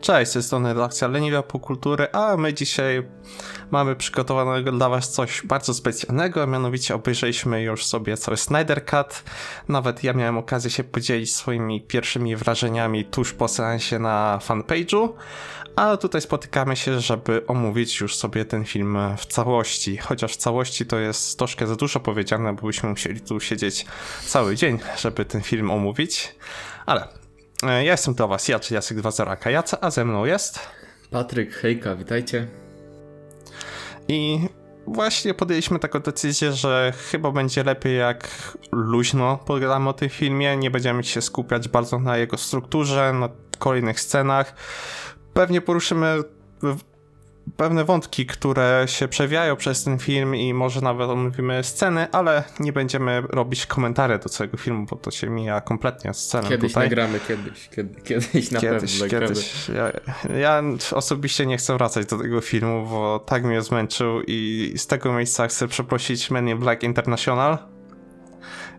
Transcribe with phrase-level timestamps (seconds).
[0.00, 3.02] Cześć, tej strony redakcja Leniwia Popkultury, a my dzisiaj
[3.70, 9.22] mamy przygotowanego dla was coś bardzo specjalnego, mianowicie obejrzeliśmy już sobie cały Snyder Cut.
[9.68, 15.08] Nawet ja miałem okazję się podzielić swoimi pierwszymi wrażeniami tuż po seansie na fanpage'u,
[15.76, 19.96] a tutaj spotykamy się, żeby omówić już sobie ten film w całości.
[19.96, 23.86] Chociaż w całości to jest troszkę za dużo powiedziane, bo byśmy musieli tu siedzieć
[24.26, 26.34] cały dzień, żeby ten film omówić.
[26.86, 27.19] Ale
[27.62, 30.60] ja jestem do was, ja, czyli Jacek 2.0 Jaca, a ze mną jest...
[31.10, 32.46] Patryk, hejka, witajcie.
[34.08, 34.48] I
[34.86, 38.28] właśnie podjęliśmy taką decyzję, że chyba będzie lepiej jak
[38.72, 43.28] luźno pogadamy o tym filmie, nie będziemy się skupiać bardzo na jego strukturze, na
[43.58, 44.54] kolejnych scenach.
[45.34, 46.18] Pewnie poruszymy
[47.56, 52.72] pewne wątki, które się przewijają przez ten film i może nawet omówimy sceny, ale nie
[52.72, 56.88] będziemy robić komentarzy do całego filmu, bo to się mija kompletnie sceną Kiedyś tutaj.
[56.88, 59.68] nagramy, kiedyś, kiedy, kiedyś na kiedyś, pewno kiedyś.
[59.68, 59.92] Ja,
[60.36, 65.12] ja osobiście nie chcę wracać do tego filmu, bo tak mnie zmęczył i z tego
[65.12, 67.58] miejsca chcę przeprosić Men in Black International.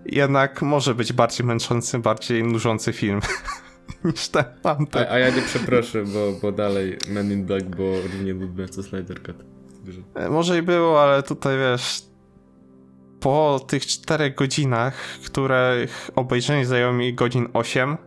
[0.05, 3.19] Jednak może być bardziej męczący, bardziej nużący film.
[4.05, 5.03] niż ten tamten.
[5.03, 8.83] A, a ja nie przeproszę, bo, bo dalej Men in Black było równie nudne co
[8.83, 9.35] Snyder Cut.
[10.15, 12.03] E, Może i było, ale tutaj wiesz,
[13.19, 17.97] po tych czterech godzinach, których obejrzenie zajęło mi godzin 8,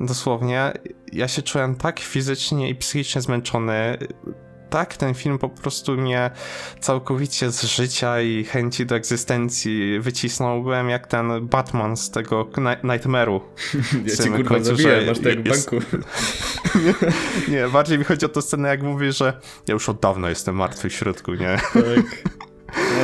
[0.00, 0.72] dosłownie,
[1.12, 3.98] ja się czułem tak fizycznie i psychicznie zmęczony.
[4.70, 6.30] Tak, ten film po prostu mnie
[6.80, 10.62] całkowicie z życia i chęci do egzystencji wycisnął.
[10.62, 12.44] Byłem jak ten Batman z tego
[12.84, 13.40] Nightmare'u.
[14.06, 15.86] Ja cię kurwa zabiję, masz tak w jest- banku.
[16.84, 16.94] nie,
[17.56, 20.54] nie, bardziej mi chodzi o tę scenę, jak mówię, że ja już od dawna jestem
[20.56, 21.56] martwy w środku, nie?
[21.74, 22.24] Tak.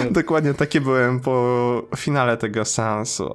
[0.05, 3.35] No, Dokładnie taki byłem po finale tego seansu.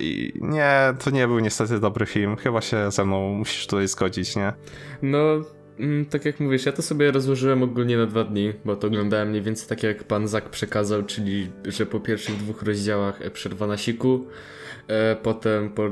[0.00, 2.36] I nie, to nie był niestety dobry film.
[2.36, 4.52] Chyba się ze mną musisz tutaj zgodzić, nie?
[5.02, 5.18] No,
[6.10, 9.42] tak jak mówisz, ja to sobie rozłożyłem ogólnie na dwa dni, bo to oglądałem mniej
[9.42, 13.76] więcej tak jak pan Zak przekazał, czyli że po pierwszych dwóch rozdziałach e, przerwa na
[13.76, 14.26] siku,
[14.88, 15.90] e, potem po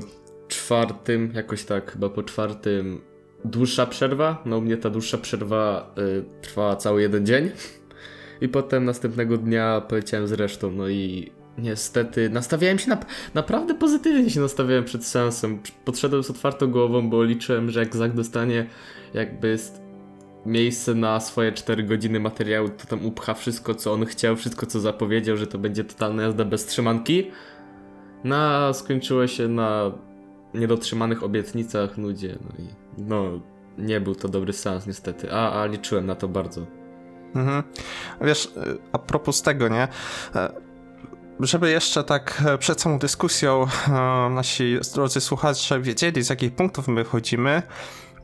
[0.49, 3.01] czwartym, jakoś tak, chyba po czwartym
[3.45, 7.51] dłuższa przerwa, no u mnie ta dłuższa przerwa e, trwała cały jeden dzień.
[8.41, 12.99] I potem następnego dnia poleciałem z resztą, no i niestety nastawiałem się na,
[13.35, 18.15] naprawdę pozytywnie się nastawiałem przed seansem, podszedłem z otwartą głową, bo liczyłem, że jak Zak
[18.15, 18.67] dostanie
[19.15, 19.59] jakby
[20.47, 24.81] miejsce na swoje 4 godziny materiału, to tam upcha wszystko, co on chciał, wszystko, co
[24.81, 27.31] zapowiedział, że to będzie totalna jazda bez trzymanki.
[28.25, 29.93] No, a skończyło się na
[30.55, 32.69] niedotrzymanych obietnicach, nudzie, no i
[33.03, 33.41] no,
[33.79, 36.67] nie był to dobry seans niestety, a, a liczyłem na to bardzo.
[37.35, 37.63] Mhm.
[38.21, 38.53] Wiesz,
[38.93, 39.89] a propos tego, nie?
[41.41, 43.91] Żeby jeszcze tak e, przed samą dyskusją e,
[44.31, 47.63] nasi drodzy słuchacze wiedzieli, z jakich punktów my wychodzimy,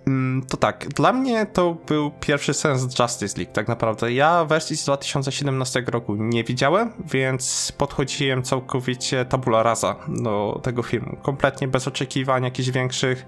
[0.07, 4.13] mm, to tak, dla mnie to był pierwszy sens Justice League, tak naprawdę.
[4.13, 11.17] Ja wersji z 2017 roku nie widziałem, więc podchodziłem całkowicie tabula rasa do tego filmu.
[11.23, 13.27] Kompletnie bez oczekiwań jakichś większych.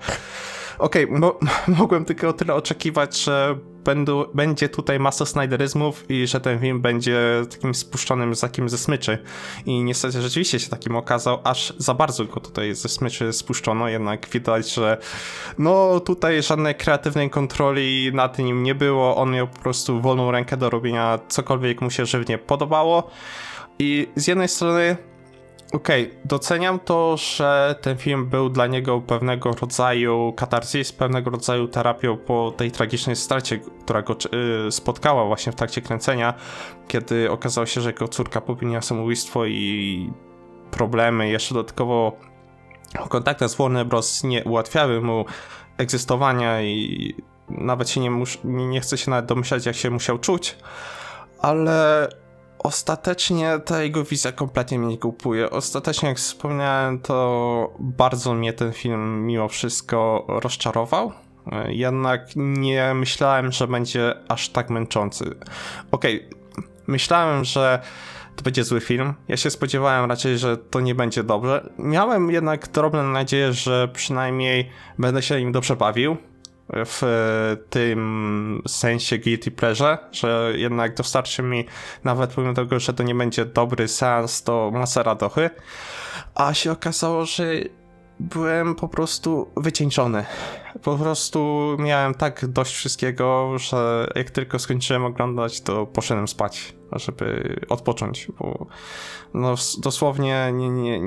[0.79, 1.39] Okej, mo-
[1.79, 6.81] mogłem tylko o tyle oczekiwać, że będą, będzie tutaj masa snajderyzmów i że ten film
[6.81, 7.21] będzie
[7.51, 9.19] takim spuszczonym zakiem ze smyczy.
[9.67, 14.29] I niestety rzeczywiście się takim okazał, aż za bardzo go tutaj ze smyczy spuszczono, jednak
[14.29, 14.99] widać, że
[15.59, 20.57] no tutaj żadnej kreatywnej kontroli nad nim nie było, on miał po prostu wolną rękę
[20.57, 23.11] do robienia cokolwiek mu się żywnie podobało.
[23.79, 24.97] I z jednej strony
[25.73, 32.17] Okej, doceniam to, że ten film był dla niego pewnego rodzaju katarzis, pewnego rodzaju terapią
[32.17, 34.17] po tej tragicznej stracie, która go
[34.69, 36.35] y, spotkała właśnie w trakcie kręcenia,
[36.89, 40.13] kiedy okazało się, że jego córka popełniła samobójstwo i
[40.71, 42.17] problemy, jeszcze dodatkowo
[43.09, 44.25] kontakty z Warner Bros.
[44.25, 45.25] nie ułatwiały mu
[45.79, 47.15] egzystowania i
[47.49, 50.57] nawet się nie, mus- nie chce się nawet domyślać, jak się musiał czuć,
[51.41, 52.09] ale
[52.63, 55.51] ostatecznie ta jego wizja kompletnie mnie nie kupuje.
[55.51, 61.13] Ostatecznie, jak wspomniałem, to bardzo mnie ten film mimo wszystko rozczarował.
[61.69, 65.35] Jednak nie myślałem, że będzie aż tak męczący.
[65.91, 66.29] Okej,
[66.87, 67.83] myślałem, że
[68.37, 69.15] to będzie zły film.
[69.29, 71.71] Ja się spodziewałem raczej, że to nie będzie dobrze.
[71.79, 76.17] Miałem jednak drobne nadzieję, że przynajmniej będę się im dobrze bawił
[76.73, 77.03] w
[77.71, 81.65] tym sensie guilty pleasure, że jednak dostarczy mi
[82.05, 85.51] nawet pomimo tego, że to nie będzie dobry seans, to masę radochy.
[86.35, 87.45] A się okazało, że
[88.21, 90.25] byłem po prostu wycieńczony.
[90.83, 97.57] Po prostu miałem tak dość wszystkiego, że jak tylko skończyłem oglądać, to poszedłem spać, żeby
[97.69, 98.67] odpocząć, bo
[99.35, 101.01] no dosłownie nie, nie,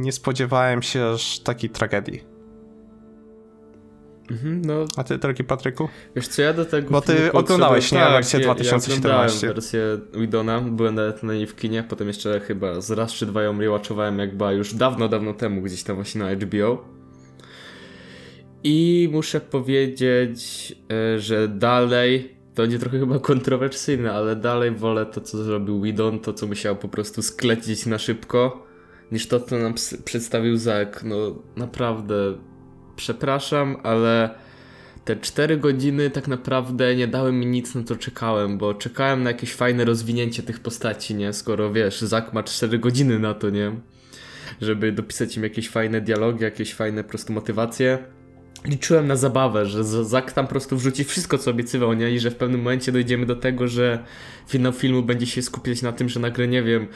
[0.00, 2.31] nie spodziewałem się aż takiej tragedii.
[4.32, 5.88] Mhm, no, A ty, drogi Patryku?
[6.16, 7.98] wiesz co, ja do tego Bo ty oglądałeś, nie?
[7.98, 9.46] Wersję ja- 2017.
[9.46, 13.26] Ja wersję Widona, byłem nawet na niej w kinie, potem jeszcze chyba z raz czy
[13.26, 16.84] dwa ją rewatchowałem, jak była już dawno, dawno temu, gdzieś tam właśnie na HBO.
[18.64, 20.72] I muszę powiedzieć,
[21.14, 26.20] e, że dalej, to będzie trochę chyba kontrowersyjne, ale dalej wolę to, co zrobił Widon,
[26.20, 28.66] to, co musiał po prostu sklecić na szybko,
[29.12, 29.74] niż to, co nam
[30.04, 31.02] przedstawił Zack.
[31.04, 32.14] No naprawdę,
[32.96, 34.34] przepraszam, ale
[35.04, 39.30] te 4 godziny tak naprawdę nie dały mi nic, na co czekałem, bo czekałem na
[39.30, 41.32] jakieś fajne rozwinięcie tych postaci, nie?
[41.32, 43.72] Skoro wiesz, Zack ma 4 godziny na to, nie?
[44.60, 47.98] Żeby dopisać im jakieś fajne dialogi, jakieś fajne po prostu motywacje.
[48.64, 52.10] Liczyłem na zabawę, że Z- Zack tam po prostu wrzuci wszystko, co obiecywał, nie?
[52.10, 54.04] I że w pewnym momencie dojdziemy do tego, że
[54.48, 56.86] finał filmu będzie się skupiać na tym, że nagle, nie wiem,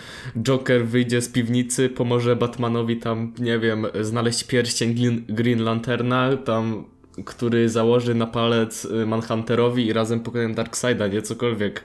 [0.42, 6.84] Joker wyjdzie z piwnicy, pomoże Batmanowi tam, nie wiem, znaleźć pierścień Green, Lanterna, tam,
[7.24, 11.22] który założy na palec y, Manhunterowi i razem pokonają Darkseida, nie?
[11.22, 11.84] Cokolwiek.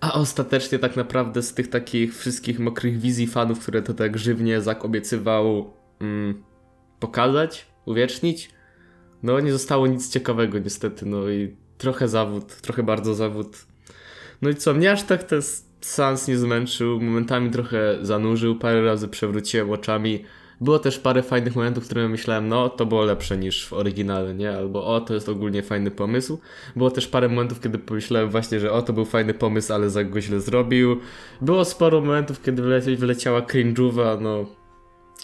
[0.00, 4.60] A ostatecznie tak naprawdę z tych takich wszystkich mokrych wizji fanów, które to tak żywnie
[4.60, 6.42] Zack obiecywał mm,
[7.00, 8.50] pokazać, uwiecznić,
[9.22, 13.66] no nie zostało nic ciekawego niestety, no i trochę zawód, trochę bardzo zawód.
[14.42, 15.42] No i co, mnie aż tak ten
[15.80, 20.24] sans nie zmęczył, momentami trochę zanurzył, parę razy przewróciłem oczami.
[20.60, 24.34] Było też parę fajnych momentów, w których myślałem, no to było lepsze niż w oryginale,
[24.34, 24.56] nie?
[24.56, 26.38] Albo o, to jest ogólnie fajny pomysł.
[26.76, 30.10] Było też parę momentów, kiedy pomyślałem właśnie, że o, to był fajny pomysł, ale Zack
[30.10, 31.00] go źle zrobił.
[31.40, 34.46] Było sporo momentów, kiedy wyle wyleciała cringe'uwa, no...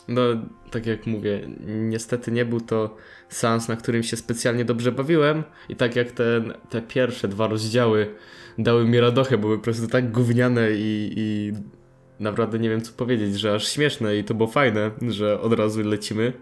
[0.08, 0.22] No,
[0.70, 2.96] tak jak mówię, niestety nie był to
[3.28, 8.14] seans, na którym się specjalnie dobrze bawiłem i tak jak ten, te pierwsze dwa rozdziały
[8.58, 11.52] dały mi radochę, były po prostu tak gówniane i, i
[12.20, 15.82] naprawdę nie wiem co powiedzieć, że aż śmieszne i to było fajne, że od razu
[15.82, 16.32] lecimy.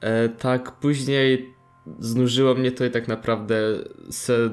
[0.00, 1.54] E, tak, później
[1.98, 3.56] znużyło mnie to i tak naprawdę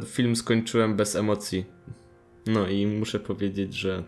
[0.06, 1.66] film skończyłem bez emocji.
[2.48, 4.04] No i muszę powiedzieć, że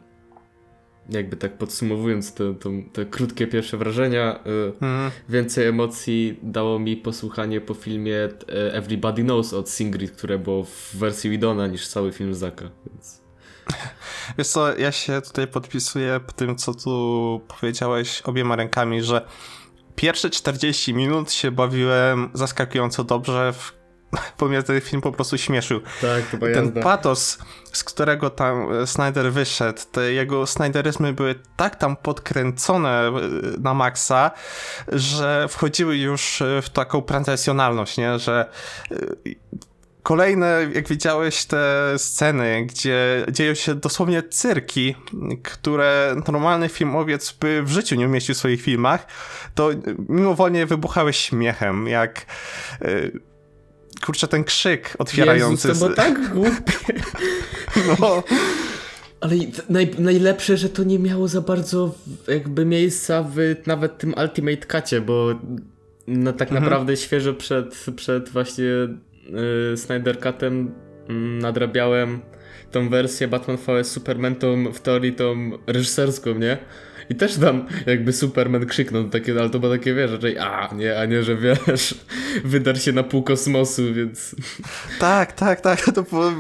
[1.10, 2.56] jakby tak podsumowując te,
[2.94, 5.12] te, krótkie pierwsze wrażenia, y, Mhm.
[5.30, 10.96] więcej emocji dało mi posłuchanie po filmie e, Everybody Knows od Singrid, które było w
[10.96, 13.22] wersji Widona niż cały film Zaka, więc...
[14.38, 19.26] Wiesz co, ja się tutaj podpisuję po tym, co tu powiedziałeś obiema rękami, że
[19.96, 23.83] pierwsze 40 minut się bawiłem zaskakująco dobrze, w...
[24.42, 25.82] mnie ten film po prostu śmieszył.
[26.02, 26.82] Tak, to Ten jazda.
[26.82, 27.38] patos,
[27.74, 33.12] z którego tam e, Snyder wyszedł, te jego Snyderyzmy były tak tam podkręcone e,
[33.60, 34.32] na maksa,
[34.88, 38.20] że wchodziły już e, w taką pretensjonalność, nie?
[38.20, 38.46] Że
[40.04, 44.96] kolejne, jak widziałeś te sceny, gdzie dzieją się dosłownie cyrki,
[45.44, 49.08] które normalny filmowiec by w życiu nie umieścił w swoich filmach,
[49.56, 49.70] to
[50.10, 52.26] mimowolnie wybuchałeś śmiechem, jak
[54.06, 55.68] kurczę, ten krzyk otwierający...
[55.68, 56.74] Jezus, to było tak głupie.
[58.00, 58.24] no,
[59.22, 59.36] Ale
[59.70, 61.96] naj, najlepsze, że to nie miało za bardzo
[62.28, 65.40] jakby miejsca w nawet tym Ultimate Cutie, bo
[66.08, 66.64] no, tak Mhm.
[66.64, 68.66] naprawdę świeżo przed, przed właśnie
[69.74, 70.72] y, Snyder Cutem
[71.10, 72.20] mm, nadrabiałem
[72.72, 76.58] tą wersję Batman vs Superman, tą w teorii tą reżyserską, nie?
[77.10, 81.00] I też tam jakby Superman krzyknął takie, ale to było takie, wiesz, raczej a, nie,
[81.00, 81.96] a nie, że wiesz,
[82.46, 84.36] wydar się na pół kosmosu, więc...
[85.00, 86.32] tak, tak, tak, to było,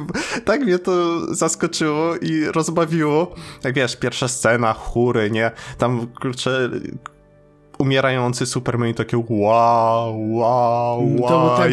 [0.46, 3.36] tak mnie to zaskoczyło i rozbawiło.
[3.64, 5.52] Jak wiesz, pierwsza scena, chóry, nie?
[5.78, 6.70] Tam, kurczę,
[7.84, 11.30] umierający Superman i takie wow, wow, Mm, wow.
[11.30, 11.72] to tak.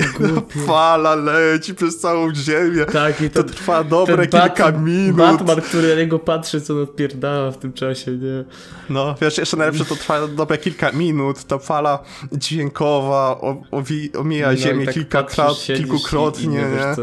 [0.66, 2.84] Fala leci przez całą ziemię.
[2.92, 5.16] Tak, i To to, trwa dobre ten kilka Bat- minut.
[5.16, 8.44] Batman, który na niego patrzy, co on odpierdala w tym czasie, nie?
[8.90, 11.98] No, wiesz, jeszcze najlepsze to trwa dobre kilka minut, ta fala
[12.32, 13.40] dźwiękowa
[13.70, 16.60] owi, omija No ziemię tak kilka krat, kilkukrotnie, i, i nie?
[16.62, 16.94] nie?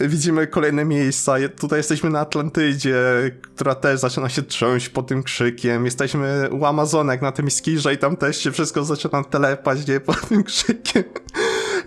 [0.00, 1.34] Widzimy kolejne miejsca.
[1.60, 2.96] Tutaj jesteśmy na Atlantydzie,
[3.54, 5.84] która też zaczyna się trząść pod tym krzykiem.
[5.84, 10.00] Jesteśmy u Amazonek na tym skirze i tam też się wszystko zaczyna telepać, nie?
[10.00, 11.04] Pod tym krzykiem.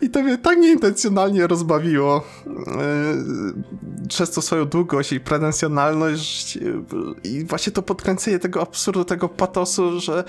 [0.02, 2.24] I to mnie tak nieintencjonalnie rozbawiło.
[2.48, 2.54] Yy,
[4.10, 6.84] Przez to swoją długość i pretensjonalność yy,
[7.24, 10.24] i właśnie to podkręcenie tego absurdu, tego patosu, że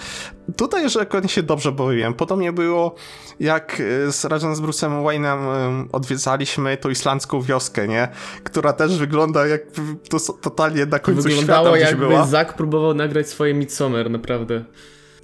[0.57, 2.14] tutaj, że oni się dobrze bawiłem.
[2.14, 2.95] Podobnie było
[3.40, 5.38] jak yy, z, razem z Bruce'em Wayne'em
[5.92, 8.09] odwiedzaliśmy tą islandzką wioskę, nie?
[8.45, 9.61] Która też wygląda jak
[10.11, 12.26] to, totalnie na końcu Wyglądało świata gdzieś jakby była.
[12.26, 14.64] Zack próbował nagrać swoje Midsommar, naprawdę.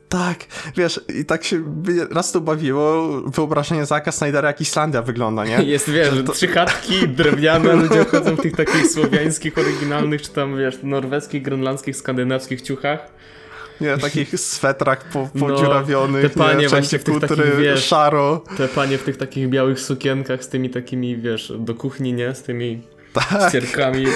[0.08, 0.38] Tak,
[0.76, 1.62] wiesz, i tak się
[2.10, 5.62] raz to bawiło, wyobrażenie Zaka Snydera jak Islandia wygląda, nie?
[5.62, 10.30] Jest, wiesz, Że to- trzy chatki drewniane, ludzie chodzą w tych takich słowiańskich, oryginalnych, czy
[10.30, 13.00] tam, wiesz, norweskich, grenlandzkich, skandynawskich ciuchach.
[13.80, 17.56] Nie, w takich swetrach po, No, podziurawionych, te panie nie, właśnie w tych kutry, takich,
[17.56, 18.42] wiesz, szaro.
[18.56, 22.34] Te panie w tych takich białych sukienkach z tymi takimi, wiesz, do kuchni, nie?
[22.34, 24.06] Z tymi Tak, ścierkami.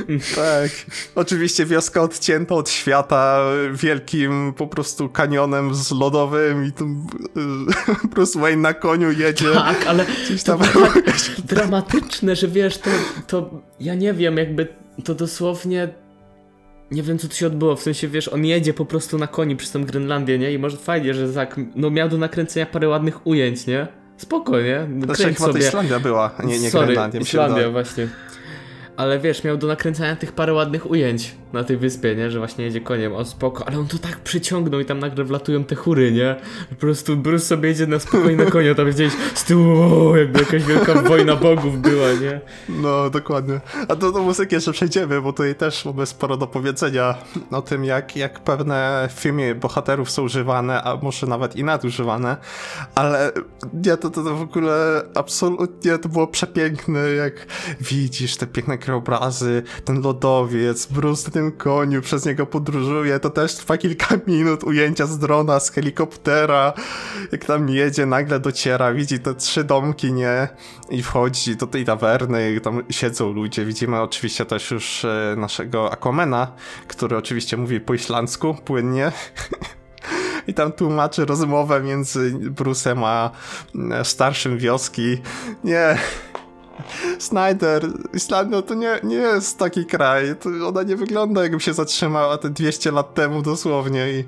[0.36, 0.70] tak.
[1.14, 8.38] Oczywiście wioska odcięta od świata wielkim po prostu kanionem z lodowym i tu y, Bruce
[8.38, 9.52] Wayne na koniu jedzie.
[9.54, 12.90] Tak, ale to tam było tak dramatyczne, że wiesz, to,
[13.26, 14.68] to ja nie wiem, jakby
[15.04, 15.88] to dosłownie
[16.90, 19.56] nie wiem co tu się odbyło, w sensie wiesz, on jedzie po prostu na koni
[19.56, 20.52] przez tą Grenlandię, nie?
[20.52, 23.86] I może fajnie, że Zak, no miał do nakręcenia parę ładnych ujęć, nie?
[24.16, 24.88] Spoko, nie?
[25.04, 25.66] Znaczy kręć chyba to sobie.
[25.66, 27.20] Islandia była, a nie, nie Sorry, Grenlandia.
[27.20, 28.08] Islandia właśnie.
[28.96, 32.30] Ale wiesz, miał do nakręcania tych parę ładnych ujęć na tej wyspie, nie?
[32.30, 35.64] Że właśnie jedzie koniem, on spoko, ale on to tak przyciągnął i tam nagle wlatują
[35.64, 36.36] te chóry, nie?
[36.70, 40.38] Po prostu Bruce sobie jedzie na spokojnie na koniu, a tam gdzieś z tyłu, jakby
[40.38, 42.40] jakaś wielka wojna bogów była, nie?
[42.68, 43.60] No, dokładnie.
[43.88, 47.14] A do, do muzyki jeszcze przejdziemy, bo tutaj też mamy sporo do powiedzenia
[47.50, 52.36] o tym, jak, jak pewne w filmie bohaterów są używane, a może nawet i nadużywane,
[52.94, 53.32] ale
[53.72, 57.46] nie, to, to, to w ogóle absolutnie to było przepiękne, jak
[57.80, 63.76] widzisz te piękne krajobrazy, ten lodowiec, Bruce tym koniu, przez niego podróżuje, to też trwa
[63.76, 66.72] kilka minut, ujęcia z drona, z helikoptera,
[67.32, 70.48] jak tam jedzie, nagle dociera, widzi te trzy domki, nie?
[70.90, 73.64] I wchodzi do tej tawerny, tam siedzą ludzie.
[73.64, 76.52] Widzimy oczywiście też już e, naszego Aquamena,
[76.88, 79.12] który oczywiście mówi po islandzku płynnie.
[80.48, 83.30] I tam tłumaczy rozmowę między Bruce'em a
[83.92, 85.18] e, starszym wioski.
[85.64, 85.98] Nie.
[87.18, 90.36] Snyder, Islandia to nie, nie jest taki kraj.
[90.40, 94.24] To ona nie wygląda jakby się zatrzymała te 200 lat temu dosłownie i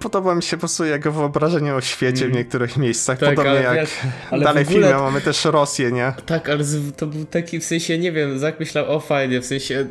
[0.00, 3.18] podoba mi się po prostu jego wyobrażenie o świecie w niektórych miejscach.
[3.18, 3.98] Tak, Podobnie ale jak wiesz,
[4.30, 6.12] ale dalej w ogóle- filmie mamy też Rosję, nie?
[6.26, 6.64] Tak, ale
[6.96, 9.86] to był taki w sensie, nie wiem, Zak myślał, o fajnie, w sensie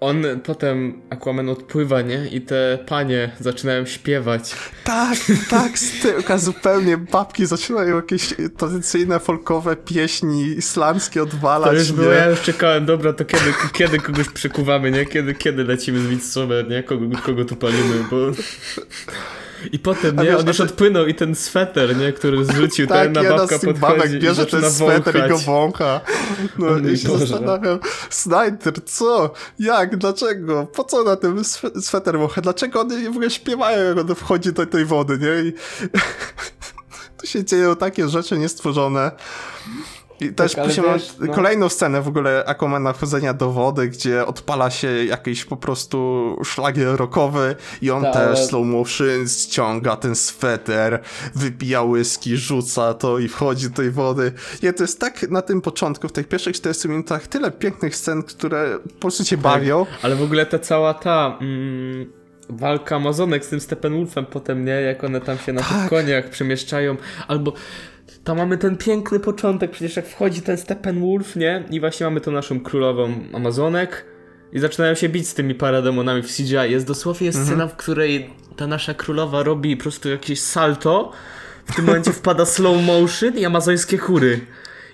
[0.00, 2.28] on potem Aquaman odpływa, nie?
[2.28, 4.54] I te panie zaczynają śpiewać.
[4.84, 5.18] Tak,
[5.50, 12.12] tak, z tyłka zupełnie babki zaczynają jakieś tradycyjne folkowe pieśni islandzkie odwalać, To już było,
[12.12, 15.06] ja już czekałem, dobra, to kiedy, kiedy kogoś przekuwamy, nie?
[15.06, 16.82] Kiedy, kiedy lecimy z Midsommar, nie?
[16.82, 18.16] Kogo, kogo tu palimy, bo...
[19.72, 20.30] I potem, A nie?
[20.30, 22.12] wiesz, On już odpłynął i ten sweter, nie?
[22.12, 26.00] Który zrzucił, ta Tak, jedna jedna babka podchodzi babek bierze ten sweter i go wącha.
[26.58, 27.26] No O i się Boże.
[27.26, 27.78] zastanawiam,
[28.10, 29.32] Snyder, co?
[29.58, 29.96] Jak?
[29.96, 30.66] Dlaczego?
[30.66, 32.40] Po co na tym swe- sweter wącha?
[32.40, 35.48] Dlaczego one w ogóle śpiewają, jak on wchodzi do tej wody, nie?
[35.48, 35.52] I
[37.20, 39.10] tu się dzieją takie rzeczy niestworzone.
[40.20, 41.34] I też ale później wiesz, no.
[41.34, 46.96] kolejną scenę w ogóle Aquamana wchodzenia do wody, gdzie odpala się jakiś po prostu szlagier
[46.96, 51.00] rockowy i on Ta, też ale- slow motion ściąga ten sweter,
[51.34, 54.32] wypija whisky, rzuca to i wchodzi do tej wody.
[54.62, 58.22] Nie, to jest tak na tym początku, w tych pierwszych 40 minutach tyle pięknych scen,
[58.22, 59.86] które po prostu cię bawią.
[60.02, 62.12] Ale w ogóle ta cała ta mm,
[62.48, 64.72] walka Amazonek z tym Steppenwolfem potem, nie?
[64.72, 65.90] Jak one tam się na tych Tak.
[65.90, 66.96] koniach przemieszczają.
[67.28, 67.52] Albo
[68.28, 71.64] tam mamy ten piękny początek, przecież jak wchodzi ten Steppenwolf, nie?
[71.70, 74.04] I właśnie mamy tą naszą królową Amazonek
[74.52, 76.70] i zaczynają się bić z tymi parademonami w CGI.
[76.70, 81.12] Jest dosłownie scena, w której ta nasza królowa robi po prostu jakieś salto.
[81.66, 84.40] W tym momencie wpada slow motion i amazońskie chóry.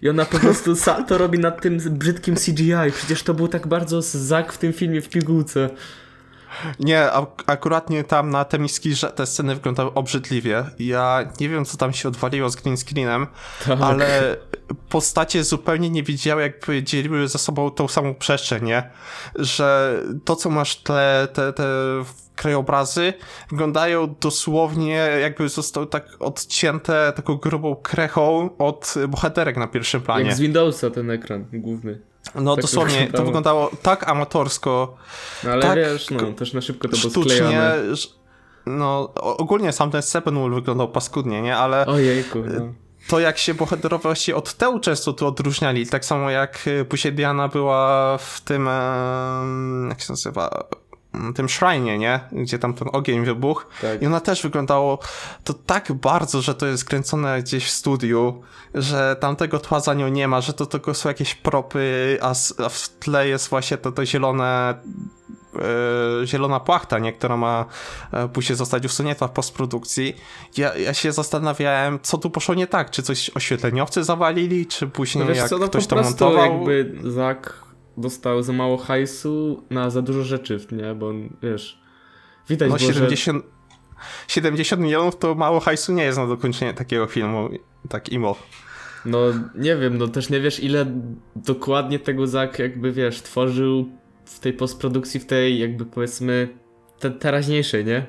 [0.02, 2.92] I ona po prostu salto robi nad tym brzydkim CGI.
[2.94, 5.70] Przecież to był tak bardzo Zak w tym filmie w pigułce.
[6.80, 10.64] Nie, ak- akuratnie tam na Temiskirze te sceny wyglądały obrzydliwie.
[10.78, 13.26] Ja nie wiem, co tam się odwaliło z green screenem,
[13.66, 13.80] Tak.
[13.80, 14.36] ale
[14.88, 18.90] postacie zupełnie nie widziały, jakby dzieliły ze sobą tą samą przestrzeń, nie?
[19.34, 21.64] Że to, co masz tle, te, te
[22.36, 23.12] krajobrazy,
[23.50, 30.24] wyglądają dosłownie jakby zostały tak odcięte taką grubą krechą od bohaterek na pierwszym planie.
[30.26, 32.00] Jak z Windowsa ten ekran główny.
[32.34, 33.24] No tak dosłownie, to wyglądało.
[33.26, 34.96] wyglądało tak amatorsko,
[35.44, 37.02] No ale Tak, wiesz, no też na szybko to było
[37.96, 38.08] że-
[38.66, 41.56] no ogólnie sam ten Steppenwolf wyglądał paskudnie, nie?
[41.56, 42.72] Ale Ojejku, no.
[43.08, 47.12] to jak się bohaterowie właśnie od tyłu często tu odróżniali, tak samo jak y, później
[47.14, 48.68] Diana była w tym,
[49.88, 50.64] jak się nazywa,
[51.34, 52.20] tym shrine, nie?
[52.32, 53.64] Gdzie tam ten ogień wybuchł.
[53.80, 54.02] Tak.
[54.02, 54.98] I ona też wyglądało
[55.44, 58.42] to tak bardzo, że to jest kręcone gdzieś w studiu,
[58.74, 62.68] że tamtego tła za nią nie ma, że to tylko są jakieś propy, a, a
[62.68, 64.74] w tle jest właśnie to, to zielone
[66.22, 67.12] e, zielona płachta, nie?
[67.12, 67.64] która ma
[68.12, 70.16] e, później zostać usunięta w postprodukcji.
[70.56, 72.90] Ja, ja się zastanawiałem, co tu poszło nie tak.
[72.90, 76.52] Czy coś oświetleniowcy zawalili, czy później No wiesz jak co, no ktoś to montował.
[76.52, 77.63] jakby Zak
[77.96, 80.94] dostał za mało hajsu na za dużo rzeczy, nie?
[80.94, 81.80] Bo on, wiesz,
[82.48, 83.44] widać No było, 70,
[84.28, 87.48] 70 milionów to mało hajsu nie jest na dokończenie takiego filmu,
[87.88, 88.34] tak imo.
[88.34, 88.64] że...
[89.04, 89.18] No
[89.54, 90.86] nie wiem, no też nie wiesz ile
[91.36, 93.88] dokładnie tego Zak jakby, wiesz, tworzył
[94.24, 96.48] w tej postprodukcji, w tej jakby powiedzmy
[96.98, 98.06] te, teraźniejszej, nie?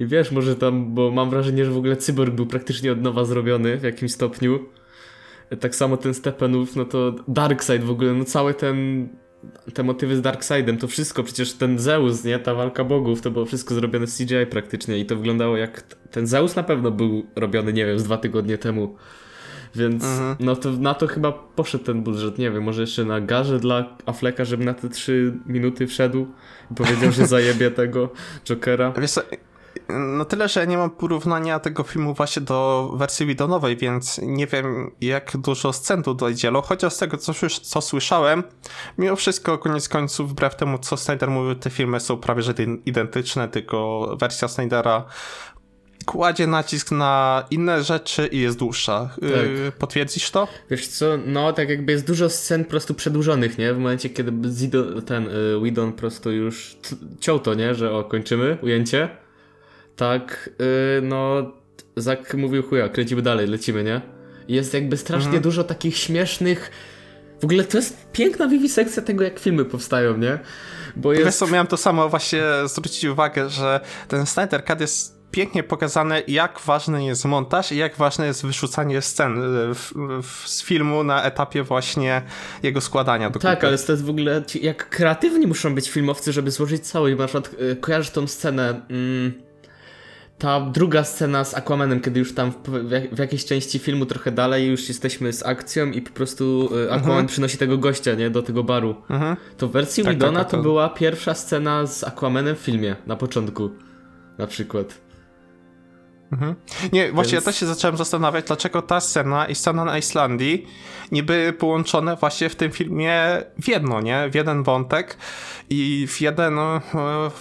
[0.00, 3.24] I wiesz, może tam, bo mam wrażenie, że w ogóle Cyborg był praktycznie od nowa
[3.24, 4.68] zrobiony w jakimś stopniu.
[5.60, 9.08] Tak samo ten Steppenwolf, no to Darkseid w ogóle, no cały ten
[9.74, 13.46] te motywy z Darkseidem, to wszystko, przecież ten Zeus, nie, ta walka bogów, to było
[13.46, 17.72] wszystko zrobione z CGI praktycznie i to wyglądało jak, ten Zeus na pewno był robiony,
[17.72, 18.96] nie wiem, z dwa tygodnie temu.
[19.74, 20.36] Więc Mhm.
[20.40, 23.96] no to na to chyba poszedł ten budżet, nie wiem, może jeszcze na garze dla
[24.06, 26.26] Afflecka, żeby na te trzy minuty wszedł
[26.70, 28.08] i powiedział, że zajebie tego
[28.44, 28.92] Jokera.
[29.00, 29.22] Wiesz co,
[29.88, 34.90] no tyle, że nie mam porównania tego filmu właśnie do wersji widonowej, więc nie wiem
[35.00, 38.42] jak dużo scen tu dojdzielo, chociaż z tego co, co słyszałem,
[38.98, 42.78] mimo wszystko koniec końców, wbrew temu co Snyder mówił, te filmy są prawie że ident-
[42.86, 45.04] identyczne, tylko wersja Snydera
[46.04, 49.10] kładzie nacisk na inne rzeczy i jest dłuższa.
[49.22, 50.48] Yy, potwierdzisz to?
[50.70, 53.74] Wiesz co, no tak jakby jest dużo scen po prostu przedłużonych, nie?
[53.74, 56.76] W momencie, kiedy Zido, ten y, Widon po prostu już
[57.20, 57.74] ciął to, nie?
[57.74, 59.23] Że o, kończymy ujęcie.
[59.96, 60.50] Tak,
[60.98, 61.52] y, no
[61.96, 64.00] Zak mówił chuja, kręcimy dalej, lecimy, nie?
[64.48, 65.42] Jest jakby strasznie Mhm.
[65.42, 66.70] dużo takich śmiesznych...
[67.40, 70.38] W ogóle to jest piękna wiwisekcja tego, jak filmy powstają, nie?
[70.96, 71.38] Bo Wiesz jest...
[71.38, 76.60] co, miałem to samo właśnie zwrócić uwagę, że ten Snyder Cut jest pięknie pokazane, jak
[76.66, 81.22] ważny jest montaż i jak ważne jest wyrzucanie scen y, w, w, z filmu na
[81.22, 82.22] etapie właśnie
[82.62, 83.66] jego składania do Tak, kupy.
[83.66, 84.42] ale to jest w ogóle.
[84.62, 86.82] Jak kreatywni muszą być filmowcy, żeby złożyć.
[86.94, 88.80] Bo na przykład y, kojarzysz tą scenę.
[88.90, 89.32] Mm,
[90.38, 94.06] ta druga scena z Aquamanem, kiedy już tam w, w, jak- w jakiejś części filmu
[94.06, 97.26] trochę dalej już jesteśmy z akcją i po prostu y, Aquaman Mhm.
[97.26, 98.94] przynosi tego gościa, nie, do tego baru.
[99.10, 99.36] Mhm.
[99.56, 102.58] To w wersji Tak, Widona tak, tak, to to- była pierwsza scena z Aquamanem w
[102.58, 103.70] filmie, na początku.
[104.38, 105.03] Na przykład.
[106.34, 106.54] Mhm.
[106.92, 110.66] Nie, właśnie Więc- ja też się zacząłem zastanawiać, dlaczego ta scena i scena na Islandii
[111.12, 113.20] nie były połączone właśnie w tym filmie
[113.62, 114.28] w jedno, nie?
[114.30, 115.16] W jeden wątek
[115.70, 116.80] i w jeden e,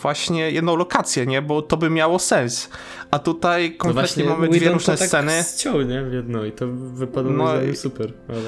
[0.01, 1.41] właśnie jedną lokację, nie?
[1.41, 2.69] Bo to by miało sens.
[3.11, 5.31] A tutaj No kompletnie mamy dwie różne to tak sceny.
[5.57, 6.03] Ściął, nie?
[6.03, 8.13] W jedno i to wypadło No no i- super.
[8.29, 8.41] Ale...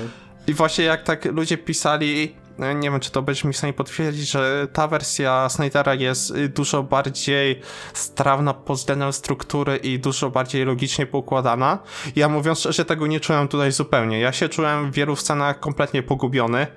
[0.48, 4.30] I właśnie jak tak ludzie pisali, nie wiem czy to będziesz mi w stanie potwierdzić,
[4.30, 7.62] że ta wersja Snydera jest y, dużo bardziej
[7.94, 11.80] strawna pod względem struktury i dużo bardziej logicznie poukładana.
[12.16, 14.20] Ja mówiąc szczerze, tego nie czułem tutaj zupełnie.
[14.20, 16.68] Ja się czułem w wielu scenach kompletnie pogubiony.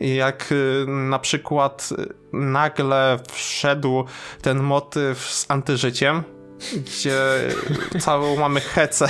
[0.00, 4.04] Jak y, na przykład y, nagle wszedł
[4.42, 6.22] ten motyw z antyżyciem,
[6.86, 7.18] gdzie
[8.00, 9.06] całą mamy hecę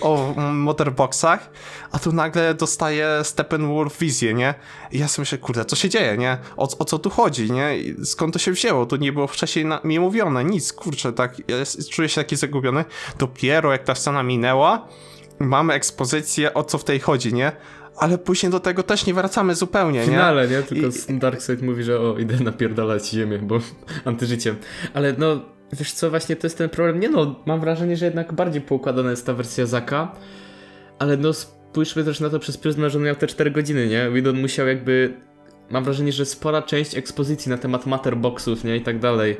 [0.00, 1.50] o motorboxach,
[1.92, 4.54] a tu nagle dostaje Steppenwolf wizję, nie?
[4.92, 6.38] I ja sobie myślę, kurde, co się dzieje, nie?
[6.56, 7.78] O, o co tu chodzi, nie?
[7.78, 8.86] I skąd to się wzięło?
[8.86, 11.56] To nie było wcześniej na, mi mówione, nic, kurczę, tak, ja
[11.90, 12.84] czuję się taki zagubiony.
[13.18, 14.88] Dopiero jak ta scena minęła,
[15.38, 17.52] mamy ekspozycję, o co w tej chodzi, nie?
[17.96, 20.12] Ale później do tego też nie wracamy zupełnie, W nie?
[20.12, 20.62] finale, nie?
[20.62, 23.58] Tylko I- Darkseid mówi, że o, idę napierdalać ziemię, bo
[24.04, 24.56] antyżyciem.
[24.94, 25.40] Ale no,
[25.72, 27.00] wiesz co, właśnie to jest ten problem.
[27.00, 30.12] Nie no, mam wrażenie, że jednak bardziej poukładana jest ta wersja Zaka,
[30.98, 34.10] ale no spójrzmy też na to przez pryzmat, że on miał te 4 godziny, nie?
[34.10, 35.14] Widon musiał jakby...
[35.70, 38.76] Mam wrażenie, że spora część ekspozycji na temat matterboxów, nie?
[38.76, 39.36] I tak dalej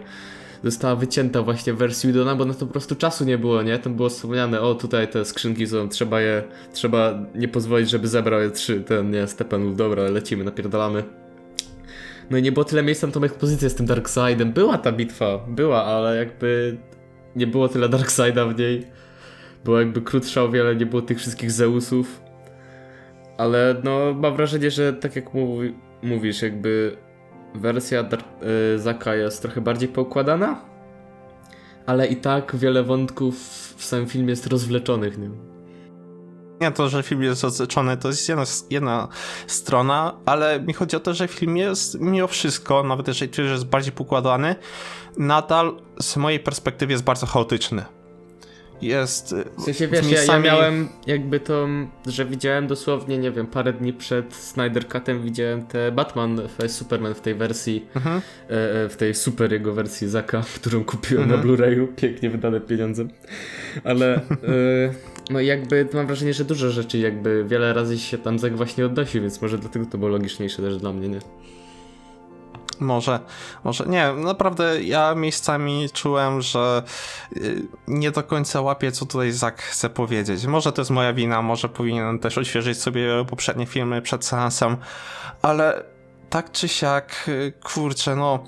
[0.65, 3.79] została wycięta właśnie w wersji Widona, bo na to po prostu czasu nie było, nie?
[3.79, 6.43] Tam było wspomniane, o tutaj te skrzynki są, trzeba je,
[6.73, 11.22] trzeba nie pozwolić, żeby zebrał je trzy, ten, nie, Steppenwolf, dobra, lecimy, napierdalamy.
[12.33, 14.53] No i nie było tyle miejsca na tą ekspozycję z tym Darkseidem.
[14.53, 16.79] Była ta bitwa, była, ale jakby
[17.37, 18.87] nie było tyle Darkseida w niej.
[19.65, 22.23] Była jakby krótsza o wiele, nie było tych wszystkich Zeusów.
[23.39, 26.97] Ale no, mam wrażenie, że tak jak mówi, mówisz, jakby
[27.55, 28.25] wersja Dark,
[28.75, 30.65] y, Zaka jest trochę bardziej poukładana,
[31.87, 33.35] ale i tak wiele wątków
[33.77, 35.19] w samym filmie jest rozwleczonych.
[35.19, 35.52] Nie?
[36.63, 39.09] Nie to, że film jest rozliczony, to jest jedna, jedna
[39.47, 43.55] strona, ale mi chodzi o to, że film jest mimo wszystko, nawet jeżeli czujesz, że
[43.55, 44.55] jest bardziej pokładany,
[45.19, 47.85] nadal z mojej perspektywy jest bardzo chaotyczny.
[48.83, 49.35] Jest.
[49.59, 51.67] W sensie wiesz, ja, ja miałem jakby to,
[52.07, 57.15] że widziałem dosłownie, nie wiem, parę dni przed Snyder Cutem widziałem te Batman vs Superman
[57.15, 58.17] w tej wersji, Mhm.
[58.17, 58.51] e,
[58.85, 61.41] e, w tej super jego wersji Zaka, którą kupiłem Mhm.
[61.41, 63.05] na Blu-rayu, pięknie wydane pieniądze.
[63.85, 64.21] Ale
[65.33, 69.21] no jakby mam wrażenie, że dużo rzeczy jakby wiele razy się tam Zak właśnie odnosi,
[69.21, 71.19] więc może dlatego to było logiczniejsze też dla mnie, nie?
[72.81, 73.21] Może,
[73.65, 73.85] może.
[73.87, 76.83] Nie, naprawdę ja miejscami czułem, że
[77.37, 80.47] y, nie do końca łapię, co tutaj Zak chce powiedzieć.
[80.47, 84.77] Może to jest moja wina, może powinienem też odświeżyć sobie poprzednie filmy przed seansem,
[85.43, 85.85] ale
[86.31, 88.45] tak czy siak, y, kurczę, no.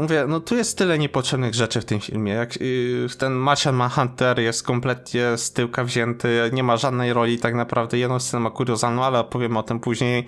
[0.00, 2.32] Mówię, no tu jest tyle niepotrzebnych rzeczy w tym filmie.
[2.32, 7.54] Jak yy, ten Martian Manhunter jest kompletnie z tyłka wzięty, nie ma żadnej roli tak
[7.54, 7.98] naprawdę.
[7.98, 10.26] Jedną scenę ma kuriozalną, ale opowiem o tym później.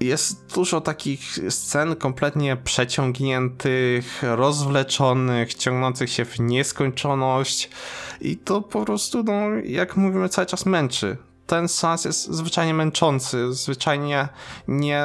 [0.00, 7.70] Jest dużo takich scen kompletnie przeciągniętych, rozwleczonych, ciągnących się w nieskończoność
[8.20, 11.16] i to po prostu, no, jak mówimy, cały czas męczy.
[11.46, 14.28] Ten sens jest zwyczajnie męczący, zwyczajnie
[14.68, 15.02] nie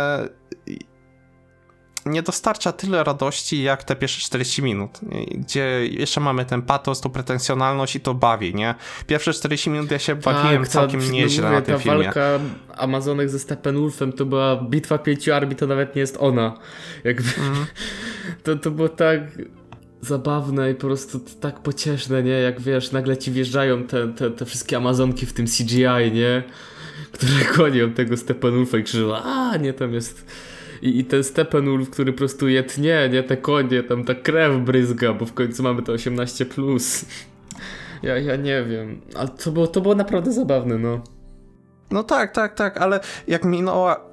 [2.05, 4.99] nie dostarcza tyle radości jak te pierwsze 40 minut,
[5.31, 8.75] gdzie jeszcze mamy ten patos, tą pretensjonalność i to bawi, nie?
[9.07, 12.03] Pierwsze 40 minut ja się bawiłem ta- całkiem no nieźle mówię, na tym ta filmie.
[12.03, 12.39] walka
[12.77, 16.57] Amazonek ze Steppenwolfem to była bitwa pięciu armii, to nawet nie jest ona.
[17.03, 17.65] Jakby, Mhm.
[18.43, 19.21] to, to było tak
[20.01, 22.31] zabawne i po prostu tak pocieszne, nie?
[22.31, 26.43] Jak wiesz, nagle ci wjeżdżają te, te, te wszystkie Amazonki w tym CGI, nie?
[27.11, 30.25] Które gonią tego Steppenwolfa i krzyczą, a nie, tam jest...
[30.81, 33.23] I, I ten Steppenwolf, który po prostu je tnie, nie?
[33.23, 36.45] Te konie, tam ta krew bryzga, bo w końcu mamy to 18+.
[36.45, 37.05] Plus.
[38.03, 41.01] Ja, ja nie wiem, ale to było, to było naprawdę zabawne, no.
[41.91, 44.05] No tak, tak, tak, ale jak minęła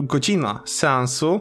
[0.00, 1.40] godzina seansu,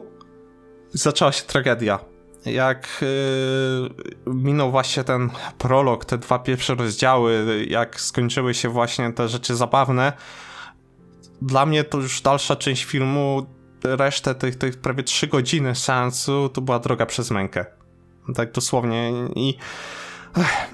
[0.89, 2.00] zaczęła się tragedia.
[2.45, 9.28] Jak yy, minął właśnie ten prolog, te dwa pierwsze rozdziały, jak skończyły się właśnie te
[9.28, 10.13] rzeczy zabawne,
[11.41, 13.45] dla mnie to już dalsza część filmu,
[13.86, 17.65] resztę tych, tych prawie trzy godziny seansu, to była droga przez mękę.
[18.36, 19.58] Tak dosłownie i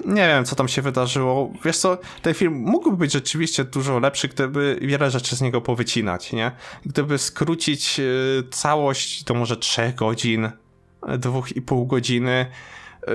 [0.04, 1.52] nie wiem, co tam się wydarzyło.
[1.64, 6.32] Wiesz co, ten film mógłby być rzeczywiście dużo lepszy, gdyby wiele rzeczy z niego powycinać,
[6.32, 6.52] nie?
[6.86, 12.46] Gdyby skrócić y, całość do może trzech godzin, y, dwóch i pół godziny,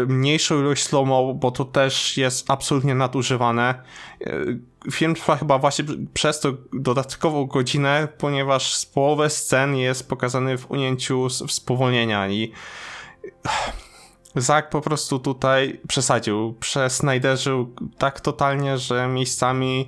[0.08, 3.82] mniejszą ilość slow bo to też jest absolutnie nadużywane.
[4.22, 4.60] Y,
[4.92, 10.72] Film trwa chyba właśnie przez to dodatkową godzinę, ponieważ z połowę scen jest pokazany w
[10.72, 12.52] ujęciu spowolnienia i
[14.36, 19.88] Zak po prostu tutaj przesadził, przesnajderzył tak totalnie, że miejscami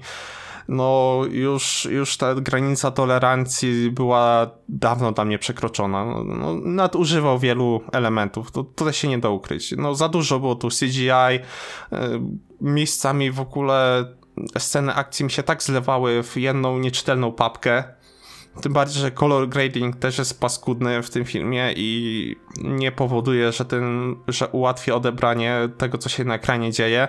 [0.70, 6.06] no już, już ta granica tolerancji była dawno dla mnie przekroczona.
[6.06, 9.74] No, no, nadużywał wielu elementów, to tutaj się nie da ukryć.
[9.78, 11.40] No za dużo było tu CGI, y,
[12.62, 14.06] miejscami w ogóle
[14.58, 17.84] sceny akcji mi się tak zlewały w jedną nieczytelną papkę.
[18.62, 23.66] Tym bardziej, że color grading też jest paskudny w tym filmie i nie powoduje, że,
[23.66, 27.08] ten, że ułatwia odebranie tego, co się na ekranie dzieje.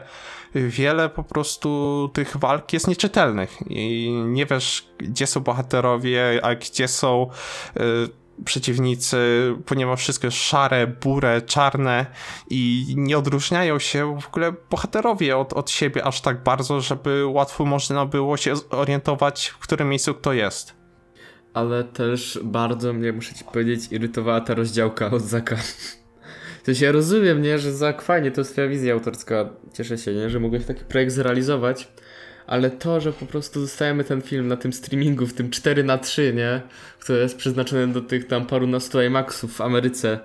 [0.54, 6.88] Wiele po prostu tych walk jest nieczytelnych i nie wiesz, gdzie są bohaterowie, a gdzie
[6.88, 7.30] są
[7.76, 7.80] y,
[8.44, 9.18] przeciwnicy,
[9.66, 12.06] ponieważ wszystko jest szare, burę, czarne
[12.50, 17.64] i nie odróżniają się w ogóle bohaterowie od, od siebie aż tak bardzo, żeby łatwo
[17.64, 20.74] można było się zorientować, w którym miejscu kto jest.
[21.54, 25.56] Ale też bardzo mnie, muszę ci powiedzieć, irytowała ta rozdziałka od Zaka.
[26.62, 30.14] W sensie ja rozumiem, nie, że Zak fajnie, to jest twoja wizja autorska, cieszę się,
[30.14, 31.88] nie, że mogłeś taki projekt zrealizować,
[32.46, 35.98] ale to, że po prostu dostajemy ten film na tym streamingu, w tym 4 na
[35.98, 36.62] 3 nie,
[36.98, 40.20] które jest przeznaczone do tych tam parunastu IMAXów w Ameryce,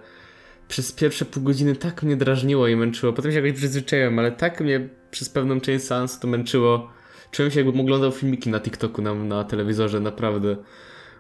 [0.67, 4.61] przez pierwsze pół godziny tak mnie drażniło i męczyło, potem się jakoś przyzwyczaiłem, ale tak
[4.61, 6.89] mnie przez pewną część seansu to męczyło.
[7.31, 10.57] Czułem się jakbym oglądał filmiki na TikToku na, na telewizorze, naprawdę.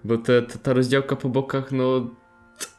[0.03, 2.15] Bo te, te, ta rozdziałka po bokach, no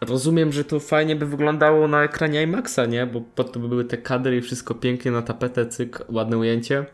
[0.01, 3.07] rozumiem, że to fajnie by wyglądało na ekranie IMAXa, nie?
[3.07, 6.87] Bo po to by były te kadry i wszystko pięknie na tapetę, cyk, ładne ujęcie.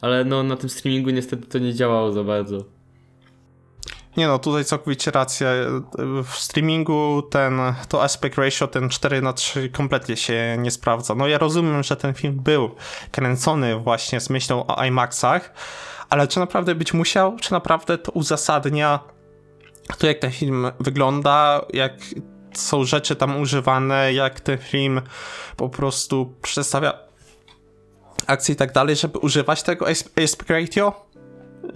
[0.00, 2.64] Ale no na tym streamingu niestety to nie działało za bardzo.
[4.16, 5.48] Nie no, tutaj całkowicie racja.
[6.24, 11.14] W streamingu ten, to aspect ratio, ten 4 na 3 kompletnie się nie sprawdza.
[11.14, 12.70] No ja rozumiem, że ten film był
[13.10, 15.52] kręcony właśnie z myślą o IMAXach,
[16.10, 17.36] ale czy naprawdę być musiał?
[17.40, 19.00] Czy naprawdę to uzasadnia
[19.96, 21.92] to, jak ten film wygląda, jak
[22.54, 25.00] są rzeczy tam używane, jak ten film
[25.56, 26.98] po prostu przedstawia
[28.26, 31.08] akcje i tak dalej, żeby używać tego aspect ratio?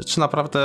[0.07, 0.61] Czy naprawdę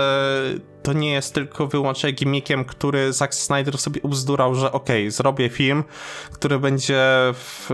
[0.83, 5.49] to nie jest tylko wyłącznie gimmickiem, który Zack Snyder sobie ubzdurał, że okej, okay, zrobię
[5.49, 5.83] film,
[6.31, 7.69] który będzie w,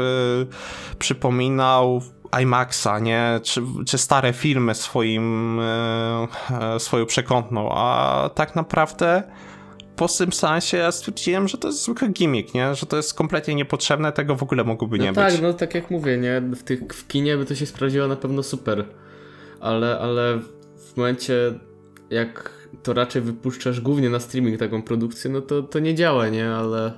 [0.99, 2.01] przypominał
[2.41, 3.39] IMAXa, nie?
[3.43, 9.23] Czy, czy stare filmy swoim, e, swoją przekątną, a tak naprawdę
[9.95, 12.75] po tym sensie ja stwierdziłem, że to jest zwykły gimmick, nie?
[12.75, 15.41] Że to jest kompletnie niepotrzebne, tego w ogóle mogłoby no nie tak, być.
[15.41, 16.41] no tak jak mówię, nie?
[16.41, 18.86] W, tych, w kinie by to się sprawdziło na pewno super.
[19.60, 20.39] Ale, ale
[20.77, 21.60] w momencie,
[22.10, 22.51] jak
[22.84, 26.49] to raczej wypuszczasz głównie na streaming taką produkcję, no to, to nie działa, nie?
[26.49, 26.93] Ale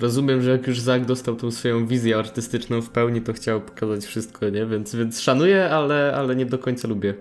[0.00, 4.04] rozumiem, że jak już Zack dostał tą swoją wizję artystyczną w pełni, to chciał pokazać
[4.04, 4.66] wszystko, nie?
[4.66, 7.14] Więc, więc szanuję, ale, ale nie do końca lubię.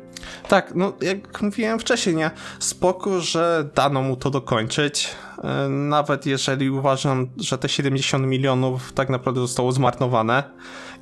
[0.47, 2.31] Tak, no jak mówiłem wcześniej, nie?
[2.59, 5.09] Spoko, że dano mu to dokończyć.
[5.43, 10.43] E, Nawet jeżeli uważam, że te 70 milionów tak naprawdę zostało zmarnowane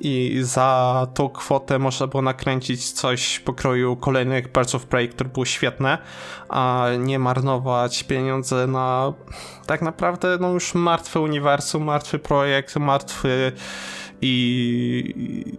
[0.00, 5.44] i za tą kwotę można było nakręcić coś pokroju kolejnych Birds of Prey, które było
[5.44, 5.98] świetne,
[6.48, 9.12] a nie marnować pieniądze na
[9.66, 13.52] tak naprawdę no już martwe uniwersum, martwy projekt, martwy
[14.22, 15.58] i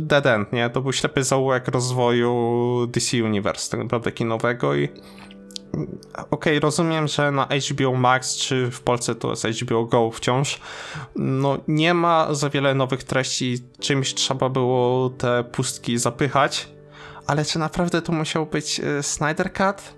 [0.00, 0.70] dead end, nie?
[0.70, 4.88] To był ślepy zaułek rozwoju DC Universe, tak naprawdę kinowego i
[6.30, 10.60] okej, rozumiem, że na HBO Max, czy w Polsce to jest HBO Go wciąż,
[11.16, 16.68] no nie ma za wiele nowych treści, czymś trzeba było te pustki zapychać,
[17.26, 19.94] ale czy naprawdę to musiał być e, Snyder Cut?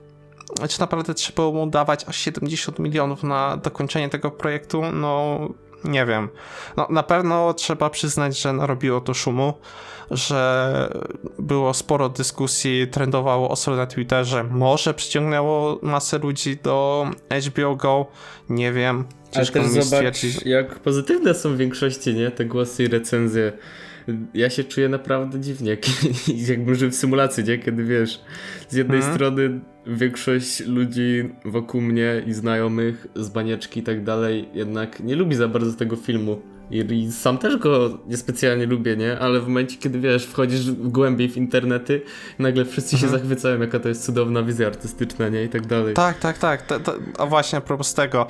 [0.69, 4.83] Czy naprawdę trzeba mu dawać aż 70 milionów na dokończenie tego projektu?
[4.93, 5.39] No,
[5.85, 6.29] nie wiem.
[6.77, 9.55] No, na pewno trzeba przyznać, że narobiło to szumu,
[10.11, 10.89] że
[11.39, 17.07] było sporo dyskusji, trendowało ostro na Twitterze, może przyciągnęło masę ludzi do
[17.49, 18.07] HBO Go,
[18.49, 19.05] nie wiem.
[19.35, 19.87] Ale Ciężko też mi zobacz,
[20.17, 20.47] stwierdzić.
[20.47, 22.31] jak pozytywne są w większości, nie?
[22.31, 23.53] Te głosy i recenzje.
[24.35, 25.81] Ja się czuję naprawdę dziwnie, jak,
[26.49, 27.59] jakbym żył w symulacji, nie?
[27.59, 28.21] Kiedy wiesz,
[28.69, 29.15] z jednej Mhm.
[29.15, 35.37] strony większość ludzi wokół mnie i znajomych z banieczki i tak dalej jednak nie lubi
[35.37, 36.41] za bardzo tego filmu.
[36.71, 39.19] I, sam też go niespecjalnie lubię, nie?
[39.19, 42.03] Ale w momencie, kiedy wiesz, wchodzisz głębiej w internety,
[42.39, 43.23] nagle wszyscy się Mhm.
[43.23, 45.45] zachwycają, jaka to jest cudowna wizja artystyczna, nie?
[45.45, 45.95] I tak dalej.
[45.95, 46.63] Tak, tak, tak.
[46.63, 48.27] To, to, a właśnie a propos tego.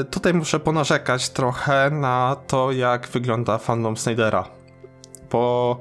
[0.00, 4.44] y, Tutaj muszę ponarzekać trochę na to, jak wygląda fandom Snydera.
[5.32, 5.80] Bo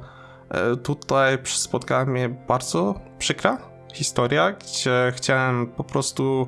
[0.73, 3.57] y, tutaj spotkała mnie bardzo przykra
[3.93, 6.47] historia, gdzie chciałem po prostu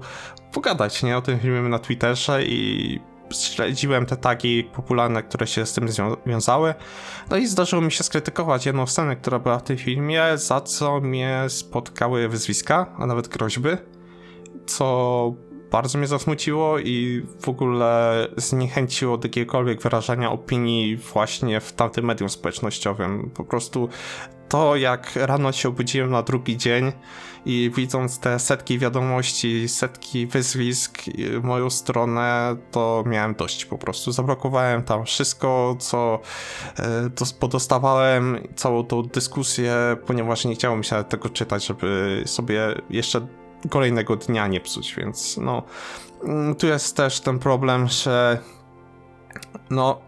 [0.54, 3.00] pogadać nie, o tym filmie na Twitterze i
[3.34, 6.74] śledziłem te tagi popularne, które się z tym zwią- wiązały.
[7.30, 11.02] No i zdarzyło mi się skrytykować jedną scenę, która była w tym filmie, za co
[11.02, 13.70] mnie spotkały wyzwiska, a nawet groźby
[14.66, 15.34] co
[15.72, 22.30] bardzo mnie zasmuciło i w ogóle zniechęciło do jakiegokolwiek wyrażania opinii właśnie w tamtym medium
[22.30, 23.32] społecznościowym.
[23.34, 23.90] Po prostu
[24.52, 26.92] to, jak rano się obudziłem na drugi dzień
[27.46, 31.02] i widząc te setki wiadomości, setki wyzwisk
[31.44, 34.12] moją stronę, to miałem dość po prostu.
[34.12, 36.20] Zablokowałem tam wszystko, co
[36.80, 42.62] e, dos- podostawałem, całą tą dyskusję, ponieważ nie chciało mi się tego czytać, żeby sobie
[42.90, 43.28] jeszcze
[43.70, 45.64] kolejnego dnia nie psuć, więc no
[46.24, 48.40] mm, tu jest też ten problem, że
[49.70, 50.02] no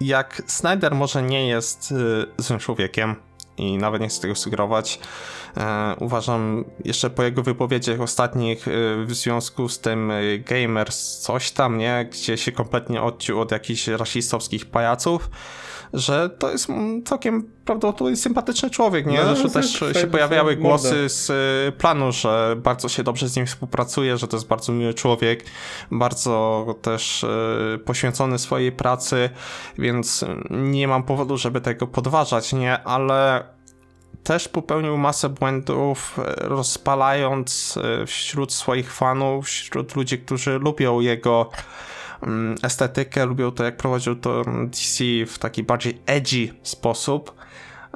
[0.00, 3.16] jak Snyder może nie jest y, złym człowiekiem
[3.56, 5.00] i nawet nie chcę tego sugerować,
[5.56, 11.50] e, uważam jeszcze po jego wypowiedziach ostatnich y, w związku z tym y, Gamers coś
[11.50, 15.30] tam, nie, gdzie się kompletnie odciął od jakichś rasistowskich pajaców,
[15.94, 16.68] że to jest
[17.04, 19.18] całkiem prawdopodobnie sympatyczny człowiek, nie?
[19.18, 23.36] No, Zresztą tak, też się pojawiały głosy z y, planu, że bardzo się dobrze z
[23.36, 25.44] nim współpracuje, że to jest bardzo miły człowiek,
[25.90, 29.30] bardzo też y, poświęcony swojej pracy,
[29.78, 32.82] więc nie mam powodu, żeby tego podważać, nie?
[32.82, 33.44] Ale
[34.24, 41.50] też popełnił masę błędów, e, rozpalając wśród swoich fanów, wśród ludzi, którzy lubią jego
[42.62, 47.34] estetykę, lubią to, jak prowadził to mm, DC w taki bardziej edgy sposób.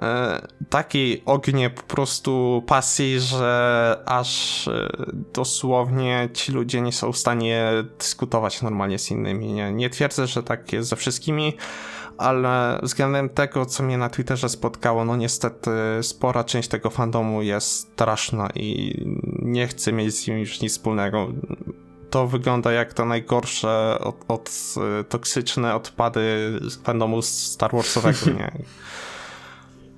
[0.02, 4.88] E, Taki ognie po prostu pasji, że aż e,
[5.34, 9.52] dosłownie ci ludzie nie są w stanie dyskutować normalnie z innymi.
[9.52, 11.56] Nie, nie twierdzę, że tak jest ze wszystkimi,
[12.18, 15.70] ale względem tego, co mnie na Twitterze spotkało, no niestety
[16.02, 18.94] spora część tego fandomu jest straszna i
[19.42, 21.28] nie chcę mieć z nim już nic wspólnego.
[22.10, 26.20] To wygląda jak to najgorsze od, od e, toksyczne odpady
[26.60, 28.52] z fandomu Star Warsowego, nie?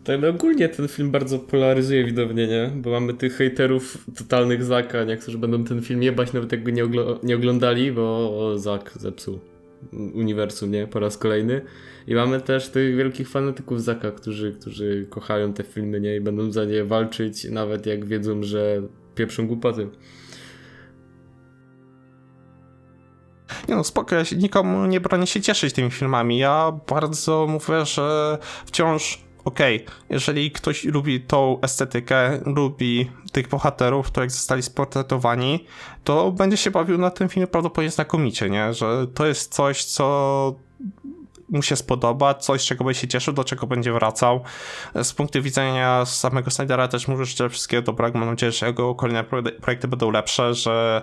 [0.05, 2.70] Tak, no ogólnie ten film bardzo polaryzuje widownię, nie?
[2.75, 5.16] Bo mamy tych hejterów totalnych Zaka, nie?
[5.16, 6.83] Którzy będą ten film jebać, nawet jak go nie,
[7.23, 9.40] nie oglądali, bo Zak zepsuł
[9.92, 10.87] uniwersum, nie?
[10.87, 11.61] Po raz kolejny.
[12.07, 16.16] I mamy też tych wielkich fanatyków Zaka, którzy, którzy kochają te filmy, nie?
[16.16, 18.83] I będą za nie walczyć, nawet jak wiedzą, że
[19.14, 19.88] pieprzą głupoty.
[23.68, 26.38] Nie no, spoko, ja nikomu nie bronię się cieszyć tymi filmami.
[26.38, 34.20] Ja bardzo mówię, że wciąż okej, jeżeli ktoś lubi tą estetykę, lubi tych bohaterów, to
[34.20, 35.64] jak zostali sportretowani,
[36.04, 38.74] to będzie się bawił na tym filmie prawdopodobnie znakomicie, nie?
[38.74, 40.54] Że to jest coś, co
[41.50, 44.40] mu się spodoba, coś, czego będzie się cieszył, do czego będzie wracał.
[45.02, 48.18] Z punktu widzenia samego Snydera też mu życzę wszystkiego dobrego.
[48.18, 49.24] Mam nadzieję, że jego kolejne
[49.60, 51.02] projekty będą lepsze, że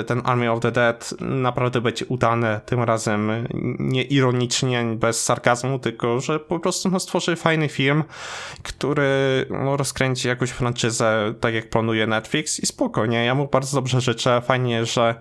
[0.00, 3.46] y, ten Army of the Dead naprawdę będzie udany tym razem
[3.78, 8.04] nie ironicznie, bez sarkazmu, tylko że po prostu no, stworzy fajny film,
[8.62, 14.00] który no, rozkręci jakąś franczyzę, tak jak planuje Netflix i spokojnie, ja mu bardzo dobrze
[14.00, 14.40] życzę.
[14.40, 15.14] Fajnie, że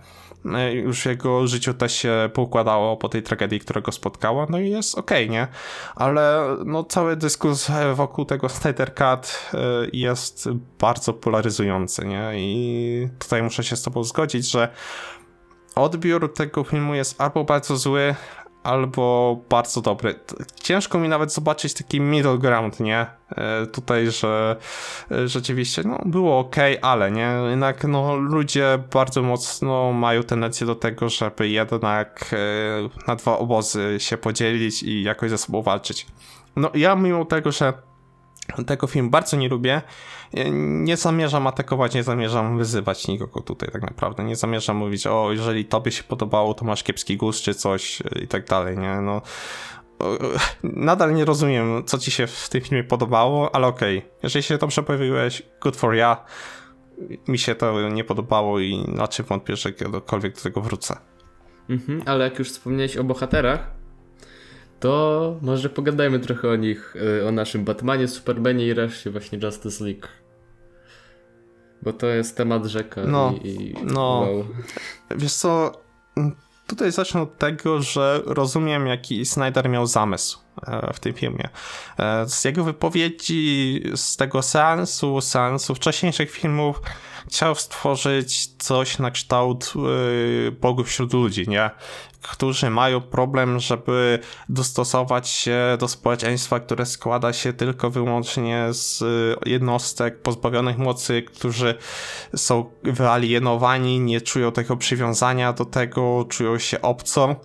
[0.73, 4.69] już w jego życiu też się poukładało po tej tragedii, która go spotkała, no i
[4.69, 5.47] jest okej, okay, nie?
[5.95, 9.57] Ale no cały dyskurs wokół tego Snyder Cut y,
[9.93, 10.49] jest
[10.79, 12.31] bardzo polaryzujący, nie?
[12.35, 14.69] I tutaj muszę się z tobą zgodzić, że
[15.75, 18.15] odbiór tego filmu jest albo bardzo zły,
[18.69, 20.19] albo bardzo dobry.
[20.63, 23.05] Ciężko mi nawet zobaczyć taki middle ground, nie?
[23.31, 24.55] E, tutaj, że
[25.11, 27.33] e, rzeczywiście, no, było ok, ale nie?
[27.49, 33.95] Jednak, no, ludzie bardzo mocno mają tendencję do tego, żeby jednak e, na dwa obozy
[33.99, 36.07] się podzielić i jakoś ze sobą walczyć.
[36.55, 37.73] No, ja mimo tego, że
[38.65, 39.81] tego film bardzo nie lubię.
[40.51, 44.23] Nie zamierzam atakować, nie zamierzam wyzywać nikogo tutaj tak naprawdę.
[44.23, 48.27] Nie zamierzam mówić, o, jeżeli tobie się podobało, to masz kiepski gust czy coś i
[48.27, 49.01] tak dalej, nie?
[49.01, 49.21] No,
[50.63, 53.97] nadal nie rozumiem, co ci się w tym filmie podobało, ale okej.
[53.97, 54.11] Okay.
[54.23, 56.25] Jeżeli się dobrze pojawiłeś, good for ya.
[57.27, 60.97] Mi się to nie podobało i raczej wątpię, że kiedykolwiek do tego wrócę.
[61.69, 63.78] Mhm, ale jak już wspomniałeś o bohaterach,
[64.79, 69.83] to może pogadajmy trochę o nich, y, o naszym Batmanie, Supermanie i reszcie właśnie Justice
[69.83, 70.07] League.
[71.81, 74.19] Bo to jest temat rzeka no, i, i no.
[74.19, 74.45] Wow.
[75.15, 75.81] Wiesz co,
[76.67, 81.49] tutaj zacznę od tego, że rozumiem jaki Snyder miał zamysł e, w tym filmie.
[81.99, 86.81] E, z jego wypowiedzi, z tego seansu, seansu wcześniejszych filmów
[87.29, 91.69] chciał stworzyć coś na kształt yy, bogów wśród ludzi, nie?
[92.21, 99.49] Którzy mają problem, żeby dostosować się do społeczeństwa, które składa się tylko wyłącznie z y,
[99.49, 101.75] jednostek pozbawionych mocy, którzy
[102.35, 107.35] są wyalienowani, nie czują tego przywiązania do tego, czują się obco.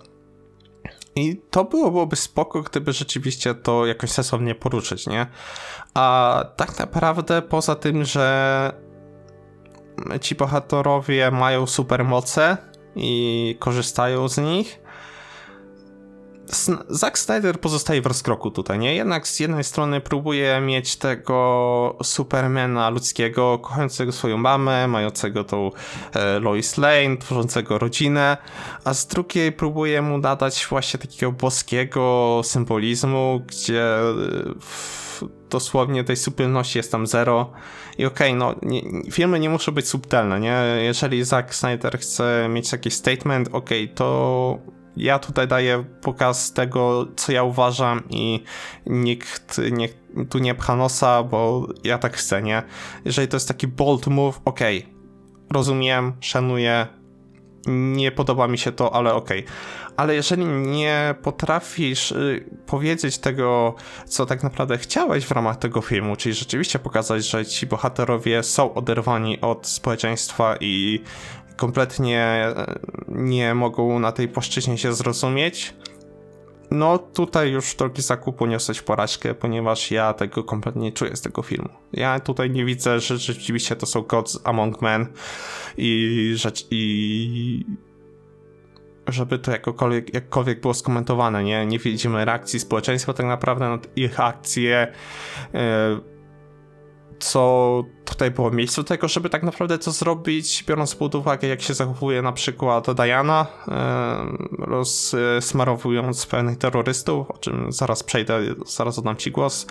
[1.15, 5.27] I to byłoby spoko, gdyby rzeczywiście to jakoś sensownie poruszyć, nie?
[5.93, 8.84] A tak naprawdę poza tym, że
[10.21, 12.57] ci bohaterowie mają supermoce
[12.95, 14.84] i korzystają z nich.
[16.89, 18.95] Zack Snyder pozostaje w rozkroku tutaj, nie?
[18.95, 25.71] Jednak z jednej strony próbuje mieć tego Supermana ludzkiego, kochającego swoją mamę, mającego tą
[26.13, 28.37] e, Lois Lane, tworzącego rodzinę,
[28.83, 34.05] a z drugiej próbuje mu nadać właśnie takiego boskiego symbolizmu, gdzie e,
[35.49, 37.51] dosłownie tej subtelności jest tam zero.
[37.97, 38.81] I okej, okay, no nie,
[39.11, 40.63] filmy nie muszą być subtelne, nie?
[40.81, 47.07] Jeżeli Zack Snyder chce mieć jakiś statement, okej, okay, to ja tutaj daję pokaz tego,
[47.15, 48.43] co ja uważam i
[48.85, 49.89] nikt nie,
[50.29, 52.63] tu nie pcha nosa, bo ja tak chcę, nie?
[53.05, 54.95] Jeżeli to jest taki bold move, okej, okay,
[55.51, 56.87] rozumiem, szanuję,
[57.67, 59.39] nie podoba mi się to, ale okej.
[59.39, 59.55] Okay.
[59.97, 66.15] Ale jeżeli nie potrafisz y, powiedzieć tego, co tak naprawdę chciałeś w ramach tego filmu,
[66.15, 71.03] czyli rzeczywiście pokazać, że ci bohaterowie są oderwani od społeczeństwa i
[71.55, 75.73] kompletnie y, nie mogą na tej płaszczyźnie się zrozumieć,
[76.71, 81.41] no tutaj już drogi zakupu niosłeś porażkę, ponieważ ja tego kompletnie nie czuję z tego
[81.41, 81.69] filmu.
[81.93, 85.07] Ja tutaj nie widzę, że rzeczywiście to są gods among men
[85.77, 87.65] i rzecz i
[89.07, 91.65] żeby to jakkolwiek, jakkolwiek było skomentowane, nie?
[91.65, 94.93] Nie widzimy reakcji społeczeństwa tak naprawdę na ich akcje.
[95.53, 96.14] Yy,
[97.19, 101.61] co tutaj było miejsce do tego, żeby tak naprawdę to zrobić, biorąc pod uwagę, jak
[101.61, 103.47] się zachowuje na przykład Diana,
[104.59, 109.67] rozsmarowując pewnych terrorystów, o czym zaraz przejdę, zaraz oddam ci głos.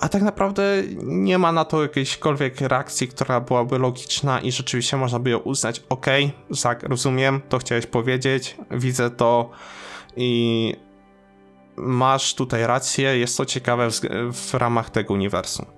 [0.00, 0.62] A tak naprawdę
[1.02, 5.82] nie ma na to jakiejśkolwiek reakcji, która byłaby logiczna i rzeczywiście można by ją uznać.
[5.88, 6.06] Ok,
[6.50, 9.50] Zak, rozumiem, to chciałeś powiedzieć, widzę to
[10.16, 10.74] i
[11.76, 14.00] masz tutaj rację, jest to ciekawe w,
[14.32, 15.77] w ramach tego uniwersum.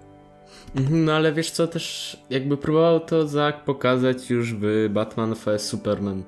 [0.76, 5.62] Mhm, no ale wiesz co, też jakby próbował to Zack pokazać już w Batman vs
[5.62, 6.22] Superman.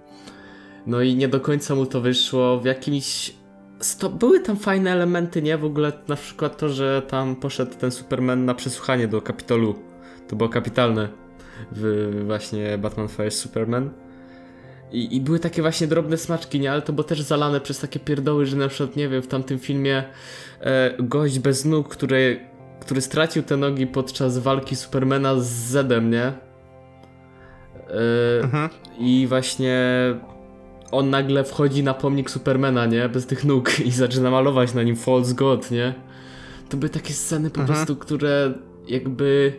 [0.86, 2.60] No i nie do końca mu to wyszło.
[2.60, 3.34] W jakimś
[3.82, 5.58] Sto, były tam fajne elementy, nie?
[5.58, 9.74] W ogóle na przykład to, że tam poszedł ten Superman na przesłuchanie do Kapitolu.
[10.28, 11.08] To było kapitalne
[11.72, 13.90] w właśnie Batman vs Superman.
[14.92, 16.72] I, I, były takie właśnie drobne smaczki, nie?
[16.72, 19.58] Ale to było też zalane przez takie pierdoły, że na przykład, nie wiem, w tamtym
[19.58, 20.04] filmie
[20.60, 22.40] e, gość bez nóg, który,
[22.82, 26.24] który stracił te nogi podczas walki Supermana z Zedem, nie?
[26.24, 26.32] E,
[28.42, 28.68] mhm.
[28.98, 29.78] I właśnie
[30.90, 33.08] on nagle wchodzi na pomnik Supermana, nie?
[33.08, 35.94] Bez tych nóg i zaczyna malować na nim False God, nie?
[36.68, 37.76] To były takie sceny po Mhm.
[37.76, 38.52] prostu, które
[38.88, 39.52] jakby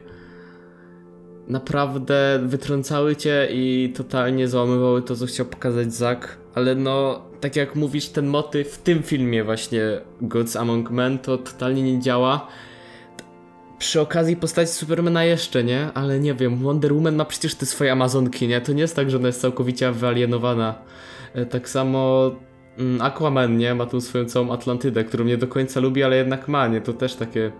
[1.47, 6.37] naprawdę wytrącały cię i totalnie załamywały to, co chciał pokazać Zack.
[6.55, 9.81] Ale no, tak jak mówisz, ten motyw w tym filmie właśnie
[10.21, 12.47] Gods Among Men to totalnie nie działa.
[13.83, 15.89] Przy okazji postaci Supermana jeszcze, nie?
[15.93, 18.61] Ale nie wiem, Wonder Woman ma przecież te swoje Amazonki, nie?
[18.61, 20.75] To nie jest tak, że ona jest całkowicie wyalienowana.
[21.33, 22.31] E, Tak samo
[22.77, 23.75] mm, Aquaman, nie?
[23.75, 26.81] Ma tą swoją całą Atlantydę, którą nie do końca lubi, ale jednak ma, nie?
[26.81, 27.51] To też takie...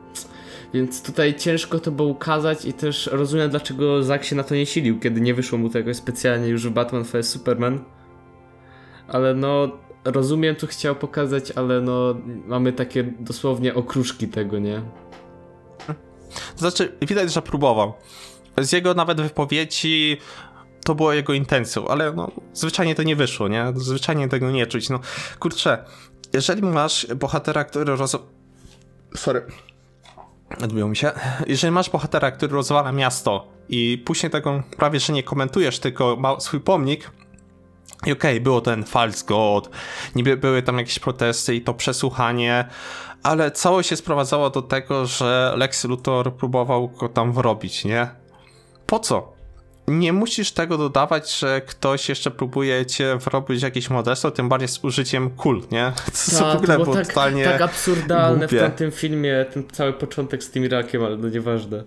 [0.73, 4.65] Więc tutaj ciężko to było ukazać i też rozumiem, dlaczego Zack się na to nie
[4.65, 7.79] silił, kiedy nie wyszło mu jakoś specjalnie już w Batman vs Superman.
[9.07, 9.71] Ale no,
[10.05, 12.15] rozumiem, co chciał pokazać, ale no,
[12.47, 14.81] mamy takie dosłownie okruszki tego, nie?
[16.53, 17.93] To znaczy, widać, że próbował.
[18.57, 20.17] Z jego nawet wypowiedzi
[20.85, 23.73] to było jego intencją, ale no, zwyczajnie to nie wyszło, nie?
[23.75, 24.89] Zwyczajnie tego nie czuć.
[24.89, 24.99] No,
[25.39, 25.85] kurczę,
[26.33, 28.17] jeżeli masz bohatera, który roz...
[29.15, 29.45] Sorry.
[30.63, 31.11] Odbiło mi się.
[31.47, 36.39] Jeżeli masz bohatera, który rozwala miasto i później tego prawie że nie komentujesz, tylko ma
[36.39, 37.11] swój pomnik,
[38.05, 39.69] i okej, było ten false god,
[40.15, 42.65] niby były tam jakieś protesty i to przesłuchanie,
[43.23, 48.07] ale całość się sprowadzało do tego, że Lex Luthor próbował go tam wrobić, nie?
[48.85, 49.33] Po co?
[49.87, 54.83] Nie musisz tego dodawać, że ktoś jeszcze próbuje cię wrobić jakieś modesto, tym bardziej z
[54.83, 55.91] użyciem kul, nie?
[56.31, 58.57] To Ta, w ogóle to było tak, totalnie tak absurdalne głupie.
[58.57, 61.83] w tamtym filmie, ten cały początek z tym rakiem, ale no nieważne.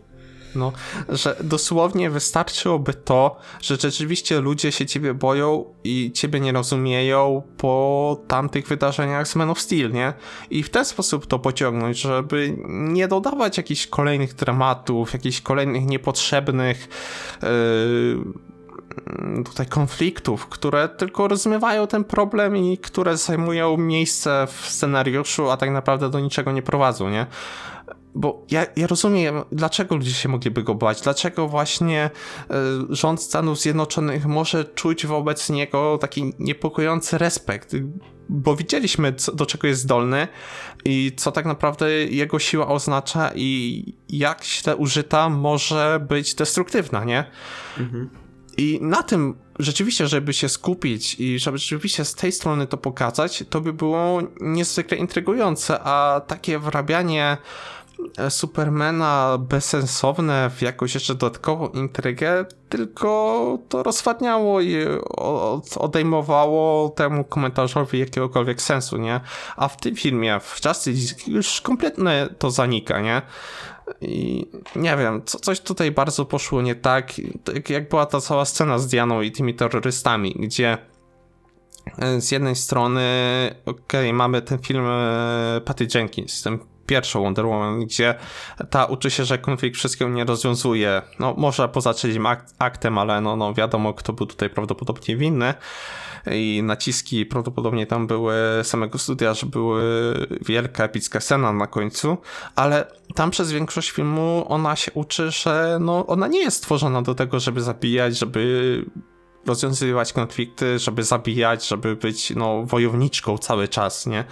[0.57, 0.73] No,
[1.09, 8.21] że dosłownie wystarczyłoby to, że rzeczywiście ludzie się ciebie boją i ciebie nie rozumieją po
[8.29, 10.13] tamtych wydarzeniach z Man of Steel, nie?
[10.51, 16.89] I w ten sposób to pociągnąć, żeby nie dodawać jakichś kolejnych dramatów, jakichś kolejnych niepotrzebnych
[17.43, 18.47] yy,
[19.45, 25.71] tutaj konfliktów, które tylko rozmywają ten problem i które zajmują miejsce w scenariuszu, a tak
[25.71, 27.27] naprawdę do niczego nie prowadzą, nie?
[28.19, 32.11] Bo ja, ja rozumiem, dlaczego ludzie się mogliby go bać, dlaczego właśnie
[32.91, 37.73] y, rząd Stanów Zjednoczonych może czuć wobec niego taki niepokojący respekt,
[38.29, 40.29] bo widzieliśmy, co, do czego jest zdolny
[40.85, 47.25] i co tak naprawdę jego siła oznacza i jak źle użyta może być destruktywna, nie?
[48.57, 53.45] I na tym rzeczywiście, żeby się skupić i żeby rzeczywiście z tej strony to pokazać,
[53.51, 57.37] to by było niezwykle intrygujące, a takie wrabianie e,
[58.29, 64.77] Supermana bezsensowne w jakąś jeszcze dodatkową intrygę, tylko to rozwadniało i
[65.77, 69.21] odejmowało temu komentarzowi jakiegokolwiek sensu, nie?
[69.57, 73.23] A w tym filmie, w Justice już kompletnie to zanika, nie?
[74.01, 77.13] I nie wiem, co, coś tutaj bardzo poszło nie tak,
[77.45, 80.79] tak jak była ta cała scena z Dianą i tymi terrorystami, gdzie
[81.99, 83.05] e, z jednej strony,
[83.67, 88.15] okej, mamy ten film e, Patty Jenkins, ten pierwszą Wonder Woman, gdzie
[88.71, 91.03] ta uczy się, że konflikt wszystkiego nie rozwiązuje.
[91.19, 95.55] No, może poza trzecim ak- aktem, ale no, no wiadomo, kto był tutaj prawdopodobnie winny.
[96.33, 99.83] I naciski prawdopodobnie tam były samego studia, że były
[100.47, 102.17] wielka, epicka scena na końcu,
[102.57, 107.15] ale tam przez większość filmu ona się uczy, że no, ona nie jest stworzona do
[107.15, 108.85] tego, żeby zabijać, żeby
[109.47, 114.25] rozwiązywać konflikty, żeby zabijać, żeby być no, wojowniczką cały czas, nie?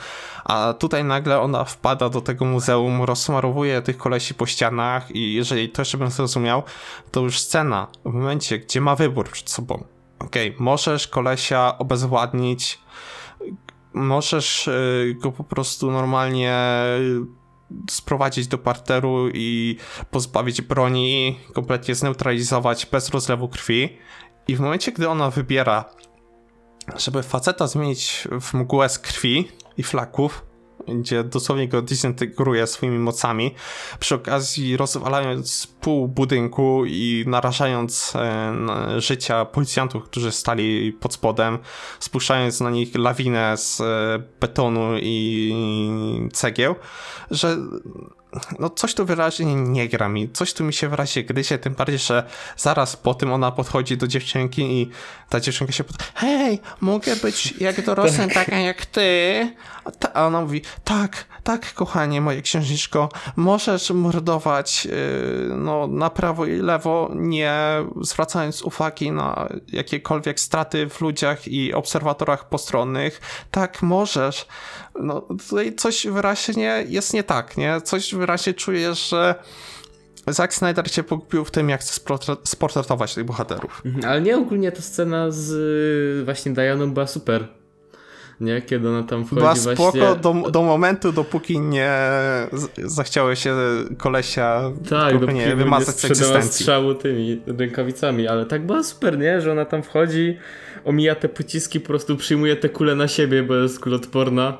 [0.44, 5.68] A tutaj nagle ona wpada do tego muzeum, rozsmarowuje tych kolesi po ścianach i jeżeli
[5.68, 6.62] to jeszcze bym zrozumiał,
[7.10, 9.84] to już scena w momencie, gdzie ma wybór przed sobą.
[10.18, 12.78] Okej, możesz kolesia obezwładnić,
[13.94, 16.58] możesz y, go po prostu normalnie
[17.90, 19.76] sprowadzić do parteru i
[20.10, 23.98] pozbawić broni, kompletnie zneutralizować bez rozlewu krwi.
[24.48, 25.84] I w momencie, gdy ona wybiera,
[26.96, 30.44] żeby faceta zmienić w mgłę z krwi i flaków,
[30.88, 33.54] gdzie dosłownie go dezintegruje swoimi mocami,
[33.98, 41.58] przy okazji rozwalając pół budynku i narażając e, życia policjantów, którzy stali pod spodem,
[42.00, 43.84] spuszczając na nich lawinę z e,
[44.40, 46.74] betonu i cegieł,
[47.30, 47.56] że
[48.58, 51.98] no coś tu wyraźnie nie gra mi, coś tu mi się wyraźnie gryzie, tym bardziej,
[51.98, 52.24] że
[52.56, 54.90] zaraz po tym ona podchodzi do dziewczynki i
[55.28, 59.50] ta dziewczynka się pyta, hej, mogę być jak dorosłym taka jak ty?
[60.14, 64.92] A ona mówi, tak, tak, kochanie, moje księżniczko, możesz mordować yy,
[65.56, 67.54] no, na prawo i lewo, nie
[68.00, 73.20] zwracając uwagi na jakiekolwiek straty w ludziach i obserwatorach postronnych.
[73.50, 74.46] Tak, możesz.
[75.00, 77.80] No, tutaj coś wyraźnie jest nie tak, nie?
[77.84, 79.34] Coś wyraźnie czujesz, że
[80.26, 83.82] Zack Snyder cię pogubił w tym, jak chce sportre- sportretować tych bohaterów.
[83.84, 85.50] Mhm, Ale nie ogólnie ta scena z
[86.20, 87.48] y, właśnie Dianą była super.
[88.40, 88.62] Nie?
[88.62, 89.72] Kiedy ona tam wchodzi Była właśnie...
[89.74, 91.90] spoko do, do momentu, dopóki nie
[92.84, 93.56] zachciały się
[93.98, 96.52] kolesia Tak, dopóki nie wymazać z egzystencji.
[96.52, 99.40] strzału tymi rękawicami, ale tak była super, nie?
[99.40, 100.38] Że ona tam wchodzi,
[100.84, 104.58] omija te pociski, po prostu przyjmuje te kule na siebie, bo jest kuloodporna.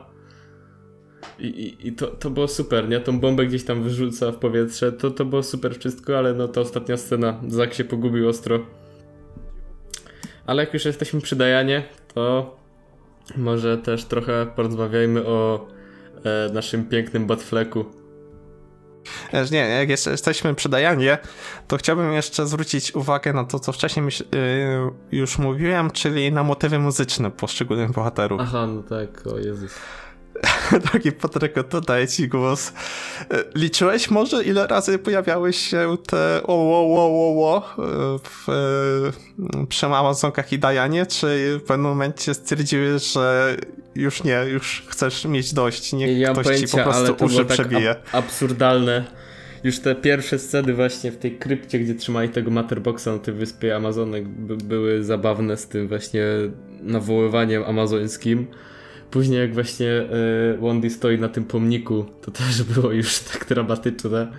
[1.39, 3.01] I, i, i to, to było super, nie?
[3.01, 6.61] Tą bombę gdzieś tam wyrzuca w powietrze, to, to było super wszystko, ale no ta
[6.61, 8.61] ostatnia scena, Zak się pogubił ostro.
[10.47, 12.57] Ale jak już jesteśmy przy Dajanie, to
[13.37, 15.69] może też trochę porozmawiajmy o
[16.25, 17.85] e, naszym pięknym Batfleku.
[19.33, 21.19] Wiesz, Nie, jak jeszcze jesteśmy przy Dianie,
[21.69, 26.43] to chciałbym jeszcze zwrócić uwagę na to, co wcześniej myśl, yy, już mówiłem, czyli na
[26.43, 28.41] motywy muzyczne poszczególnych bohaterów.
[28.43, 29.75] Aha, no tak, o Jezus.
[30.91, 32.73] Drogi Patryku, to daję ci głos.
[33.31, 38.49] E, Liczyłeś może, ile razy pojawiały się te o, o, o, o, o e, w,
[38.49, 43.57] e, przy Amazonkach i Dajanie, czy w pewnym momencie stwierdziłeś, że
[43.95, 47.25] już nie, już chcesz mieć dość, niech nie mam ktoś ci po pojęcia, prostu to
[47.25, 47.91] uszy tak przebije.
[47.91, 49.05] ab- absurdalne.
[49.65, 53.77] Już te pierwsze sceny właśnie w tej krypcie, gdzie trzymali tego Matterboxa na tej wyspie
[53.77, 56.23] Amazonek by, były zabawne z tym właśnie
[56.83, 58.47] nawoływaniem amazońskim.
[59.15, 59.87] Później jak właśnie
[60.55, 64.33] y, Wendy stoi na tym pomniku, to też było już tak dramatyczne.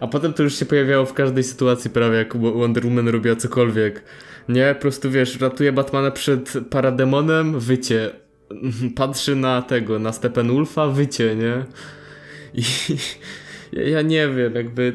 [0.00, 3.36] A potem to już się pojawiało w każdej sytuacji prawie, jak Wo- Wonder Woman robiła
[3.36, 4.02] cokolwiek.
[4.48, 8.10] Nie, po prostu wiesz, ratuje Batmana przed parademonem, wycie.
[8.96, 11.64] Patrzy na tego, na Steppenwolfa, wycie, nie?
[12.54, 12.62] I
[13.72, 14.94] ja, ja nie wiem, jakby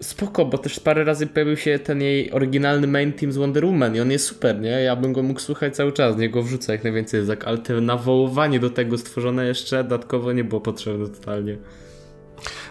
[0.00, 3.96] spoko, bo też parę razy pojawił się ten jej oryginalny main team z Wonder Woman
[3.96, 4.68] i on jest super, nie?
[4.68, 8.60] Ja bym go mógł słuchać cały czas, niego wrzucę jak najwięcej Zak, ale to nawoływanie
[8.60, 11.58] do tego stworzone jeszcze dodatkowo nie było potrzebne totalnie.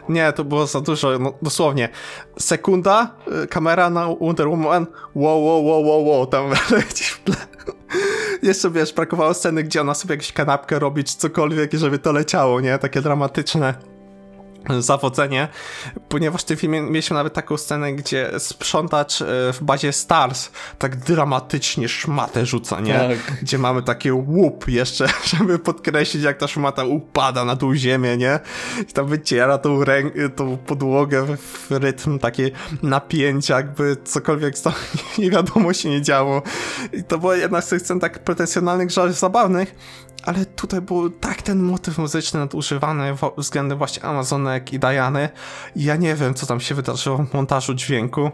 [0.10, 1.90] Nie, to było za dużo, no, dosłownie.
[2.40, 7.36] Sekunda, y, kamera na Wonder Woman, wow, wow, wow, wow, wow, tam leci w tle.
[8.44, 12.62] Jeszcze wiesz, brakowało sceny, gdzie ona sobie jakąś kanapkę robi, czy cokolwiek, żeby to leciało,
[12.62, 12.78] nie?
[12.78, 13.95] Takie dramatyczne
[14.80, 15.48] zawodzenie,
[16.10, 20.50] ponieważ w tym filmie mieliśmy nawet taką scenę, gdzie sprzątacz y, w bazie Stars
[20.80, 22.94] tak dramatycznie szmatę rzuca, nie?
[22.94, 23.38] Tak.
[23.42, 25.08] Gdzie mamy taki łup jeszcze,
[25.38, 28.40] żeby podkreślić, jak ta szmata upada na tą ziemię, nie?
[28.90, 32.52] I tam wyciera tą, rę- tą podłogę w, rytm takie
[32.84, 34.74] napięcia, jakby cokolwiek tam
[35.18, 36.42] nie wiadomo się nie działo.
[36.94, 39.76] I to była jedna z tych scen tak pretensjonalnych, że aż zabawnych,
[40.24, 45.30] ale tutaj był tak ten motyw muzyczny nadużywany względem właśnie Amazonek i Diany.
[45.76, 48.32] Ja nie wiem, co tam się wydarzyło w montażu dźwięku,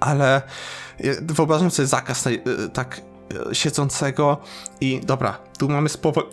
[0.00, 0.42] ale e,
[1.22, 2.30] wyobrażam sobie zakaz e,
[2.72, 3.00] tak
[3.50, 4.40] e, siedzącego
[4.80, 6.26] i dobra, tu mamy spowo-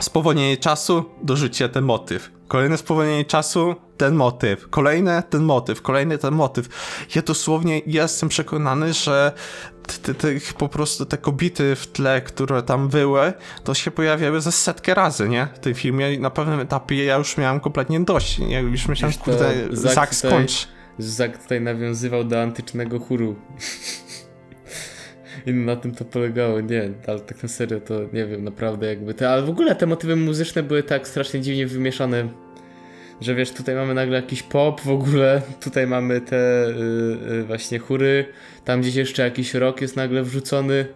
[0.00, 2.30] spowolnienie czasu, dorzucie ten motyw.
[2.48, 4.68] Kolejne spowolnienie czasu, ten motyw.
[4.70, 5.82] Kolejne, ten motyw.
[5.82, 6.68] Kolejny, ten motyw.
[7.14, 9.32] Ja dosłownie jestem przekonany, że
[9.92, 10.28] te,
[10.58, 13.32] po prostu te kobity w tle, które tam były,
[13.64, 15.48] to się pojawiały ze setkę razy, nie?
[15.54, 18.38] W tym filmie i na pewnym etapie ja już miałem kompletnie dość.
[18.38, 20.68] Ja już myślałem, Wiesz, kurde, Zak tutaj- skończ.
[20.98, 23.36] Zak tutaj nawiązywał do antycznego chóru.
[25.46, 29.14] I na tym to polegało, nie, ale tak na serio to nie wiem, naprawdę jakby
[29.14, 32.28] te, ale w ogóle te motywy muzyczne były tak strasznie dziwnie wymieszane,
[33.20, 36.72] że wiesz, tutaj mamy nagle jakiś pop w ogóle, tutaj mamy te y,
[37.32, 38.24] y, właśnie chóry,
[38.64, 40.86] tam gdzieś jeszcze jakiś rock jest nagle wrzucony.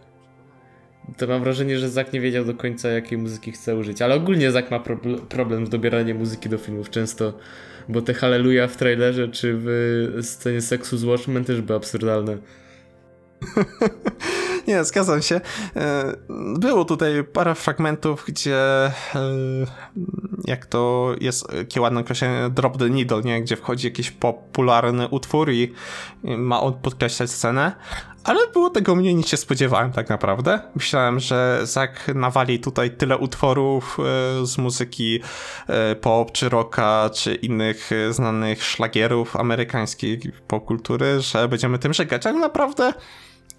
[1.16, 4.50] To mam wrażenie, że Zak nie wiedział do końca jakiej muzyki chce użyć, ale ogólnie
[4.50, 7.38] Zak ma proble- problem z dobieraniem muzyki do filmów często,
[7.88, 12.38] bo te Hallelujah w trailerze czy w scenie seksu z Watchmen też były absurdalne.
[14.68, 15.40] Nie, zgadzam się.
[15.76, 16.14] E,
[16.58, 18.56] Było tutaj parę fragmentów, gdzie
[18.86, 18.92] e,
[20.44, 23.42] jak to jest jakie ładne określenie drop the needle, nie?
[23.42, 25.72] Gdzie wchodzi jakiś popularny utwór i
[26.22, 27.72] ma on podkreślać scenę.
[28.24, 30.60] Ale było tego mniej niż się spodziewałem tak naprawdę.
[30.74, 35.20] Myślałem, że Zak nawali tutaj tyle utworów e, z muzyki
[36.00, 42.92] pop, czy rocka, czy innych znanych szlagierów amerykańskiej popkultury, że będziemy tym żegać, ale naprawdę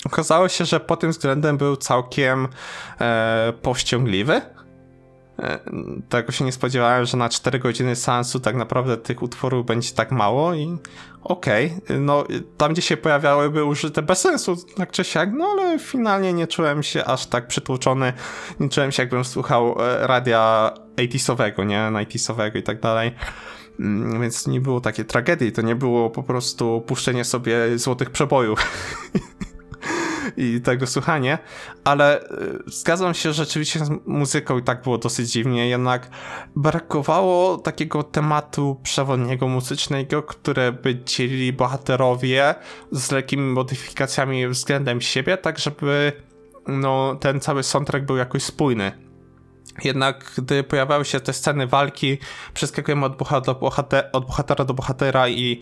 [0.05, 2.47] Okazało się, że pod tym względem był całkiem
[3.01, 4.41] e, powściągliwy.
[5.39, 5.59] E,
[6.09, 10.11] tego się nie spodziewałem, że na 4 godziny seansu tak naprawdę tych utworów będzie tak
[10.11, 10.77] mało i
[11.23, 12.23] okej, no
[12.57, 16.47] tam gdzie się pojawiały były użyte bez sensu, tak czy siak, no ale finalnie nie
[16.47, 18.13] czułem się aż tak przytłoczony,
[18.59, 23.15] nie czułem się jakbym słuchał e, radia 80sowego, nie, 90sowego i tak dalej.
[23.79, 28.59] Mm, Więc nie było takiej tragedii, to nie było po prostu puszczenie sobie złotych przebojów.
[30.37, 31.37] i tego słuchanie,
[31.83, 32.27] ale y,
[32.67, 36.09] zgadzam się, rzeczywiście z muzyką i tak było dosyć dziwnie, jednak
[36.55, 42.55] brakowało takiego tematu przewodniego muzycznego, które by dzielili bohaterowie
[42.91, 46.11] z lekkimi modyfikacjami względem siebie, tak żeby
[46.67, 48.91] no, ten cały soundtrack był jakoś spójny.
[49.83, 52.17] Jednak gdy pojawiały się te sceny walki,
[52.53, 53.21] przeskakujemy od,
[54.13, 55.61] od bohatera do bohatera i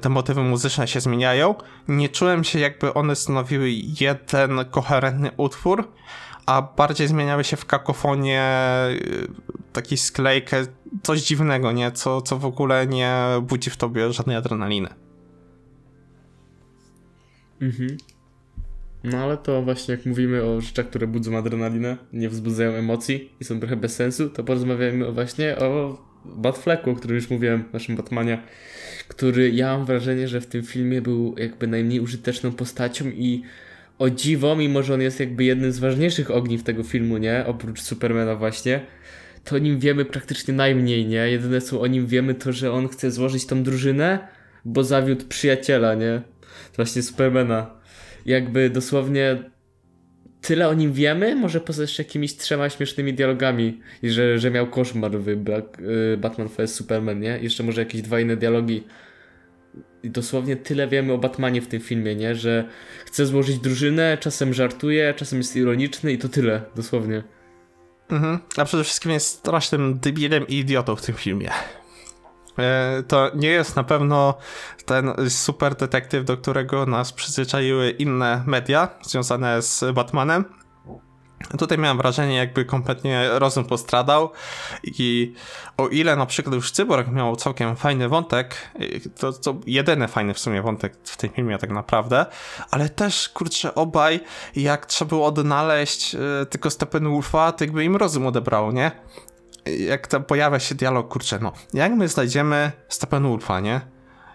[0.00, 1.54] te motywy muzyczne się zmieniają,
[1.88, 5.92] nie czułem się jakby one stanowiły jeden koherentny utwór,
[6.46, 8.90] a bardziej zmieniały się w kakofonię, e,
[9.72, 10.66] taki sklejkę,
[11.02, 11.92] coś dziwnego, nie?
[11.92, 14.88] Co, co w ogóle nie budzi w tobie żadnej adrenaliny.
[17.60, 17.96] Mhm.
[19.04, 23.44] No ale to właśnie jak mówimy o rzeczach, które budzą adrenalinę, nie wzbudzają emocji i
[23.44, 28.42] są trochę bez sensu, to porozmawiajmy właśnie o Batflecku, o którym już mówiłem, naszym Batmanie,
[29.16, 33.42] który ja mam wrażenie, że w tym filmie był jakby najmniej użyteczną postacią i
[33.98, 37.44] o dziwo, mimo że on jest jakby jednym z ważniejszych ogniw tego filmu, nie?
[37.46, 38.80] Oprócz Supermana właśnie,
[39.44, 41.30] to o nim wiemy praktycznie najmniej, nie?
[41.30, 44.18] Jedyne co o nim wiemy to, że on chce złożyć tą drużynę,
[44.64, 46.22] bo zawiódł przyjaciela, nie?
[46.76, 47.70] Właśnie Supermana
[48.26, 49.50] jakby dosłownie
[50.44, 54.66] tyle o nim wiemy, może poza jeszcze jakimiś trzema śmiesznymi dialogami, i że, że miał
[54.66, 57.38] koszmar w y, Batman vs Superman, nie?
[57.42, 58.84] Jeszcze może jakieś dwa inne dialogi.
[60.02, 62.34] I dosłownie tyle wiemy o Batmanie w tym filmie, nie?
[62.34, 62.68] Że
[63.06, 67.22] chce złożyć drużynę, czasem żartuje, czasem jest ironiczny i to tyle, dosłownie.
[68.10, 68.38] Mhm.
[68.56, 71.50] A przede wszystkim jest strasznym debilem i idiotą w tym filmie.
[72.58, 74.34] E, to nie jest na pewno
[74.86, 80.44] ten super detektyw, do którego nas przyzwyczaiły inne media związane z Batmanem.
[81.58, 84.30] Tutaj miałem wrażenie, jakby kompletnie rozum postradał
[84.84, 85.34] i
[85.76, 88.56] o ile na przykład już Cyborg miał całkiem fajny wątek,
[89.18, 92.26] to, to jedyny fajny w sumie wątek w tym filmie tak naprawdę,
[92.70, 94.20] ale też, kurczę, obaj,
[94.56, 98.90] jak trzeba było odnaleźć y, tylko Steppenwolfa, to jakby im rozum odebrało, nie?
[99.66, 103.80] Jak tam pojawia się dialog, kurczę, no, jak my znajdziemy Steppenwolfa, nie?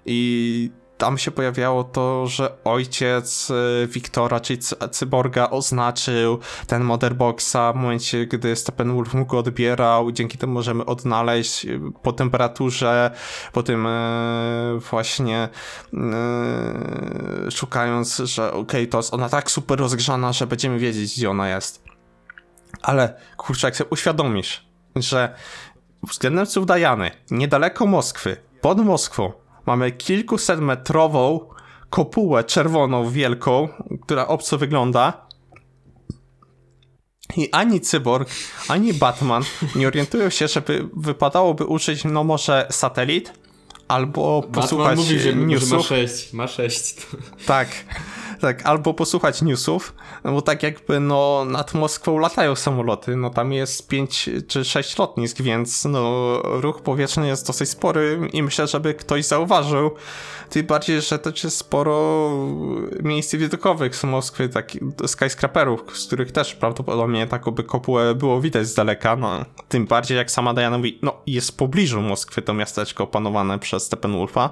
[0.06, 4.60] I tam się pojawiało to, że ojciec y, Wiktora, czyli
[4.92, 10.12] cyborga, oznaczył ten Motherboxa w momencie, gdy Steppenwolf mu go odbierał.
[10.12, 13.12] Dzięki temu możemy odnaleźć y, po temperaturze,
[13.54, 15.50] po tym e, właśnie
[17.52, 21.50] szukając, że okej, okay, to jest ona tak super rozgrzana, że będziemy wiedzieć, gdzie ona
[21.50, 21.84] jest.
[22.82, 25.36] Ale kurczę, jak sobie uświadomisz, że
[26.04, 29.32] względem Cudajany, niedaleko Moskwy, pod Moskwą,
[29.66, 31.50] mamy kilkusetmetrową
[31.90, 33.70] kopułę czerwoną, wielką,
[34.02, 35.30] która obco wygląda.
[37.38, 38.30] I ani Cyborg,
[38.68, 39.44] ani Batman
[39.76, 43.34] nie orientują się, żeby wypadałoby użyć, no może satelit,
[43.88, 45.70] albo posłuchać Batman mówi, że, newsów.
[45.70, 46.96] Że ma 6, ma 6.
[47.46, 47.68] Tak
[48.40, 53.54] tak, albo posłuchać newsów, no bo tak jakby no nad Moskwą latają samoloty, no tam
[53.54, 58.94] jest 5 czy 6 lotnisk, więc no ruch powietrzny jest dosyć spory i myślę, żeby
[58.94, 59.92] ktoś zauważył,
[60.50, 62.30] tym bardziej, że też jest sporo
[63.04, 64.72] miejsc widokowych z Moskwy, tak
[65.08, 70.32] skyscraperów, z których też prawdopodobnie takoby kopułę było widać z daleka, no tym bardziej jak
[70.32, 74.50] sama Diana mówi, no jest w pobliżu Moskwy to miasteczko opanowane przez Steppenwolfa,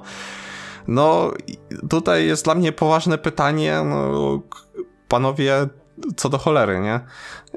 [0.88, 1.34] no,
[1.90, 4.42] tutaj jest dla mnie poważne pytanie, no,
[5.08, 5.68] panowie,
[6.18, 7.00] co do cholery, nie?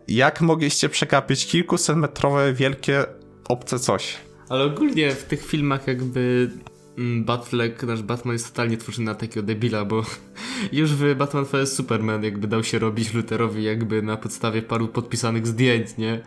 [0.09, 3.05] Jak mogliście przekapić kilkusetmetrowe wielkie
[3.49, 4.17] obce coś?
[4.49, 6.51] Ale ogólnie w tych filmach jakby
[6.99, 10.03] Batfleck, nasz Batman jest totalnie tworzony na takiego debila, bo
[10.73, 15.47] już w Batman vs Superman jakby dał się robić Lutherowi jakby na podstawie paru podpisanych
[15.47, 16.21] zdjęć, nie?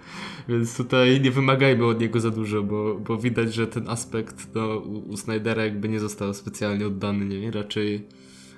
[0.50, 4.78] Więc tutaj nie wymagajmy od niego za dużo, bo, bo widać, że ten aspekt no,
[4.78, 7.52] u Snydera jakby nie został specjalnie oddany, nie?
[7.52, 8.08] Raczej,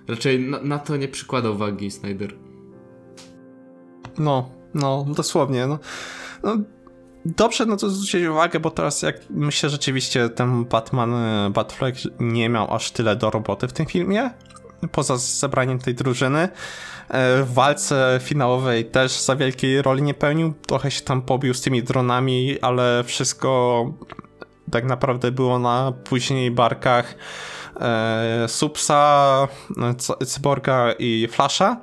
[0.08, 2.34] raczej na, na to nie przykłada uwagi Snyder.
[4.20, 5.80] No, no, dosłownie, no.
[6.44, 6.58] no
[7.26, 12.50] dobrze na to zwrócić uwagę, bo teraz jak myślę rzeczywiście ten Batman, e, Batfleck nie
[12.50, 14.30] miał aż tyle do roboty w tym filmie,
[14.92, 16.50] poza zebraniem tej drużyny.
[17.10, 20.54] E, w walce finałowej też za wielkiej roli nie pełnił.
[20.68, 23.86] Trochę się tam pobił z tymi dronami, ale wszystko
[24.72, 27.16] tak naprawdę było na później barkach
[27.80, 29.48] e, Supsa,
[30.26, 31.78] Cyborga i Flasha.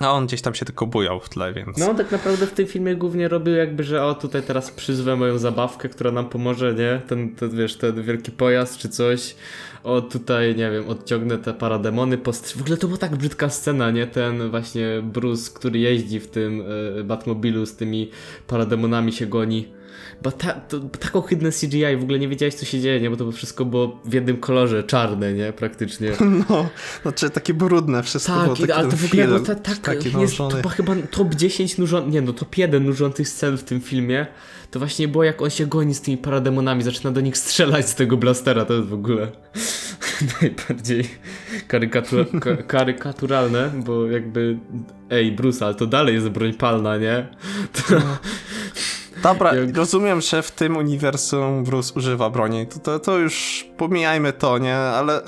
[0.00, 1.78] A on gdzieś tam się tylko bujał w tle, więc...
[1.78, 5.38] No, tak naprawdę w tym filmie głównie robił jakby, że o, tutaj teraz przyzwę moją
[5.38, 7.00] zabawkę, która nam pomoże, nie?
[7.08, 9.36] Ten, ten wiesz, ten wielki pojazd czy coś.
[9.84, 12.58] O, tutaj, nie wiem, odciągnę te parademony, postr...
[12.58, 14.06] W ogóle to była tak brzydka scena, nie?
[14.06, 16.60] Ten właśnie Bruce, który jeździ w tym
[17.00, 18.10] y, Batmobilu z tymi
[18.46, 19.75] parademonami się goni.
[20.22, 23.10] Bo, ta, to, bo tak ohydne CGI, w ogóle nie wiedziałeś co się dzieje, nie?
[23.10, 25.52] Bo to wszystko było w jednym kolorze, czarne, nie?
[25.52, 26.10] Praktycznie.
[26.50, 26.68] No,
[27.02, 30.20] znaczy takie brudne wszystko było, Tak, taki ale to w ogóle było ta, tak, taki
[30.20, 34.26] jest, to chyba top 10 nużących, nie no, top 1 nużących scen w tym filmie,
[34.70, 37.94] to właśnie było jak on się goni z tymi parademonami, zaczyna do nich strzelać z
[37.94, 39.28] tego blastera, to jest w ogóle
[40.40, 41.04] najbardziej
[41.68, 44.58] karykatur, ka, karykaturalne, bo jakby,
[45.10, 47.26] ej Bruce, ale to dalej jest broń palna, nie?
[47.72, 47.96] To,
[49.22, 52.66] Dobra, Jak- rozumiem, że w tym uniwersum Bruce używa broni.
[52.66, 54.76] To, to, to już pomijajmy to, nie?
[54.76, 55.22] Ale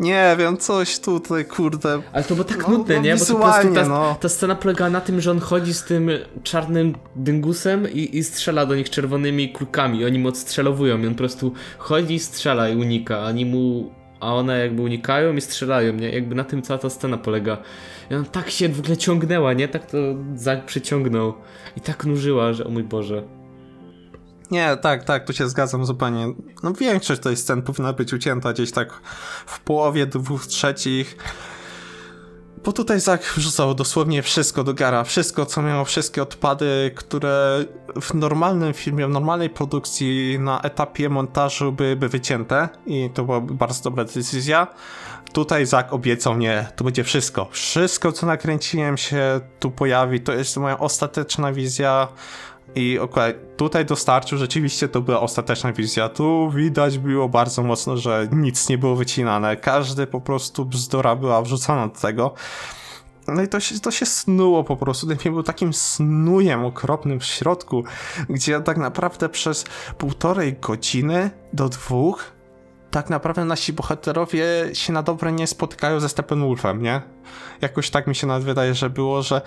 [0.00, 2.02] nie wiem, coś tutaj, kurde.
[2.12, 3.16] ale to było tak No, nudne, no, nie?
[3.16, 4.16] Bo to po prostu ta, no.
[4.20, 6.10] ta scena polega na tym, że on chodzi z tym
[6.42, 10.04] czarnym dyngusem i, i strzela do nich czerwonymi kulkami.
[10.04, 13.90] Oni mu odstrzelowują i on po prostu chodzi i strzela i unika, a oni mu...
[14.20, 16.10] A one jakby unikają i strzelają, nie?
[16.10, 17.58] Jakby na tym cała ta scena polega.
[18.10, 19.68] I ona tak się w ogóle ciągnęła, nie?
[19.68, 19.98] Tak to
[20.34, 21.34] Zack przyciągnął.
[21.76, 23.22] I tak nużyła, że o mój Boże.
[24.50, 26.26] Nie, tak, tak, tu się zgadzam zupełnie.
[26.62, 28.92] No większość tej scen powinna być ucięta gdzieś tak
[29.46, 31.16] w połowie, dwóch trzecich.
[32.68, 35.04] Bo tutaj Zak wrzucał dosłownie wszystko do gara.
[35.04, 37.64] Wszystko, co miało, wszystkie odpady, które
[38.00, 42.68] w normalnym filmie, w normalnej produkcji na etapie montażu byłyby wycięte.
[42.86, 44.66] I to była bardzo dobra decyzja.
[45.32, 47.48] Tutaj Zak obiecał, nie, tu będzie wszystko.
[47.50, 50.20] Wszystko, co nakręciłem się tu pojawi.
[50.20, 52.08] To jest moja ostateczna wizja.
[52.78, 56.08] I okej, tutaj dostarczył, rzeczywiście to była ostateczna wizja.
[56.08, 59.56] Tu widać było bardzo mocno, że nic nie było wycinane.
[59.56, 62.34] Każdy po prostu bzdura była wrzucana do tego.
[63.28, 65.06] No i to się, to się snuło po prostu.
[65.06, 67.84] Ten film był takim snujem okropnym w środku,
[68.28, 69.64] gdzie tak naprawdę przez
[69.98, 72.37] półtorej godziny do dwóch
[72.90, 77.00] tak naprawdę nasi bohaterowie się na dobre nie spotykają ze Steppenwolfem, nie?
[77.60, 79.40] Jakoś tak mi się nawet wydaje, że było, że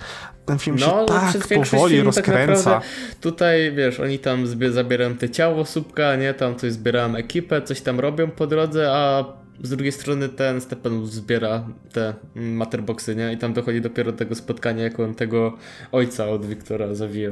[0.46, 2.70] ten film się No, tak powoli tak rozkręca.
[2.70, 2.86] naprawdę
[3.20, 8.00] tutaj, wiesz, oni tam zabierają te ciało słupka, nie, tam coś zbierają ekipę, coś tam
[8.00, 9.24] robią po drodze, a
[9.62, 14.34] z drugiej strony ten Steppenwolf zbiera te matterboxy, nie, i tam dochodzi dopiero do tego
[14.34, 15.56] spotkania, jak on tego
[15.92, 17.30] ojca od Wiktora zawija.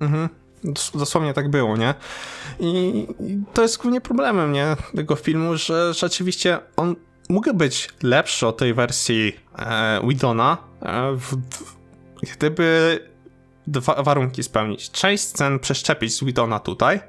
[0.00, 0.28] Mhm.
[0.64, 1.94] Dos- Dosłownie tak było, nie?
[2.60, 3.06] I,
[3.54, 4.76] to jest głównie problemem, nie?
[4.96, 6.96] Tego filmu, że rzeczywiście on
[7.28, 11.36] mógł być lepszy od tej wersji e, Widona, e, w,
[12.36, 12.98] gdyby
[13.66, 14.90] dwa warunki spełnić.
[14.90, 17.00] Część scen przeszczepić z Widona tutaj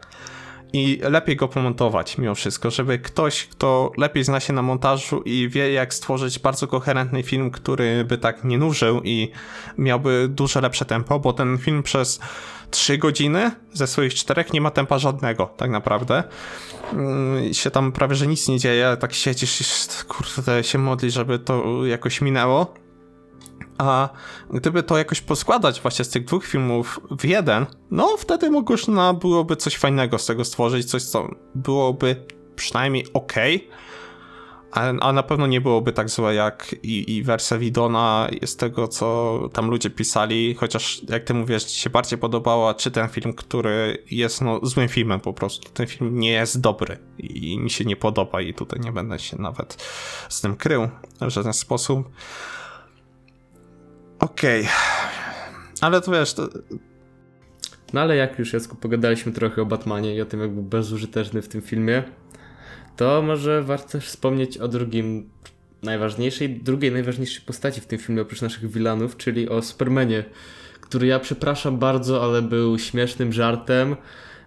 [0.74, 5.50] i lepiej go pomontować mimo wszystko, żeby ktoś, kto lepiej zna się na montażu i
[5.50, 9.32] wie jak stworzyć bardzo koherentny film, który by tak nie nużył i
[9.78, 12.20] miałby dużo lepsze tempo, bo ten film przez
[12.72, 16.24] 3 godziny ze swoich czterech nie ma tempa żadnego, tak naprawdę.
[17.50, 19.64] I się tam prawie, że nic nie dzieje, tak siedzisz i
[20.08, 22.83] kurde, się modli, żeby to jakoś minęło.
[23.78, 24.10] A
[24.50, 29.56] gdyby to jakoś poskładać właśnie z tych dwóch filmów w jeden, no wtedy można byłoby
[29.56, 33.34] coś fajnego z tego stworzyć, coś co byłoby przynajmniej ok,
[34.74, 38.88] a, a na pewno nie byłoby tak złe jak i, i wersja Widona z tego,
[38.88, 43.34] co tam ludzie pisali, chociaż jak ty mówisz, ci się bardziej podobała, czy ten film,
[43.34, 45.70] który jest no, złym filmem po prostu.
[45.70, 49.38] Ten film nie jest dobry i mi się nie podoba i tutaj nie będę się
[49.42, 49.84] nawet
[50.30, 50.90] z tym krył
[51.22, 52.10] w żaden sposób.
[54.24, 54.68] Okej.
[55.82, 56.50] Ale to wiesz, to,
[57.94, 61.42] No ale jak już Jacku pogadaliśmy trochę o Batmanie i o tym jak był bezużyteczny
[61.42, 62.04] w tym filmie,
[62.98, 65.30] to może warto też wspomnieć o drugim
[65.84, 70.24] najważniejszej, drugiej najważniejszej postaci w tym filmie oprócz naszych wilanów, czyli o Supermanie,
[70.82, 73.96] który ja przepraszam bardzo, ale był śmiesznym żartem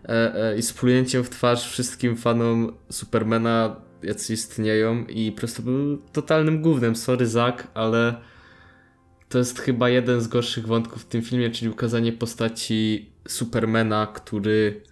[0.05, 5.99] e, e, i splunięciem w twarz wszystkim fanom Supermana, jacy istnieją i po prostu był
[6.12, 6.97] totalnym gównem.
[6.97, 8.14] Sorry Zak, ale
[9.37, 14.82] to jest chyba jeden z gorszych wątków w tym filmie, czyli ukazanie postaci Supermana, który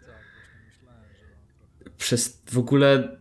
[1.98, 3.16] przez w ogóle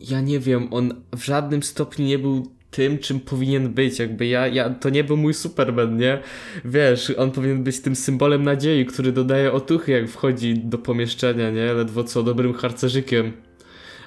[0.00, 4.46] ja nie wiem, on w żadnym stopniu nie był tym, czym powinien być, jakby ja,
[4.46, 6.22] ja, to nie był mój Superman, nie?
[6.64, 11.72] Wiesz, on powinien być tym symbolem nadziei, który dodaje otuchy, jak wchodzi do pomieszczenia, nie?
[11.72, 13.32] Ledwo co dobrym harcerzykiem.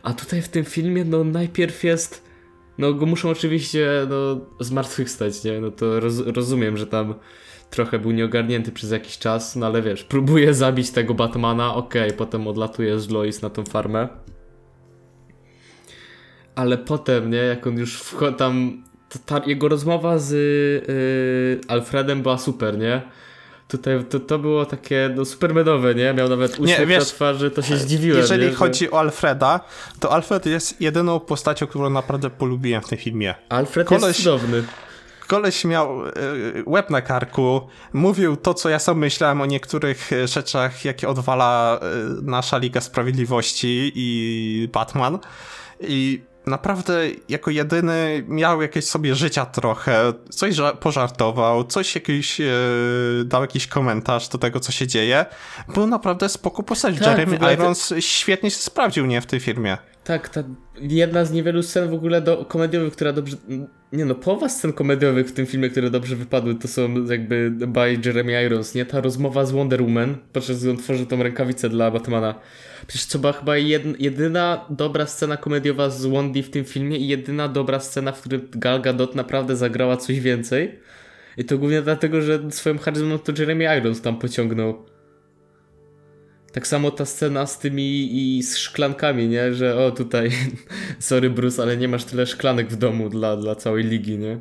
[0.04, 2.31] A tutaj w tym filmie, no najpierw jest,
[2.82, 5.62] no go muszą oczywiście, no zmartwychwstać, nie?
[5.62, 7.16] No to roz, rozumiem, że tam
[7.70, 12.48] trochę był nieogarnięty przez jakiś czas, no ale wiesz, próbuje zabić tego Batmana, okej, potem
[12.48, 14.08] odlatuje z Lois na tą farmę.
[16.56, 18.84] Ale potem, nie, jak on już wcho- tam,
[19.26, 20.32] ta, jego rozmowa z
[20.88, 23.02] yy, Alfredem była super, nie?
[23.72, 26.14] Tutaj to, to było takie no, supermenowe, nie?
[26.14, 28.18] Miał nawet uśmiech wiesz, na twarzy, to się zdziwiłem.
[28.18, 28.54] jeżeli nie?
[28.54, 29.60] chodzi o Alfreda,
[30.00, 33.36] to Alfred jest jedyną postacią, którą naprawdę polubiłem w tym filmie.
[33.50, 34.64] Alfred koleś- jest cudowny.
[35.28, 36.12] koleś miał e,
[36.66, 37.62] łeb na karku,
[37.94, 41.86] mówił to, co ja sam myślałem o niektórych e, rzeczach, jakie odwala e,
[42.22, 45.20] nasza Liga Sprawiedliwości i Batman.
[45.80, 46.94] I naprawdę
[47.30, 52.46] jako jedyny miał jakieś sobie życia trochę, coś pożartował, coś jakiś, e,
[53.26, 55.26] dał jakiś komentarz do tego, co się dzieje.
[55.74, 57.00] Był naprawdę spoko postać.
[57.00, 59.78] Tak, Jeremy Irons świetnie się sprawdził, nie, w tej filmie.
[60.04, 60.44] Tak, ta
[60.82, 63.38] jedna z niewielu scen w ogóle do komediowych, która dobrze...
[63.92, 67.98] Nie no, połowa scen komediowych w tym filmie, które dobrze wypadły, to są jakby by
[68.06, 68.86] Jeremy Irons, nie?
[68.86, 72.36] Ta rozmowa z Wonder Woman, podczas gdy on tworzy tą rękawicę dla Batmana.
[72.88, 73.58] Przecież to była chyba
[74.00, 78.42] jedyna dobra scena komediowa z Wondy w tym filmie i jedyna dobra scena, w której
[78.52, 80.80] Gal Gadot naprawdę zagrała coś więcej.
[81.38, 84.91] I to głównie dlatego, że swoją charyzmą to Jeremy Irons tam pociągnął.
[86.52, 89.54] Tak samo ta scena z tymi i z szklankami, nie?
[89.54, 90.32] Że o tutaj,
[91.00, 94.40] sorry Bruce, ale nie masz tyle szklanek w domu dla, dla całej ligi, nie?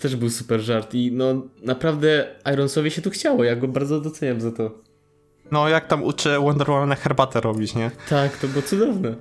[0.00, 4.40] Też był super żart i no naprawdę Ironsowi się tu chciało, ja go bardzo doceniam
[4.40, 4.70] za to.
[5.50, 7.90] No jak tam uczy Wonder Woman herbatę robić, nie?
[8.08, 9.14] Tak, to było cudowne.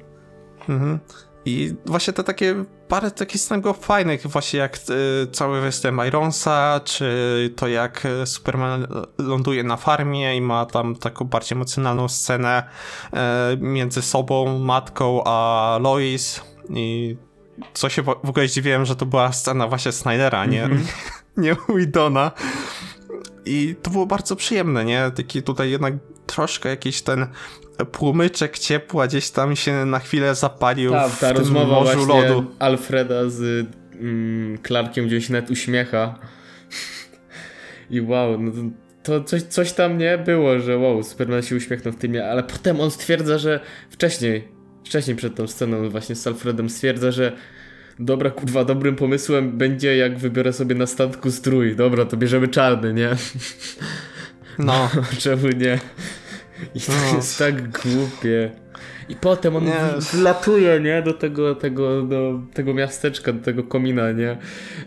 [0.70, 1.00] Mhm.
[1.46, 4.78] I właśnie te takie parę takich było fajnych, właśnie jak
[5.24, 8.88] y, cały występ Ironsa, czy to jak Superman
[9.18, 13.18] ląduje na farmie i ma tam taką bardziej emocjonalną scenę y,
[13.58, 17.18] między sobą, matką, a Lois i
[17.74, 20.88] co się w ogóle zdziwiłem, że to była scena właśnie Snydera, nie, mm -hmm.
[21.38, 22.32] nie Widona.
[23.46, 25.12] I to było bardzo przyjemne, nie?
[25.16, 25.94] Taki tutaj jednak
[26.26, 27.28] troszkę jakiś ten
[27.92, 32.46] płomyczek ciepła gdzieś tam się na chwilę zapalił ta, ta w rozmowa morzu lodu.
[32.60, 36.20] Alfreda z mm, Clarkiem, gdzie się nawet uśmiecha.
[37.90, 41.94] I wow, no to, to coś, coś tam nie było, że wow, Superman się uśmiechnął
[41.94, 43.60] w tym, ale potem on stwierdza, że
[43.90, 44.48] wcześniej,
[44.86, 47.32] wcześniej przed tą sceną właśnie z Alfredem stwierdza, że
[48.00, 51.76] dobra, kurwa, dobrym pomysłem będzie jak wybiorę sobie na statku strój.
[51.76, 53.10] Dobra, to bierzemy czarny, nie?
[54.60, 54.90] No.
[55.20, 55.80] Czemu nie?
[56.76, 57.18] I to no.
[57.18, 58.52] jest tak głupie.
[59.10, 59.64] I potem on
[60.14, 61.02] wlatuje, nie?
[61.02, 64.38] Do tego, tego, do tego miasteczka, do tego komina, nie?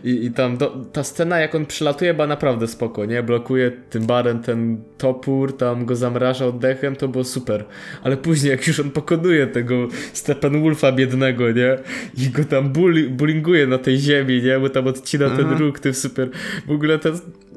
[0.03, 3.23] I, i tam do, ta scena, jak on przylatuje, była naprawdę spoko, nie?
[3.23, 7.65] Blokuje tym barem ten topór, tam go zamraża oddechem, to było super.
[8.03, 11.77] Ale później, jak już on pokonuje tego Steppenwolfa biednego, nie?
[12.17, 14.59] I go tam bully, bullinguje na tej ziemi, nie?
[14.59, 15.49] Bo tam odcina mhm.
[15.49, 16.29] ten róg, tym super.
[16.67, 17.13] W ogóle ten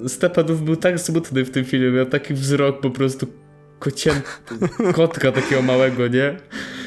[0.07, 3.27] Steppenwolf był tak smutny w tym filmie, miał taki wzrok po prostu
[3.83, 4.21] kocien...
[4.95, 6.37] kotka takiego małego, nie?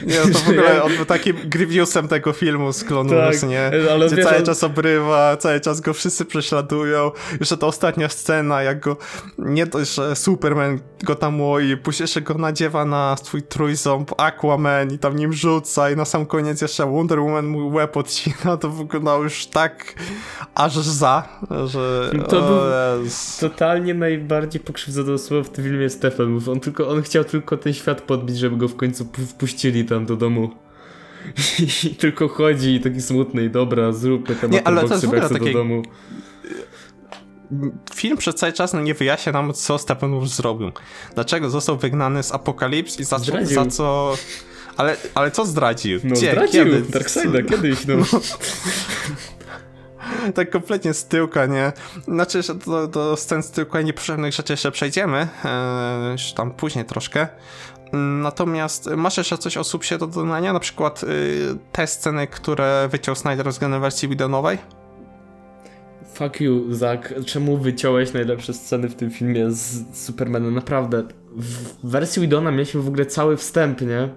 [0.06, 3.44] Nie, no to w ogóle on był takim Grievousem tego filmu z Clone tak, Wars,
[3.44, 3.72] nie?
[3.92, 4.46] Ale Gdzie wiesz, cały on...
[4.46, 7.12] czas obrywa, cały czas go wszyscy prześladują.
[7.40, 8.98] Jeszcze ta ostatnia scena, jak go
[9.38, 14.94] nie dość, że Superman go tam łoi, później jeszcze go nadziewa na swój trójząb Aquaman
[14.94, 18.70] i tam nim rzuca i na sam koniec jeszcze Wonder Woman mu łeb odcina, to
[18.70, 19.94] wyglądało już tak
[20.56, 21.30] aż za,
[21.66, 22.12] że...
[22.30, 22.60] To był
[23.40, 28.02] totalnie najbardziej pokrzywdzone osoba w tym filmie Stefan, on tylko on chciał tylko ten świat
[28.02, 30.50] podbić, żeby go w końcu wpuścili tam do domu.
[31.84, 35.46] I tylko chodzi i taki smutny i dobra, zróbmy temat nie, ale to jest takie...
[35.46, 35.84] do domu.
[37.96, 40.72] Film przez cały czas no, nie wyjaśnia nam, co Steppenwolf zrobił.
[41.16, 44.16] Dlaczego został wygnany z Apokalips i za, za co...
[44.78, 46.00] Ale, ale co zdradził?
[46.04, 46.32] No Gdzie?
[46.32, 46.66] zdradził?
[46.90, 47.96] Darkseida kiedyś, no.
[47.98, 48.06] no.
[50.36, 51.72] tak kompletnie z tyłka, nie?
[52.08, 56.52] Znaczy, że do, do scen z tyłka i nieprzyjemnych rzeczy jeszcze przejdziemy, e, już tam
[56.52, 57.28] później troszkę.
[58.22, 60.54] Natomiast masz jeszcze coś o subsie do dodania?
[60.54, 61.08] Na przykład y,
[61.72, 64.58] te sceny, które wyciął Snyder względem wersji wideonowej?
[66.14, 67.14] Fuck you, Zach.
[67.26, 70.56] Czemu wyciąłeś najlepsze sceny w tym filmie z Supermanem?
[70.56, 71.04] Naprawdę.
[71.36, 74.10] W wersji Widona mieliśmy w ogóle cały wstęp, nie?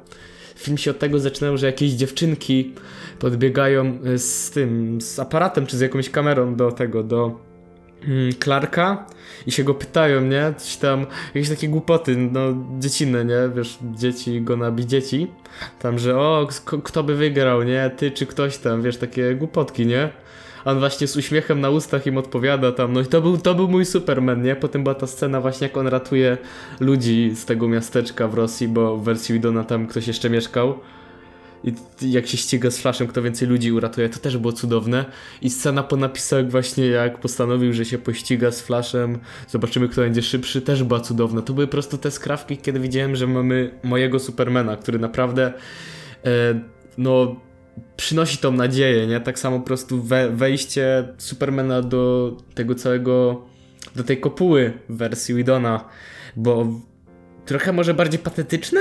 [0.59, 2.75] Film się od tego zaczynał, że jakieś dziewczynki
[3.19, 7.41] podbiegają e, z tym, z aparatem czy z jakąś kamerą do tego, do
[8.09, 9.07] mm, Clarka
[9.47, 10.55] i się go pytają, nie?
[10.57, 12.41] Coś tam, jakieś takie głupoty, no
[12.79, 13.51] dziecinne, nie?
[13.57, 15.27] Wiesz, dzieci go nabi dzieci.
[15.79, 16.49] Tam, że o,
[16.85, 17.91] kto by wygrał, nie?
[17.97, 20.11] Ty czy ktoś tam, wiesz, takie głupotki, nie?
[20.65, 23.69] On właśnie z uśmiechem na ustach im odpowiada tam, no i to był, to był
[23.69, 24.57] mój Superman, nie?
[24.57, 26.39] Potem była ta scena właśnie, jak on ratuje
[26.81, 30.79] ludzi z tego miasteczka w Rosji, bo w wersji Widona tam ktoś jeszcze mieszkał.
[31.65, 31.73] I
[32.13, 35.05] jak się ściga z Flashem, kto więcej ludzi uratuje, to też było cudowne.
[35.43, 40.23] I scena po napisach właśnie jak postanowił, że się pościga z Flashem, zobaczymy kto będzie
[40.23, 41.43] szybszy, też była cudowna.
[41.43, 45.53] To były po prostu te skrawki, kiedy widziałem, że mamy mojego Supermana, który naprawdę
[46.25, 46.61] e,
[46.99, 47.37] no
[47.99, 49.21] przynosi tą nadzieję, nie?
[49.21, 53.47] Tak samo po prostu we, wejście Supermana do tego całego,
[53.97, 55.85] do tej kopuły w wersji Widona,
[56.37, 56.67] bo
[57.47, 58.81] trochę może bardziej patetyczne,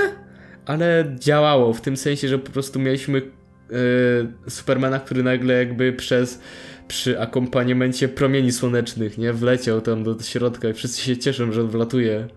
[0.65, 6.41] ale działało w tym sensie, że po prostu mieliśmy yy, Supermana, który nagle jakby przez
[6.87, 9.33] przy akompaniamencie promieni słonecznych, nie?
[9.33, 12.27] Wleciał tam do środka i wszyscy się cieszą, że on wlatuje.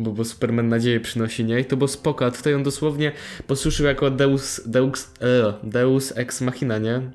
[0.00, 1.60] Bo, bo Superman nadzieję przynosi, nie?
[1.60, 3.12] I to było spoko, a tutaj on dosłownie
[3.46, 7.10] posłużył jako Deus, Deus, e, Deus Ex Machina, nie?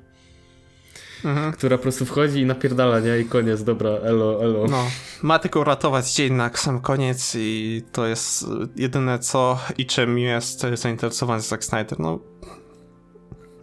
[1.24, 1.52] Mhm.
[1.52, 3.18] Która po prostu wchodzi i napierdala, nie?
[3.18, 4.66] I koniec, dobra, elo, elo.
[4.66, 4.84] No,
[5.22, 10.66] ma tylko uratować dzień na sam koniec i to jest jedyne co i czym jest
[10.74, 12.00] zainteresowany Zack Snyder.
[12.00, 12.18] No,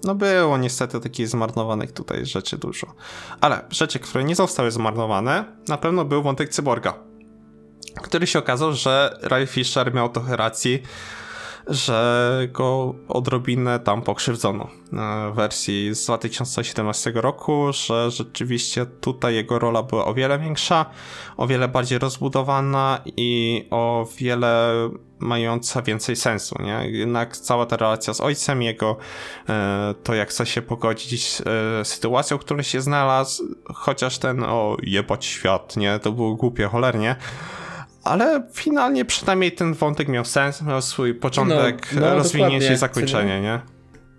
[0.03, 2.87] no było niestety takich zmarnowanych tutaj rzeczy dużo.
[3.41, 6.93] Ale rzeczy, które nie zostały zmarnowane, na pewno był wątek cyborga,
[8.01, 10.83] który się okazał, że Ray Fisher miał trochę racji,
[11.67, 14.67] że go odrobinę tam pokrzywdzono
[15.31, 20.85] w wersji z 2017 roku, że rzeczywiście tutaj jego rola była o wiele większa,
[21.37, 24.73] o wiele bardziej rozbudowana i o wiele
[25.19, 26.89] mająca więcej sensu, nie?
[26.89, 28.97] Jednak cała ta relacja z ojcem jego,
[29.49, 34.43] e, to jak chce się pogodzić z e, sytuacją, w której się znalazł, chociaż ten,
[34.43, 35.99] o, jebać świat, nie?
[35.99, 37.15] To było głupie, cholernie.
[38.03, 43.41] Ale finalnie przynajmniej ten wątek miał sens, miał swój początek, No, no, rozwinięcie i zakończenie,
[43.41, 43.59] nie?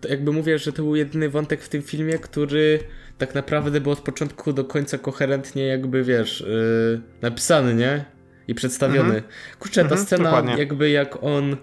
[0.00, 2.78] To jakby mówię, że to był jedyny wątek w tym filmie, który
[3.18, 8.04] tak naprawdę był od początku do końca koherentnie jakby, wiesz, yy, napisany, nie?
[8.48, 9.22] I przedstawiony.
[9.58, 10.54] Kurczę, ta Mhm, scena dokładnie.
[10.58, 11.56] jakby jak on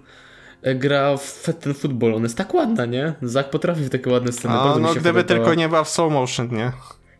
[0.62, 3.14] e, gra w ten futbol, on jest tak ładna, nie?
[3.22, 5.46] Zak potrafi w takie ładne sceny, A, bardzo mi no się gdyby podobała.
[5.46, 6.72] tylko nie była w slow motion, nie?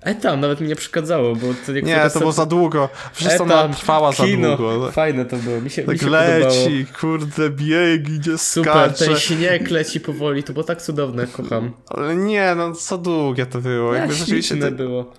[0.02, 2.90] E tam, nawet mi nie przeszkadzało, bo to Nie, to było za długo.
[3.14, 4.58] Przecież E ona trwała za kino.
[4.58, 4.92] długo.
[4.92, 6.28] Fajne to było, mi się, mi Tak się podobało.
[6.40, 9.06] leci, kurde, bieg, idzie, Super, skacze.
[9.06, 11.72] ten śnieg leci powoli, to było tak cudowne, kocham.
[11.88, 13.94] Ale nie, no co długie to było.
[13.94, 15.12] Jakby Ja, rzeczywiście, śliczne to, było.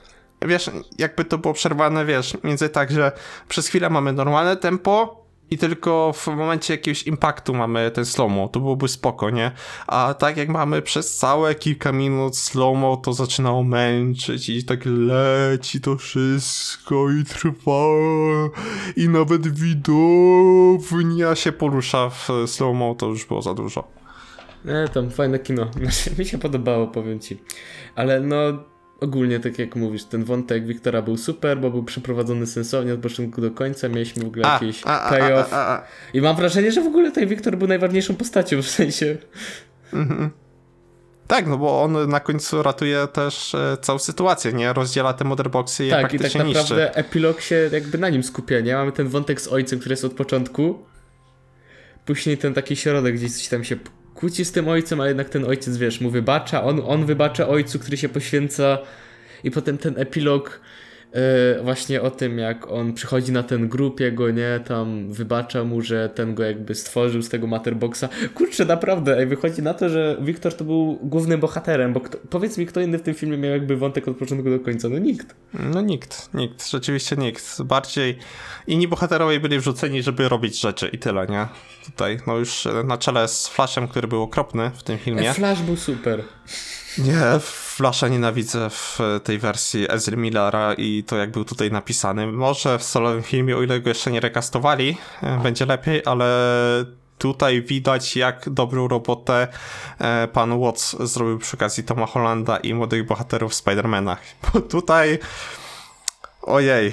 [0.46, 3.12] wiesz, jakby to było przerwane, wiesz, między tak, że
[3.48, 5.21] przez chwilę mamy normalne tempo
[5.52, 9.50] i tylko w momencie jakiegoś impaktu mamy ten slow-mo, to byłoby spoko, nie?
[9.86, 15.80] A tak jak mamy przez całe kilka minut slow-mo, to zaczynało męczyć i tak leci
[15.80, 17.82] to wszystko i trwa
[18.96, 23.88] i nawet widownia się porusza w slow-mo, to już było za dużo.
[24.64, 25.70] Nie, tam fajne kino.
[26.18, 27.38] Mi się podobało, powiem ci.
[27.94, 28.36] Ale no,
[29.02, 33.40] ogólnie tak jak mówisz, ten wątek Wiktora był super, bo był przeprowadzony sensownie od początku
[33.40, 33.88] do końca.
[33.88, 35.50] Mieliśmy w ogóle A, jakiś a, a, payoff.
[36.14, 39.16] I mam wrażenie, że w ogóle ten Wiktor był najważniejszą postacią, w sensie.
[39.92, 40.30] Mhm.
[41.26, 44.72] Tak, no bo on na końcu ratuje też e, całą sytuację, nie?
[44.72, 46.60] Rozdziela te motherboxy i je tak, i tak praktycznie niszczy.
[46.60, 48.74] naprawdę epilog się jakby na nim skupia, nie?
[48.74, 50.78] Mamy ten wątek z ojcem, który jest od początku.
[52.06, 53.76] Później ten taki środek, gdzieś tam się
[54.22, 57.78] kłóci z tym ojcem, ale jednak ten ojciec, wiesz, mu wybacza, on, on wybacza ojcu,
[57.78, 58.78] który się poświęca
[59.44, 60.60] i potem ten epilog
[61.12, 65.82] e, właśnie o tym, jak on przychodzi na ten grup jego, nie, tam wybacza mu,
[65.82, 68.04] że ten go jakby stworzył z tego Matterboxa.
[68.34, 72.58] Kurczę, naprawdę, ej, wychodzi na to, że Wiktor to był głównym bohaterem, bo kto, powiedz
[72.58, 75.34] mi, kto inny w tym filmie miał jakby wątek od początku do końca, no nikt.
[75.74, 77.62] No nikt, nikt, rzeczywiście nikt.
[77.62, 78.18] Bardziej
[78.66, 81.46] inni bohaterowie byli wrzuceni, żeby robić rzeczy i tyle, nie?
[81.84, 85.30] Tutaj, no już e, na czele z Flashem, który był okropny w tym filmie.
[85.30, 86.22] E, Flash był super.
[86.98, 92.26] Nie, Flasha nienawidzę w tej wersji Ezry Millara i to jak był tutaj napisany.
[92.26, 96.26] Może w solowym filmie, o ile go jeszcze nie rekastowali, e, będzie lepiej, ale
[97.18, 99.48] tutaj widać jak dobrą robotę
[99.98, 104.16] e, pan Watts zrobił przy okazji Toma Hollanda i młodych bohaterów w Spider-Manach.
[104.52, 105.18] Bo tutaj
[106.42, 106.92] ojej,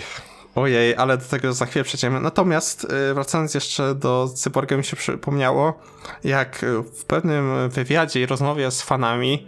[0.56, 2.20] ojej, ale do tego za chwilę przejdziemy.
[2.20, 5.80] Natomiast e, wracając jeszcze do Cyborga mi się przypomniało,
[6.24, 6.66] jak
[7.00, 9.48] w pewnym wywiadzie i rozmowie z fanami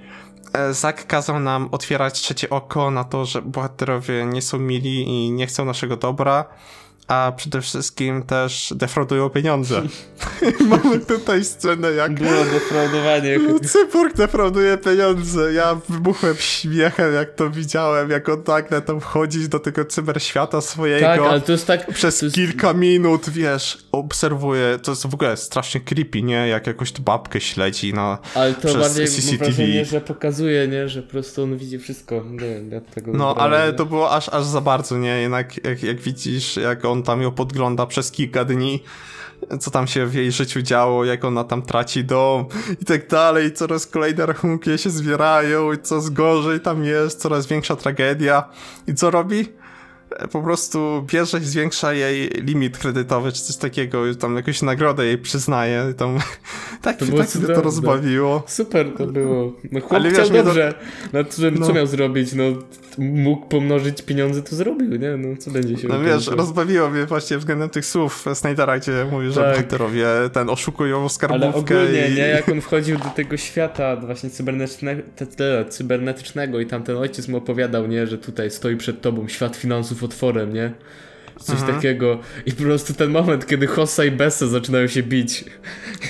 [0.54, 5.32] e, Zack kazał nam otwierać trzecie oko na to, że bohaterowie nie są mili i
[5.32, 6.46] nie chcą naszego dobra,
[7.12, 9.82] a przede wszystkim też defraudują pieniądze.
[10.70, 13.40] Mamy tutaj scenę, jak Było defraudowanie.
[13.64, 15.54] Cyborg defrauduje pieniądze.
[15.54, 21.06] Ja wybuchłem śmiechem, jak to widziałem, jak on nagle tam wchodzić do tego cyberświata swojego.
[21.06, 21.94] Tak, ale to jest tak...
[21.94, 22.36] Przez to jest...
[22.36, 26.48] kilka minut, wiesz, obserwuję, to jest w ogóle strasznie creepy, nie?
[26.48, 28.18] Jak jakąś tu babkę śledzi na...
[28.36, 29.38] Ale to przez bardziej CCTV.
[29.46, 30.90] mam wrażenie, że pokazuje, nie?
[30.90, 32.24] Że po prostu on widzi wszystko.
[32.32, 33.74] Nie wiem, ja tego No, wybrałem, ale nie?
[33.78, 35.22] to było aż, aż za bardzo, nie?
[35.22, 38.84] Jednak jak, jak widzisz, jak on tam ją podgląda przez kilka dni,
[39.60, 42.46] co tam się w jej życiu działo, jak ona tam traci dom
[42.82, 47.76] i tak dalej, coraz kolejne rachunki się zbierają i coraz gorzej tam jest, coraz większa
[47.76, 48.50] tragedia.
[48.88, 49.61] I co robi?
[50.32, 55.18] Po prostu bierze i zwiększa jej limit kredytowy, czy coś takiego, tam jakąś nagrodę jej
[55.18, 55.94] przyznaje.
[55.98, 56.18] Tam,
[56.82, 57.62] tak To tak mnie to cudowne.
[57.62, 58.44] rozbawiło.
[58.48, 59.54] Super to było.
[59.72, 60.74] No chłop Ale wiesz, chciał dobrze.
[61.14, 61.68] No, to, No.
[61.68, 62.34] Co miał zrobić?
[62.34, 62.44] No
[62.98, 65.18] mógł pomnożyć pieniądze, to zrobił, nie?
[65.18, 66.36] No co będzie się No wiesz, wykręcał?
[66.36, 69.50] rozbawiło mnie właśnie względem tych słów Snydera, gdzie mówi, że Tak.
[69.52, 72.14] bohaterowie ten oszukują Ale skarbówkę ogólnie, i...
[72.16, 72.28] nie?
[72.28, 75.02] Jak on wchodził do tego świata właśnie cybernetycznego,
[75.70, 78.08] cybernetycznego i tam ten ojciec mu opowiadał, nie?
[78.08, 80.74] Że tutaj stoi przed tobą świat finansów otworem, nie?
[81.40, 81.76] Coś Mhm.
[81.76, 82.20] takiego.
[82.46, 85.46] I po prostu ten moment, kiedy Hossa i Bessa zaczynają się bić.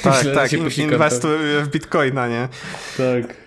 [0.04, 1.32] Tak, Myślę, tak, się in, posikam inwestuj
[1.64, 2.48] w bitcoina, nie?
[2.98, 3.42] Tak.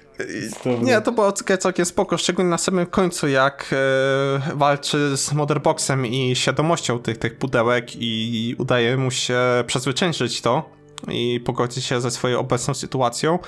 [0.82, 6.06] Nie, to było całkiem, całkiem spoko, szczególnie na samym końcu, jak e, walczy z Motherboxem
[6.06, 10.70] i świadomością tych, tych pudełek i udaje mu się przezwyciężyć to
[11.08, 13.38] i pogodzić się ze swoją obecną sytuacją,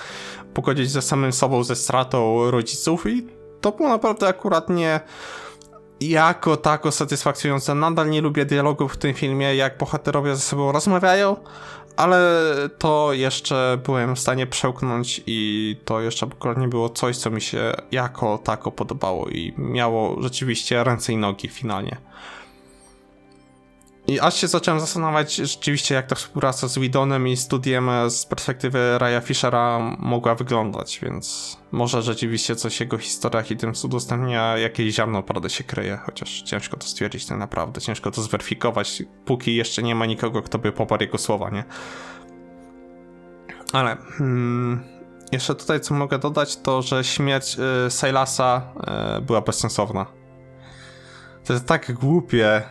[0.55, 3.27] pogodzić ze samym sobą, ze stratą rodziców i
[3.61, 5.01] to było naprawdę akurat nie
[6.01, 7.75] jako tako satysfakcjonujące.
[7.75, 11.37] Nadal nie lubię dialogów w tym filmie, jak bohaterowie ze sobą rozmawiają,
[11.97, 12.19] ale
[12.79, 16.27] to jeszcze byłem w stanie przełknąć i to jeszcze
[16.57, 21.49] nie było coś, co mi się jako tako podobało i miało rzeczywiście ręce i nogi
[21.49, 21.97] finalnie.
[24.09, 28.99] I aż się zacząłem zastanawiać rzeczywiście, jak ta współpraca z Widonem i studiem z perspektywy
[28.99, 35.23] Raya Fishera mogła wyglądać, więc może rzeczywiście coś jego historiach i tym udostępnia jakieś ziarno
[35.23, 39.95] prawdy się kryje, chociaż ciężko to stwierdzić tak naprawdę, ciężko to zweryfikować, póki jeszcze nie
[39.95, 41.65] ma nikogo, kto by poparł jego słowa, nie?
[43.73, 44.85] Ale hmm,
[45.33, 48.73] jeszcze tutaj co mogę dodać, to że śmierć y, Silasa
[49.19, 50.07] y, była bezsensowna.
[51.45, 52.63] To jest tak głupie,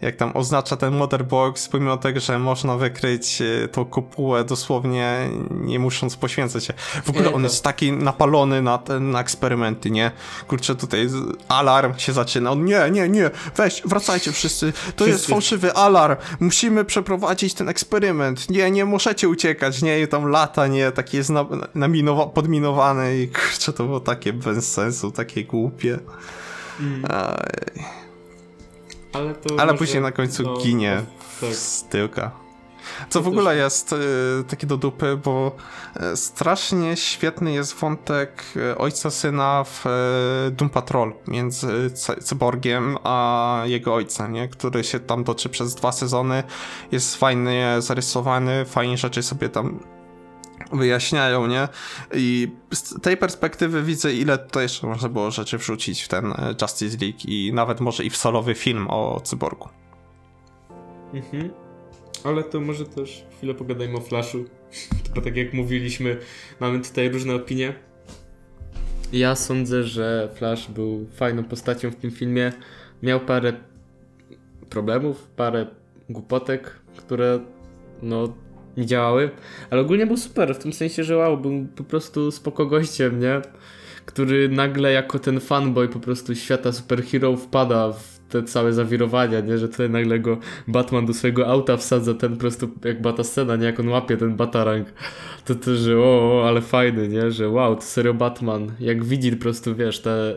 [0.00, 5.78] jak tam oznacza ten Motherbox, pomimo tego, że można wykryć y, tą kopułę dosłownie nie
[5.78, 6.74] musząc poświęcać się.
[7.04, 10.10] W ogóle on jest taki napalony na, ten, na eksperymenty, nie?
[10.48, 11.08] Kurczę, tutaj
[11.48, 12.50] alarm się zaczyna.
[12.50, 14.72] On nie, nie, nie, weź, wracajcie wszyscy.
[14.96, 15.32] To jest Wszyscy.
[15.32, 16.16] fałszywy alarm.
[16.40, 18.50] Musimy przeprowadzić ten eksperyment.
[18.50, 19.82] Nie, nie możecie uciekać.
[19.82, 21.44] Nie, i tam lata, nie, taki jest na,
[21.76, 25.98] naminowa- podminowany i kurczę, to było takie bez sensu, takie głupie.
[26.80, 27.04] Mm.
[27.04, 27.84] Aj,
[29.12, 31.02] Ale, Ale później na końcu no, ginie
[31.40, 31.50] Tak.
[31.54, 32.30] z tyłka.
[33.08, 33.96] Co w ogóle jest y,
[34.48, 35.56] takie do dupy, bo
[36.12, 42.96] y, strasznie świetny jest wątek y, ojca syna w y, Doom Patrol między cy- cyborgiem
[43.04, 44.48] a jego ojcem, nie?
[44.48, 46.42] który się tam toczy przez dwa sezony.
[46.92, 49.80] Jest fajnie zarysowany, fajnie rzeczy sobie tam
[50.72, 51.68] wyjaśniają, nie?
[52.14, 56.34] I z tej perspektywy widzę, ile tutaj jeszcze można było rzeczy wrzucić w ten y,
[56.62, 59.68] Justice League i nawet może i w solowy film o cyborgu.
[61.14, 61.50] Mhm.
[62.24, 64.44] Ale to może też chwilę pogadajmy o Flashu.
[65.14, 66.16] Bo tak jak mówiliśmy,
[66.60, 67.74] mamy tutaj różne opinie.
[69.12, 72.52] Ja sądzę, że Flash był fajną postacią w tym filmie.
[73.02, 73.52] Miał parę
[74.70, 75.66] problemów, parę
[76.08, 77.40] głupotek, które
[78.02, 78.34] no
[78.78, 79.30] nie działały,
[79.70, 83.40] ale ogólnie był super, w tym sensie, że wow, był po prostu spoko gościem, nie?
[84.06, 89.58] Który nagle jako ten fanboy po prostu świata superhero wpada w te całe zawirowania, nie?
[89.58, 93.56] Że tutaj nagle go Batman do swojego auta wsadza, ten po prostu jak bata scena,
[93.56, 93.64] nie?
[93.66, 94.88] Jak on łapie ten batarang.
[95.44, 97.30] To to, że o, ale fajny, nie?
[97.30, 98.72] Że wow, to serio Batman.
[98.80, 100.34] Jak widzi po prostu, wiesz, te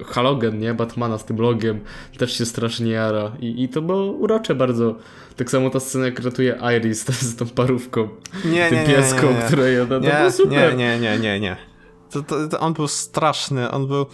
[0.00, 0.74] y, halogen, nie?
[0.74, 1.80] Batmana z tym logiem,
[2.18, 3.32] też się strasznie jara.
[3.40, 4.94] I, i to było urocze bardzo.
[5.36, 8.08] Tak samo ta scena, jak ratuje Iris też z tą parówką.
[8.44, 9.42] Nie, tym nie, nie, pieską, nie, nie.
[9.42, 10.00] która jada.
[10.00, 10.76] To Nie, było super.
[10.76, 11.56] nie, nie, nie, nie, nie.
[12.10, 14.06] To, to, to on był straszny, on był...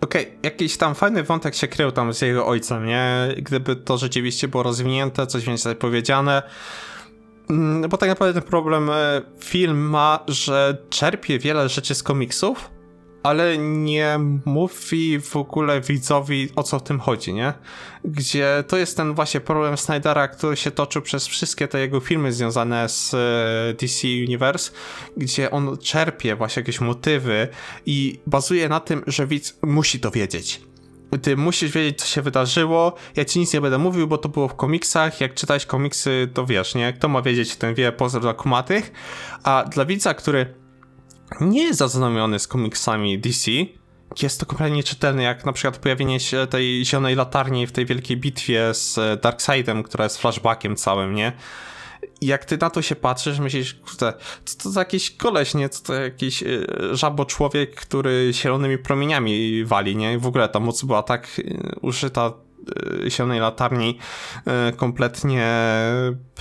[0.00, 3.34] Okej, jakiś tam fajny wątek się krył tam z jego ojcem, nie?
[3.36, 6.42] Gdyby to rzeczywiście było rozwinięte, coś więcej powiedziane.
[7.50, 12.70] Mm, Bo tak naprawdę ten problem e, film ma, że czerpie wiele rzeczy z komiksów,
[13.28, 17.52] ale nie mówi w ogóle widzowi o co w tym chodzi, nie?
[18.04, 22.32] Gdzie to jest ten właśnie problem Snydera, który się toczył przez wszystkie te jego filmy
[22.32, 24.70] związane z e, DC Universe,
[25.16, 27.48] gdzie on czerpie właśnie jakieś motywy
[27.86, 30.60] i bazuje na tym, że widz musi to wiedzieć.
[31.22, 32.94] Ty musisz wiedzieć, co się wydarzyło.
[33.16, 35.20] Ja ci nic nie będę mówił, bo to było w komiksach.
[35.20, 36.92] Jak czytałeś komiksy, to wiesz, nie?
[36.92, 38.92] Kto ma wiedzieć, ten wie, pozdro dla kumatych.
[39.42, 40.54] A dla widza, który
[41.40, 43.50] nie jest zaznajomiony z komiksami DC,
[44.22, 48.16] jest to kompletnie nieczytelne, jak na przykład pojawienie się tej zielonej latarni w tej wielkiej
[48.16, 51.32] bitwie z e, Darkseidem, która jest flashbackiem całym, nie?
[52.20, 54.12] Jak ty na to się patrzysz, myślisz, kurde,
[54.44, 55.68] co to za jakiś koleś, nie?
[55.68, 60.18] Co to jakiś y, żabo człowiek, który zielonymi promieniami wali, nie?
[60.18, 62.32] W ogóle ta moc była tak y, użyta
[63.08, 63.98] zielonej latarni
[64.68, 65.48] y, kompletnie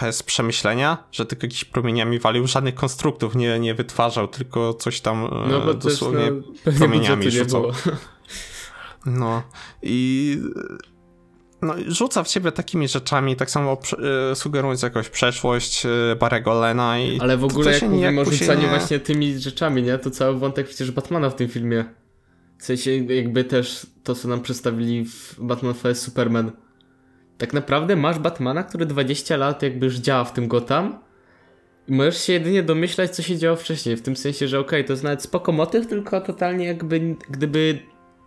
[0.01, 5.25] bez przemyślenia, że tylko jakiś promieniami walił, żadnych konstruktów nie, nie wytwarzał, tylko coś tam
[5.25, 7.71] y, No bo też dosłownie no, pewnie promieniami rzucał.
[9.05, 9.43] no
[9.81, 10.37] i
[11.61, 13.77] no, rzuca w ciebie takimi rzeczami, tak samo
[14.31, 17.19] y, sugerując jakąś przeszłość y, Barego Lena i...
[17.19, 19.97] Ale w to- ogóle to jak się mówimy o rzucaniu nie- właśnie tymi rzeczami, nie?
[19.97, 21.85] To cały wątek przecież Batmana w tym filmie.
[22.57, 26.51] W sensie jakby też to, co nam przedstawili w Batman vs Superman.
[27.37, 30.99] Tak naprawdę masz Batmana, który 20 lat jakby już działa w tym Gotham
[31.87, 33.97] i możesz się jedynie domyślać, co się działo wcześniej.
[33.97, 37.79] W tym sensie, że okej, to jest nawet spoko motyw, tylko totalnie jakby gdyby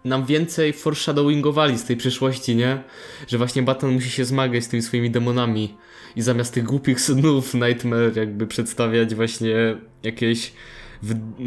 [0.04, 2.82] nam więcej foreshadowingowali z tej przyszłości, nie?
[3.28, 5.76] Że właśnie Batman musi się zmagać z tymi swoimi demonami
[6.16, 10.52] i zamiast tych głupich snów Nightmare jakby przedstawiać właśnie jakieś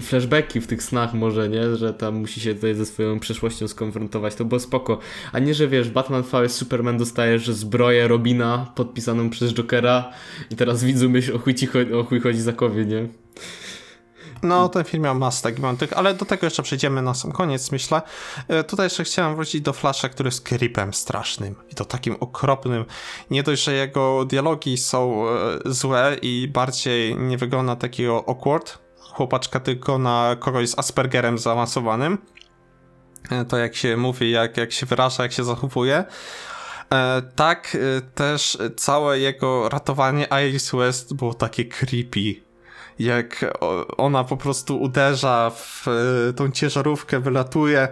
[0.02, 1.76] flashbacki w tych snach może, nie?
[1.76, 5.00] Że tam musi się tutaj ze swoją przeszłością skonfrontować, to było spoko.
[5.32, 10.10] A nie, że wiesz, Batman vs Superman dostajesz zbroję Robina podpisaną przez Jokera
[10.52, 11.70] i teraz widzu myśl o chuj, ci
[12.00, 13.08] o chuj chodzi Zakowie, nie?
[14.44, 17.72] No, ten film miał masę takich wątek, ale do tego jeszcze przejdziemy na sam koniec,
[17.72, 18.02] myślę.
[18.48, 22.86] E, Tutaj jeszcze chciałem wrócić do Flasha, który jest creepem strasznym i to takim okropnym.
[23.32, 28.83] Nie dość, że jego dialogi są e, złe i bardziej nie wygląda takiego awkward
[29.14, 32.18] chłopaczka, tylko na kogoś z Aspergerem zaawansowanym.
[33.32, 36.04] E, To jak się mówi, jak, jak się wyraża, jak się zachowuje.
[36.94, 42.44] E, tak, e, też całe jego ratowanie Iris West było takie creepy
[43.00, 43.58] jak
[43.98, 45.86] ona po prostu uderza w
[46.36, 47.88] tą ciężarówkę, wylatuje.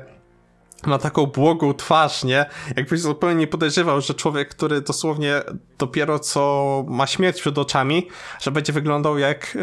[0.86, 2.46] Ma taką błogą twarz, nie?
[2.76, 5.42] Jakbyś zupełnie nie podejrzewał, że człowiek, który dosłownie
[5.78, 8.08] dopiero co ma śmierć przed oczami,
[8.42, 9.58] że będzie wyglądał jak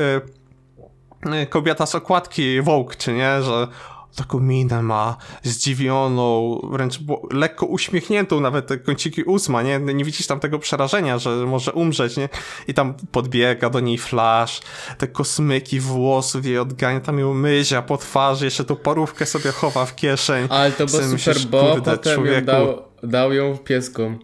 [1.51, 3.43] kobieta z okładki Vogue, czy nie?
[3.43, 3.69] Że
[4.17, 6.99] taką minę ma zdziwioną, wręcz
[7.31, 9.79] lekko uśmiechniętą, nawet te kąciki ósma, nie?
[9.79, 12.29] Nie widzisz tam tego przerażenia, że może umrzeć, nie?
[12.69, 14.61] I tam podbiega do niej flash,
[14.99, 19.87] te kosmyki włosów jej odgania, tam ją myzia po twarzy, jeszcze tą parówkę sobie chowa
[19.87, 20.47] w kieszeń.
[20.51, 24.19] Ale to było super, bo potem ją dał, dał ją pieskom.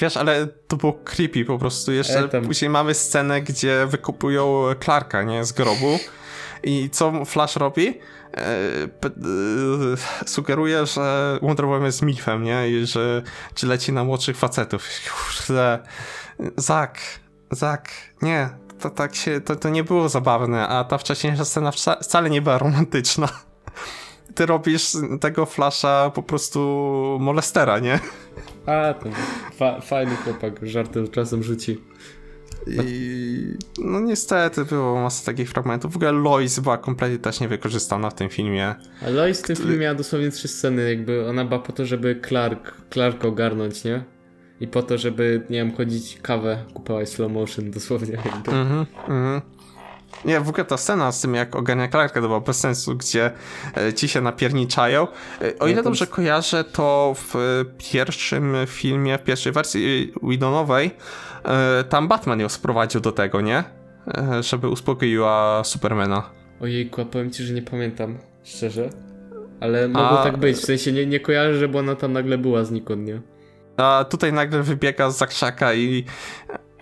[0.00, 1.92] Wiesz, ale to było creepy po prostu.
[1.92, 2.44] Jeszcze tam.
[2.44, 5.44] później mamy scenę, gdzie wykupują Clarka, nie?
[5.44, 5.98] Z grobu.
[6.62, 7.88] I co Flash robi?
[7.88, 8.46] E,
[9.04, 12.68] e, sugeruje, że Wonder Woman jest milfem, nie?
[12.68, 13.22] I że
[13.54, 14.88] czy leci na młodszych facetów.
[15.10, 15.78] Kurde.
[16.56, 16.98] Zak,
[17.50, 17.90] Zak,
[18.22, 18.50] nie.
[18.80, 22.42] To tak się, to, to nie było zabawne, a ta wcześniejsza scena wca, wcale nie
[22.42, 23.28] była romantyczna.
[24.34, 26.60] Ty robisz tego Flasha po prostu
[27.20, 27.98] molestera, nie?
[28.66, 29.10] A, to
[29.56, 31.78] fa fajny chłopak, żarty czasem rzuci.
[32.66, 35.92] I no niestety było masa takich fragmentów.
[35.92, 38.74] W ogóle Lois była kompletnie też niewykorzystana w tym filmie.
[39.06, 42.20] A Lois w tym filmie miała dosłownie trzy sceny, jakby ona była po to, żeby
[42.28, 44.04] Clark, Clark ogarnąć, nie?
[44.60, 48.52] I po to, żeby, nie wiem, chodzić kawę, kupować slow motion, dosłownie jakby.
[48.52, 49.40] Mhm, mhm.
[50.24, 53.30] Nie, w ogóle ta scena z tym, jak ogarnia Clarka, to była bez sensu, gdzie
[53.76, 55.06] e, ci się napierniczają.
[55.42, 57.38] E, o ile dobrze kojarzę, to w e,
[57.78, 60.90] pierwszym filmie, w pierwszej wersji Widonowej,
[61.88, 63.64] tam Batman ją sprowadził do tego, nie?
[64.40, 66.30] Żeby uspokoiła Supermana.
[66.60, 68.90] Ojejku, a powiem ci, że nie pamiętam, szczerze.
[69.60, 72.64] Ale mogło A- tak być, w sensie nie, nie kojarzę, żeby ona tam nagle była
[72.64, 73.20] znikąd, nie?
[73.76, 76.04] A tutaj nagle wybiega z zakrzaka i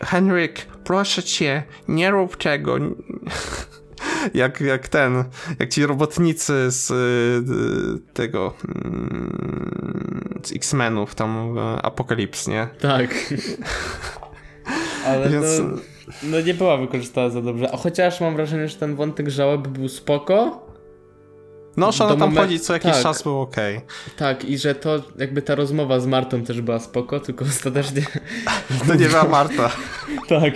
[0.00, 2.76] Henryk, proszę cię, nie rób tego.
[4.34, 5.24] Jak, jak ten,
[5.58, 8.54] jak ci robotnicy z y, tego
[8.84, 12.68] mm, z X-Menów, tam e, Apokalips, nie?
[12.80, 13.34] Tak.
[15.06, 15.78] Ale Więc no,
[16.22, 17.70] no nie była wykorzystana za dobrze.
[17.72, 20.66] A chociaż mam wrażenie, że ten wątek żałoby był spoko.
[21.78, 23.02] No, ona tam momen- chodzi co jakiś tak.
[23.02, 23.80] czas był okej.
[24.16, 28.02] Tak, i że to jakby ta rozmowa z Martą też była spoko, tylko ostatecznie.
[28.86, 29.70] To nie była Marta.
[30.28, 30.54] tak.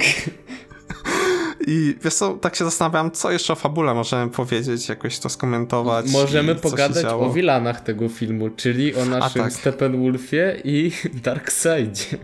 [1.67, 6.11] I wiesz co, tak się zastanawiam, co jeszcze o fabule możemy powiedzieć, jakoś to skomentować.
[6.11, 9.53] Możemy pogadać o wilanach tego filmu, czyli o naszym tak.
[9.53, 10.93] Steppenwolfie i
[11.25, 12.19] Darkseidzie.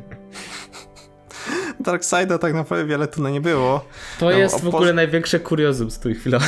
[1.85, 3.85] Darkseida tak naprawdę wiele tu nie było.
[4.19, 6.39] To No, jest o w ogóle największe kuriozum z tych chwila.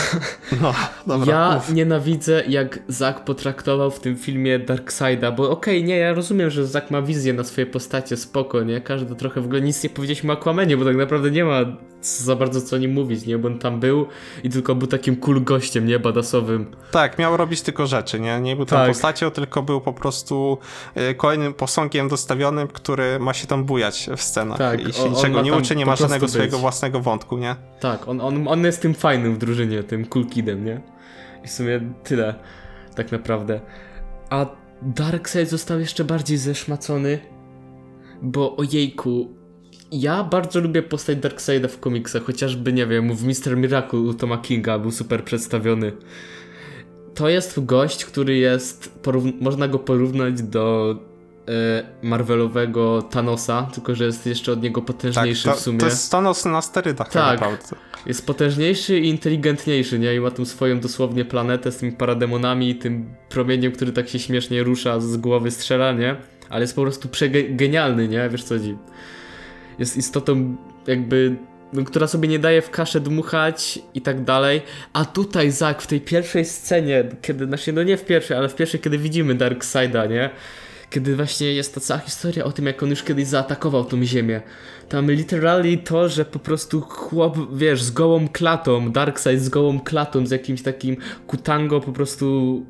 [0.63, 0.75] No,
[1.07, 1.33] dobra.
[1.35, 1.73] Ja mów.
[1.75, 6.91] nienawidzę, jak Zack potraktował w tym filmie Darkseida, bo okej, nie, ja rozumiem, że Zack
[6.91, 8.81] ma wizję na swoje postacie, spoko, nie?
[8.81, 11.61] Każdy trochę w ogóle nic nie powiedzieliśmy o Aquamanie, bo tak naprawdę nie ma
[12.03, 13.39] za bardzo co o nim mówić, nie?
[13.39, 14.07] Bo on tam był
[14.45, 15.99] i tylko był takim cool gościem, nie?
[15.99, 16.67] Badasowym.
[16.91, 18.41] Tak, miał robić tylko rzeczy, nie?
[18.41, 18.89] Nie był tam Tak.
[18.89, 20.59] postacią, tylko był po prostu
[21.11, 24.59] y, kolejnym posągiem dostawionym, który ma się tam bujać w scenach.
[24.59, 26.61] Tak, I się on niczego nie uczy, nie ma żadnego swojego być.
[26.61, 27.57] własnego wątku, nie?
[27.81, 30.81] Tak, on, on, on jest tym fajnym w drużynie, tym cool kidem, nie?
[31.45, 32.35] I w sumie tyle,
[32.95, 33.61] tak naprawdę.
[34.31, 34.47] A
[34.83, 37.19] Darkseid został jeszcze bardziej zeszmacony,
[38.23, 39.29] bo ojejku,
[39.93, 43.57] ja bardzo lubię postać Darkseida w komiksach, chociażby, nie wiem, w Mr.
[43.57, 45.93] Miracle u Toma Kinga był super przedstawiony.
[47.15, 49.01] To jest gość, który jest,
[49.41, 50.97] można go porównać do
[52.03, 55.79] Marvelowego Thanosa, tylko że jest jeszcze od niego Tak, potężniejszy to, w sumie.
[55.79, 57.41] to jest Thanos na sterydach tak, Tak.
[57.41, 57.77] naprawdę.
[58.07, 60.15] Jest potężniejszy i inteligentniejszy, nie?
[60.15, 64.63] I ma tą swoją dosłownie planetę z tymi parademonami, tym promieniem, który tak się śmiesznie
[64.63, 66.17] rusza, z głowy strzela, nie?
[66.49, 68.29] Ale jest po prostu przegenialny, nie?
[68.29, 68.77] Wiesz co chodzi?
[69.79, 70.57] Jest istotą
[70.87, 71.37] jakby,
[71.73, 74.63] no, która sobie nie daje w kaszę dmuchać i tak dalej.
[74.93, 78.55] A tutaj Zak w tej pierwszej scenie, kiedy, znaczy no nie w pierwszej, ale w
[78.55, 80.31] pierwszej, kiedy widzimy Darkseida, nie?
[80.91, 84.43] Kiedy właśnie jest ta cała historia o tym, jak on już kiedyś zaatakował tą ziemię.
[84.89, 90.27] Tam literally to, że po prostu chłop, wiesz, z gołą klatą, Darkseid z gołą klatą,
[90.27, 90.97] z jakimś takim
[91.27, 92.67] kutango po prostu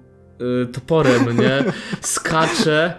[0.73, 1.65] toporem, nie?
[2.01, 2.95] Skacze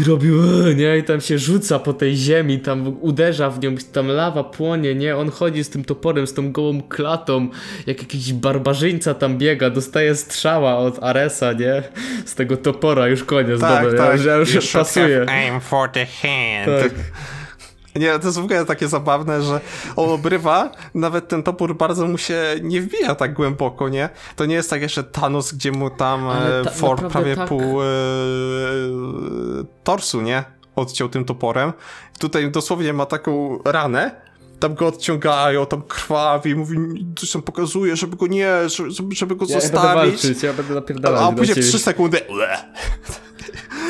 [0.00, 0.98] i robi, "Ue", nie?
[0.98, 5.16] I tam się rzuca po tej ziemi, tam uderza w nią, tam lawa płonie, nie?
[5.16, 7.48] On chodzi z tym toporem, z tą gołą klatą,
[7.86, 11.82] jak jakiś barbarzyńca tam biega, dostaje strzała od Aresa, nie?
[12.24, 14.24] Z tego topora, już koniec, Tak, dobra, tak.
[14.24, 15.26] ja, ja już You should pasuje.
[15.28, 16.82] aim for the hand.
[16.82, 16.92] Tak.
[17.96, 19.60] Nie, to jest w ogóle takie zabawne, że
[19.96, 24.08] on obrywa, nawet ten topór bardzo mu się nie wbija tak głęboko, nie?
[24.36, 27.48] To nie jest tak jeszcze Thanos, gdzie mu tam e, ta- for naprawdę prawie tak-
[27.48, 27.86] pół e,
[29.84, 30.44] torsu, nie?
[30.76, 31.72] Odciął tym toporem.
[32.18, 34.10] Tutaj dosłownie ma taką ranę,
[34.60, 36.76] tam go odciągają, tam krwawi, mówi,
[37.18, 40.12] coś tam pokazuje, żeby go nie, żeby, żeby go Ja będę zostawić.
[40.22, 41.56] walczyć, ja będę a, napierdalać a do później.
[41.64, 42.20] 3 sekundy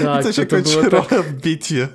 [0.03, 1.89] Tak, i to się to, to kończy tak, rolę w bitwie.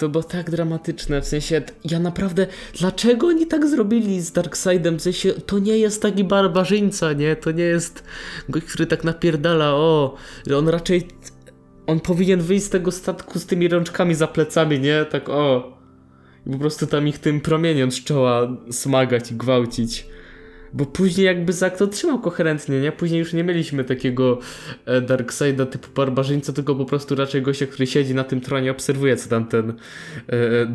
[0.00, 2.46] To było tak dramatyczne, w sensie, ja naprawdę,
[2.78, 7.50] dlaczego oni tak zrobili z Darkseidem, w sensie, to nie jest taki barbarzyńca, nie, to
[7.50, 8.04] nie jest
[8.48, 10.14] gość, który tak napierdala, o,
[10.56, 11.08] on raczej,
[11.86, 15.76] on powinien wyjść z tego statku z tymi rączkami za plecami, nie, tak o,
[16.46, 20.06] i po prostu tam ich tym promieniem z czoła smagać i gwałcić.
[20.72, 22.92] Bo później jakby Zack to trzymał koherentnie, nie?
[22.92, 24.38] Później już nie mieliśmy takiego
[24.86, 29.16] e, Darkseida typu barbarzyńca, tylko po prostu raczej gościa, który siedzi na tym tronie, obserwuje
[29.16, 29.74] co tam ten e,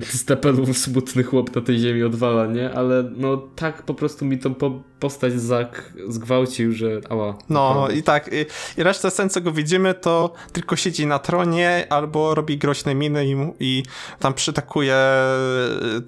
[0.21, 2.71] Steppenwolf smutny chłop na tej ziemi odwala, nie?
[2.71, 7.37] Ale no tak po prostu mi tą po postać Zack zgwałcił, że ała.
[7.49, 7.95] No naprawdę.
[7.95, 8.45] i tak, i,
[8.79, 13.35] i resztę co go widzimy, to tylko siedzi na tronie albo robi groźne miny i,
[13.59, 13.83] i
[14.19, 15.37] tam przytakuje e,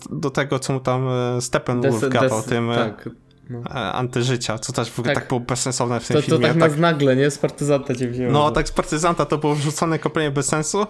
[0.09, 3.09] do tego, co mu tam e, Steppenwolf gadał, tym e, tak.
[3.49, 3.59] No.
[3.65, 5.23] e, antyżycia, co też w ogóle Tak.
[5.23, 6.47] tak, było bezsensowne w tym To, to filmie.
[6.47, 7.31] tak, tak, nas nagle, nie?
[7.31, 8.31] Z partyzanta cię wzięło.
[8.31, 10.87] no, tak z partyzanta to było wrzucone kompletnie bez sensu,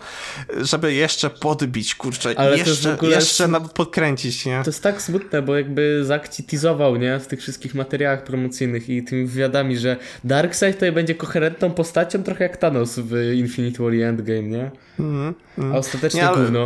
[0.61, 4.61] żeby jeszcze podbić, kurczę, Ale to jeszcze, jeszcze nawet podkręcić, nie?
[4.63, 7.19] To jest tak smutne, bo jakby Zack ci teasował, nie?
[7.19, 12.43] W tych wszystkich materiałach promocyjnych i tymi wywiadami, że Darkseid tutaj będzie koherentną postacią, trochę
[12.43, 14.71] jak Thanos w Infinite War i Endgame, nie?
[14.99, 15.75] Mhm, mhm.
[15.75, 16.65] A ostatecznie Nie, ale- gówno.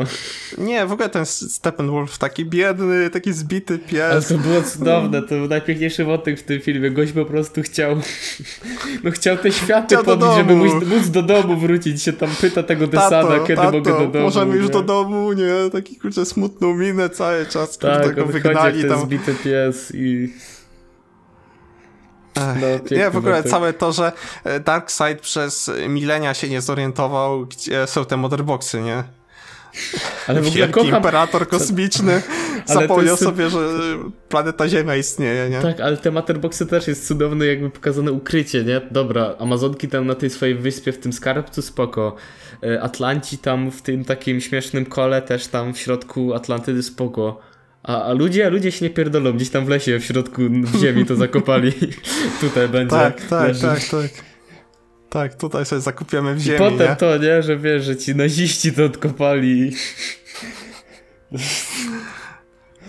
[0.57, 4.27] Nie, w ogóle ten Steppenwolf taki biedny, taki zbity Ale pies.
[4.27, 5.47] to było cudowne, to był
[5.81, 6.91] najpiękniejszy wątek w tym filmie.
[6.91, 7.95] Gość po prostu chciał,
[9.03, 10.65] no chciał te światy Chciał do podbić, żeby domu.
[10.65, 14.25] móc, móc do domu wrócić, się tam pyta tego Desada, kiedy mogę do domu.
[14.25, 14.73] możemy już nie?
[14.73, 15.69] do domu, nie?
[15.71, 19.01] Taki kurczę smutną minę cały czas, Tak, kurde, go on wychodzi wygnali tam.
[19.01, 20.33] zbity pies i...
[22.35, 24.11] No, nie, w ogóle całe to, że
[24.43, 29.03] e, Darkseid przez milenia się nie zorientował, gdzie są te motherboxy, nie?
[30.27, 30.95] Ale w ogóle Wielki kocham...
[30.95, 32.21] imperator kosmiczny
[32.65, 33.59] zapomniał jest- sobie, że
[34.29, 35.61] planeta Ziemia istnieje, nie?
[35.61, 38.81] Tak, ale te Matterboxy też jest cudowne jakby pokazane ukrycie, nie?
[38.91, 42.15] Dobra, Amazonki tam na tej swojej wyspie w tym skarbcu spoko.
[42.63, 47.39] E, Atlanci tam w tym takim śmiesznym kole też tam w środku Atlantydy spoko.
[47.83, 51.05] A, a ludzie, ludzie się nie pierdolą, gdzieś tam w lesie w środku w ziemi
[51.05, 51.73] to zakopali.
[52.41, 52.95] Tutaj będzie.
[52.95, 53.61] Tak, tak, leży.
[53.61, 54.30] tak, tak.
[55.11, 56.95] Tak, tutaj sobie zakupiamy w I ziemi, potem nie?
[56.95, 59.71] to, nie, że wiesz, że ci naziści to odkopali.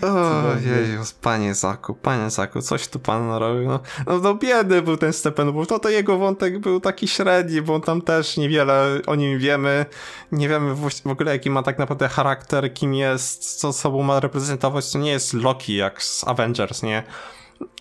[0.01, 3.67] O, jeju, panie Zaku, panie Zaku, coś tu pan robił.
[3.67, 7.79] No, no, no biedny był ten Steppenwolf, no to jego wątek był taki średni, bo
[7.79, 9.85] tam też niewiele o nim wiemy.
[10.31, 14.19] Nie wiemy w, w ogóle jaki ma tak naprawdę charakter, kim jest, co sobą ma
[14.19, 14.91] reprezentować.
[14.91, 17.03] To nie jest Loki jak z Avengers, nie?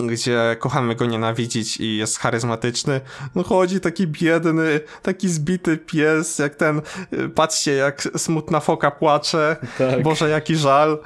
[0.07, 3.01] Gdzie kochamy go nienawidzić i jest charyzmatyczny.
[3.35, 6.83] No chodzi taki biedny, taki zbity pies, jak ten,
[7.13, 9.57] y, patrzcie jak smutna foka płacze.
[9.79, 10.03] Tak.
[10.03, 10.99] Boże, jaki żal.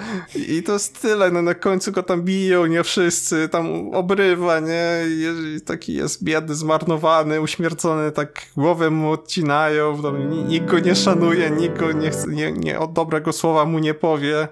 [0.49, 4.85] I to jest tyle, no na końcu go tam biją, nie wszyscy, tam obrywa, nie?
[5.07, 10.95] I taki jest biedny, zmarnowany, uśmiercony, tak głowę mu odcinają, tam ni- nikt go nie
[10.95, 14.49] szanuje, nikt go nie, chce, nie, nie od dobrego słowa mu nie powie.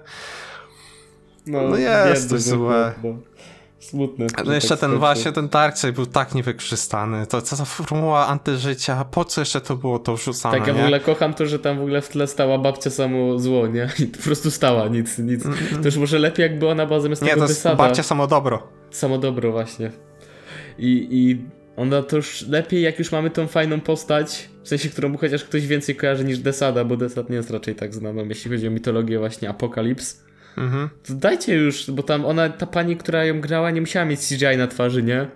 [1.47, 2.93] No jest biedny był złe.
[3.03, 3.09] no.
[3.89, 4.27] Smutne.
[4.37, 4.99] No że jeszcze tak ten skończył.
[4.99, 7.27] właśnie, ten Darkseid był tak niewykorzystany.
[7.27, 10.77] To co za formuła antyżycia, po co jeszcze to było to wrzucane, Tak, ja w
[10.77, 10.83] nie?
[10.83, 13.89] ogóle kocham to, że tam w ogóle w tle stała babcia samo zło, nie?
[14.03, 15.43] I po prostu stała, nic, nic.
[15.81, 17.75] To już może lepiej jakby ona była zamiast Nie, tego to jest wysada.
[17.75, 18.67] babcia samo dobro.
[18.91, 19.91] Samo dobro właśnie.
[20.77, 21.45] I, I
[21.77, 25.67] Ona to już lepiej, jak już mamy tą fajną postać, w sensie, którą chociaż ktoś
[25.67, 29.19] więcej kojarzy niż Desada, bo Desad nie jest raczej tak znaną, jeśli chodzi o mitologię
[29.19, 30.23] właśnie Apokalips.
[30.57, 30.89] Mhm.
[31.07, 34.57] To dajcie już, bo tam ona, ta pani, która ją grała, nie musiała mieć CGI
[34.57, 35.27] na twarzy, nie?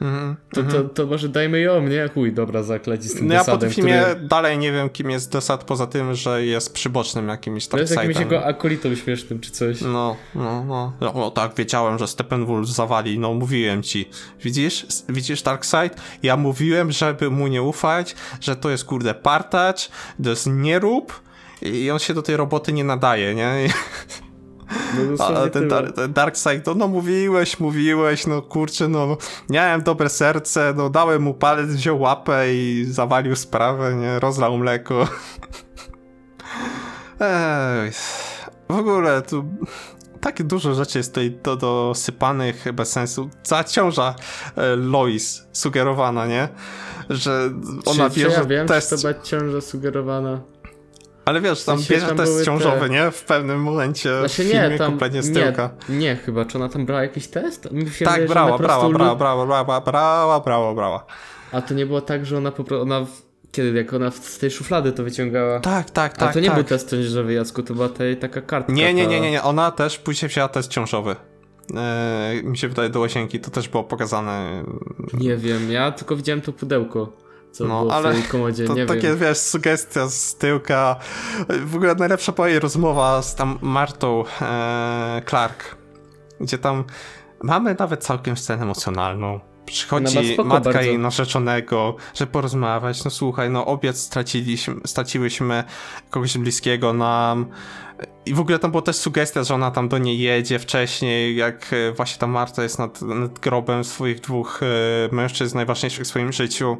[0.00, 0.36] Mhm.
[0.54, 2.08] To, to, to może dajmy ją, nie?
[2.14, 4.28] Chuj, dobra, zakleci z tym No ja po Desadem, tym filmie który...
[4.28, 8.14] dalej nie wiem, kim jest Desad, poza tym, że jest przybocznym jakimś To jest jakimś
[8.14, 8.32] Darkseidem.
[8.32, 9.80] jego akolitą śmiesznym, czy coś.
[9.80, 10.92] No, no, no.
[11.00, 11.12] no.
[11.14, 14.08] No tak, wiedziałem, że Steppenwolf zawali, no mówiłem ci.
[14.42, 14.86] Widzisz?
[15.08, 15.96] Widzisz Darkseid?
[16.22, 19.88] Ja mówiłem, żeby mu nie ufać, że to jest kurde partacz,
[20.24, 21.20] to jest nierób
[21.62, 23.52] i on się do tej roboty nie nadaje, nie?
[25.18, 29.16] No, Ale ten, dar, ten Darkseid, to no mówiłeś, mówiłeś, no kurczę, no, no
[29.50, 34.20] miałem dobre serce, no dałem mu palec, wziął łapę i zawalił sprawę, nie?
[34.20, 35.08] Rozlał mleko.
[37.20, 37.90] Ej,
[38.68, 39.44] w ogóle tu
[40.22, 43.30] tak dużo rzeczy jest tutaj do, dosypanych bez sensu.
[43.42, 44.14] Cała ciąża
[44.56, 46.48] e, Lois sugerowana, nie?
[47.10, 47.50] Że
[47.84, 50.40] ona czy, czy bierze ja wiem, test, to była ciąża sugerowana.
[51.24, 53.10] Ale wiesz, tam bierze tam test ciążowy, te- nie?
[53.10, 55.70] W pewnym momencie Znaczy w nie, filmie tam kompletnie z nie, tyłka.
[55.88, 57.62] nie chyba, czy ona tam brała jakiś test?
[57.62, 61.06] Tak, wydaje, brała, brała, brała, brała, brała, brała, brała, brała.
[61.52, 63.22] A to nie było tak, że ona po prostu, ona w...
[63.52, 65.60] kiedy, jak ona z tej szuflady to wyciągała?
[65.60, 66.54] Tak, tak, A tak, to nie tak.
[66.54, 68.72] był test ciążowy, Jacku, to była tej, taka kartka.
[68.72, 71.16] Nie, nie, nie, nie, nie, ona też później wzięła test ciążowy.
[71.76, 74.64] Eee, mi się wydaje do łazienki, to też było pokazane.
[75.14, 77.12] Nie wiem, ja tylko widziałem to pudełko,
[77.52, 79.18] co No, było ale w tej komodzie, To nie takie, wiem.
[79.18, 80.96] wiesz, sugestia z tyłka.
[81.64, 85.76] W ogóle najlepsza była jej rozmowa z tam Martą eee, Clark,
[86.40, 86.84] gdzie tam
[87.42, 89.40] mamy nawet całkiem scenę emocjonalną.
[89.66, 90.88] Przychodzi spoko matka bardzo.
[90.88, 93.04] jej narzeczonego, że porozmawiać.
[93.04, 95.64] No słuchaj, no obiad straciliśmy, straciłyśmy
[96.10, 97.46] kogoś bliskiego nam.
[98.26, 101.72] I w ogóle tam była też sugestia, że ona tam do niej jedzie wcześniej, jak
[101.72, 106.32] e, właśnie ta Marta jest nad, nad grobem swoich dwóch e, mężczyzn najważniejszych w swoim
[106.32, 106.76] życiu.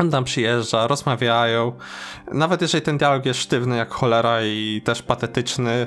[0.00, 1.72] On tam przyjeżdża, rozmawiają.
[2.32, 5.86] Nawet jeżeli ten dialog jest sztywny jak cholera i też patetyczny,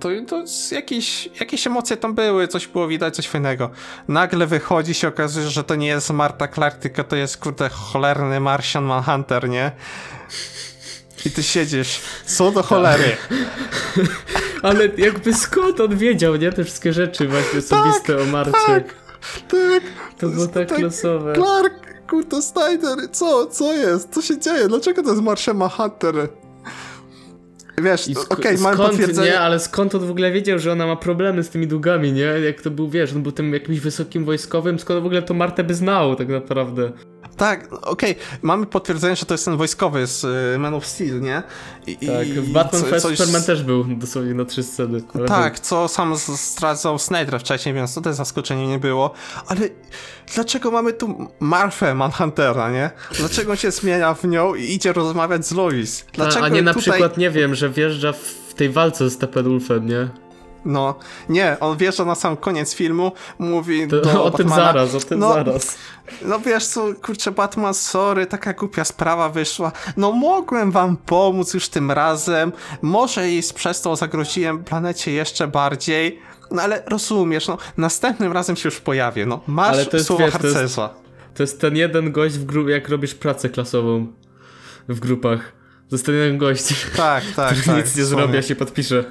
[0.00, 3.70] to, to jakieś, jakieś emocje tam były, coś było widać, coś fajnego.
[4.08, 8.40] Nagle wychodzi się okazuje, że to nie jest Marta Clark, tylko to jest kurde cholerny
[8.40, 9.72] Martian Manhunter, nie?
[11.26, 13.16] I ty siedzisz, co do cholery?
[14.62, 16.52] Ale jakby skąd on wiedział, nie?
[16.52, 18.52] Te wszystkie rzeczy właśnie osobiste o Marcie.
[18.66, 18.94] tak.
[19.48, 19.82] Tak,
[20.18, 21.32] To było tak losowe.
[21.34, 21.74] Clark,
[22.12, 24.08] kurde Snyder, co, co jest?
[24.14, 24.68] Co się dzieje?
[24.68, 26.28] Dlaczego to jest Martian Manhunter?
[27.82, 29.28] Wiesz, okej, mamy skąd, potwierdzenie.
[29.30, 29.40] nie?
[29.40, 32.22] Ale skąd on w ogóle wiedział, że ona ma problemy z tymi długami, nie?
[32.22, 35.64] Jak to był, wiesz, on był tym jakimś wysokim wojskowym, skąd w ogóle to Martę
[35.64, 36.92] by znał tak naprawdę.
[37.36, 41.42] Tak, okej, mamy potwierdzenie, że to jest ten wojskowy z y, Man of Steel, nie?
[41.86, 45.02] I, Tak, w Batman co- coś- Superman też był dosłownie na trzy sceny.
[45.26, 49.12] Tak, co sam zdradzał Snyder wcześniej, więc to też zaskoczenie nie było.
[49.46, 49.60] Ale
[50.34, 52.90] dlaczego mamy tu Marfę Manhuntera, nie?
[53.18, 56.02] Dlaczego on się zmienia w nią i idzie rozmawiać z Lois?
[56.02, 56.10] był.
[56.14, 56.90] Dlaczego a, a nie na tutaj...
[56.92, 60.08] przykład, nie wiem, że wjeżdża w tej walce z Steppenwolfem, nie?
[60.64, 60.94] No,
[61.28, 65.00] nie, on wjeżdża na sam koniec filmu, mówi To, do o tym Batmana, zaraz, o
[65.00, 65.78] tym no, zaraz.
[66.22, 69.72] No wiesz co, kurczę, Batman, sorry, taka głupia sprawa wyszła.
[69.96, 72.52] No mogłem wam pomóc już tym razem.
[72.82, 76.18] Może i przez to zagroziłem planecie jeszcze bardziej.
[76.50, 79.26] No ale rozumiesz, no następnym razem się już pojawię.
[79.26, 80.94] No masz Ale to jest, słowo wiesz, to jest- harcerza.
[81.34, 84.06] To jest ten jeden gość w grupie, jak robisz pracę klasową
[84.88, 85.61] w grupach.
[86.08, 86.64] Jeden gość,
[86.96, 87.76] Tak, tak, który tak.
[87.86, 89.04] nic nie zrobi, a się podpisze.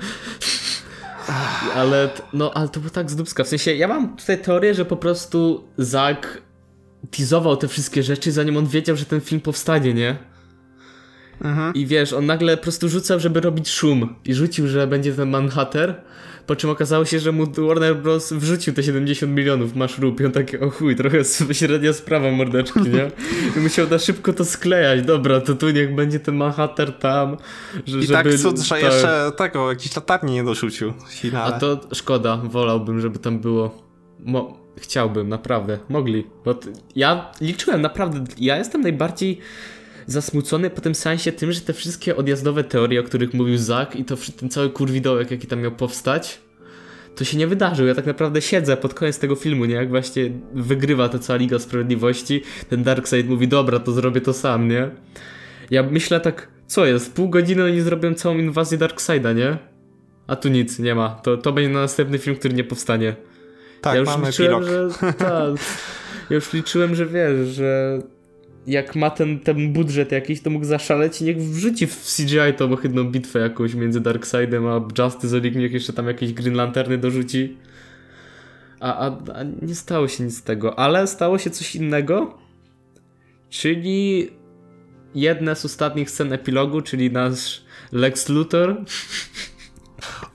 [1.75, 3.43] Ale, no, ale to było tak z dupska.
[3.43, 6.41] W sensie, ja mam tutaj teorię, że po prostu Zack
[7.11, 10.17] teasował te wszystkie rzeczy, zanim on wiedział, że ten film powstanie, nie?
[11.41, 11.73] Mhm.
[11.73, 14.15] I wiesz, on nagle po prostu rzucał, żeby robić szum.
[14.25, 16.01] I rzucił, że będzie ten Manhunter.
[16.47, 18.33] Po czym okazało się, że mu Warner Bros.
[18.33, 20.21] wrzucił te 70 milionów, masz rób.
[20.21, 23.11] I on taki, o chuj, trochę średnia sprawa mordeczki, nie?
[23.57, 25.01] I musiał na szybko to sklejać.
[25.01, 27.37] Dobra, to tu niech będzie ten Manhunter tam,
[27.85, 28.13] że, I żeby...
[28.13, 28.83] tak cud, że tak.
[28.83, 31.59] jeszcze tego, jakiś latarni nie dorzucił w A finale.
[31.59, 33.91] to szkoda, wolałbym, żeby tam było.
[34.19, 35.79] Mo chciałbym, naprawdę.
[35.89, 36.27] Mogli.
[36.45, 36.59] Bo
[36.95, 38.23] ja liczyłem, naprawdę.
[38.37, 39.39] Ja jestem najbardziej
[40.07, 44.05] zasmucony po tym sensie tym, że te wszystkie odjazdowe teorie, o których mówił Zak i
[44.05, 46.39] to ten cały kurwidołek, jaki tam miał powstać,
[47.15, 47.87] to się nie wydarzył.
[47.87, 49.75] Ja tak naprawdę siedzę pod koniec tego filmu, nie?
[49.75, 54.67] Jak właśnie wygrywa ta cała Liga Sprawiedliwości, ten Darkseid mówi, dobra, to zrobię to sam,
[54.67, 54.89] nie?
[55.71, 59.57] Ja myślę tak, co jest, pół godziny oni zrobią całą inwazję Darkseida, nie?
[60.27, 61.09] A tu nic, nie ma.
[61.09, 63.15] To, to będzie na następny film, który nie powstanie.
[63.81, 64.91] tak, ja już mamy liczyłem, epilog.
[65.01, 65.13] że.
[65.13, 65.55] Tak.
[66.29, 67.99] Ja już liczyłem, że wiesz, że
[68.67, 72.73] jak ma ten, ten budżet jakiś, to mógł zaszaleć i niech wrzuci w CGI tą
[72.73, 77.57] ohydną bitwę jakąś między Darkseidem a Justice League, niech jeszcze tam jakieś Green Lanterny dorzuci.
[78.79, 82.37] A, a, a nie stało się nic z tego, ale stało się coś innego,
[83.49, 84.29] czyli
[85.15, 88.85] jedna z ostatnich scen epilogu, czyli nasz Lex Luthor.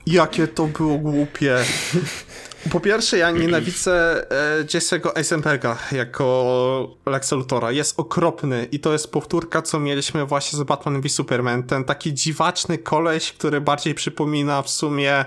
[0.07, 1.57] Jakie to było głupie.
[2.71, 7.71] Po pierwsze, ja nienawidzę e, Jesse'ego Eisenberga jako Lexa Luthora.
[7.71, 11.63] Jest okropny i to jest powtórka, co mieliśmy właśnie z Batman v Superman.
[11.63, 15.25] Ten taki dziwaczny koleś, który bardziej przypomina w sumie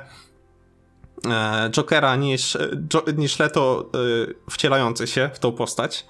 [1.28, 2.58] e, Jokera niż,
[2.94, 6.06] jo, niż Leto e, wcielający się w tą postać.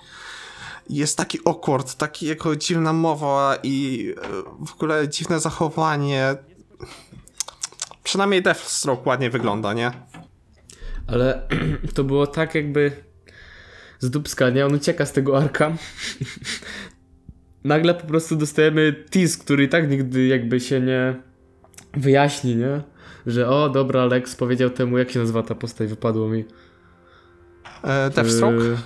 [0.88, 6.36] Jest taki awkward, taki jego dziwna mowa i e, w ogóle dziwne zachowanie.
[8.04, 10.09] Przynajmniej Deathstroke ładnie wygląda, nie?
[11.06, 11.42] Ale
[11.94, 12.92] to było tak jakby
[13.98, 14.66] z dubska, nie?
[14.66, 15.72] On ucieka z tego arka.
[17.64, 21.14] Nagle po prostu dostajemy tease, który i tak nigdy jakby się nie
[21.94, 22.82] wyjaśni, nie?
[23.26, 26.44] Że o, dobra, Lex powiedział temu, jak się nazywa ta postać, wypadło mi.
[27.84, 28.64] E, Deathstroke?
[28.64, 28.76] Yy,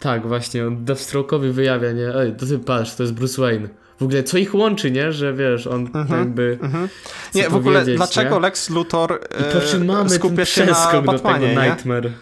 [0.00, 2.14] tak, właśnie, on Deathstroke'owi wyjawia, nie?
[2.14, 3.68] Ej, to ty patrz, to jest Bruce Wayne.
[4.00, 5.12] W ogóle, co ich łączy, nie?
[5.12, 6.58] Że wiesz, on Mhm, jakby...
[6.62, 6.88] Mhm.
[7.34, 8.40] Nie, w ogóle dlaczego nie?
[8.40, 11.62] Lex Luthor e, skupia się na przeskok do Batmanie, nie?
[11.62, 12.12] Nightmare.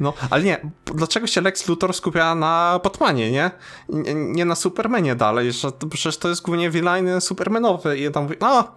[0.00, 0.60] No, ale nie,
[0.94, 3.50] dlaczego się Lex Luthor skupia na Batmanie, nie?
[3.88, 8.22] Nie, nie na Supermanie dalej, że to, przecież to jest głównie villain Supermanowy i tam
[8.22, 8.74] mówi, no,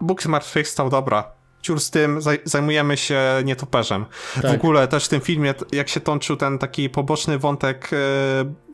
[0.00, 1.32] Bóg zmartwychwstał, dobra,
[1.62, 4.04] ciur z tym, zaj zajmujemy się nietoperzem.
[4.36, 4.54] W Tak.
[4.54, 7.96] ogóle też w tym filmie, jak się tączył ten taki poboczny wątek e,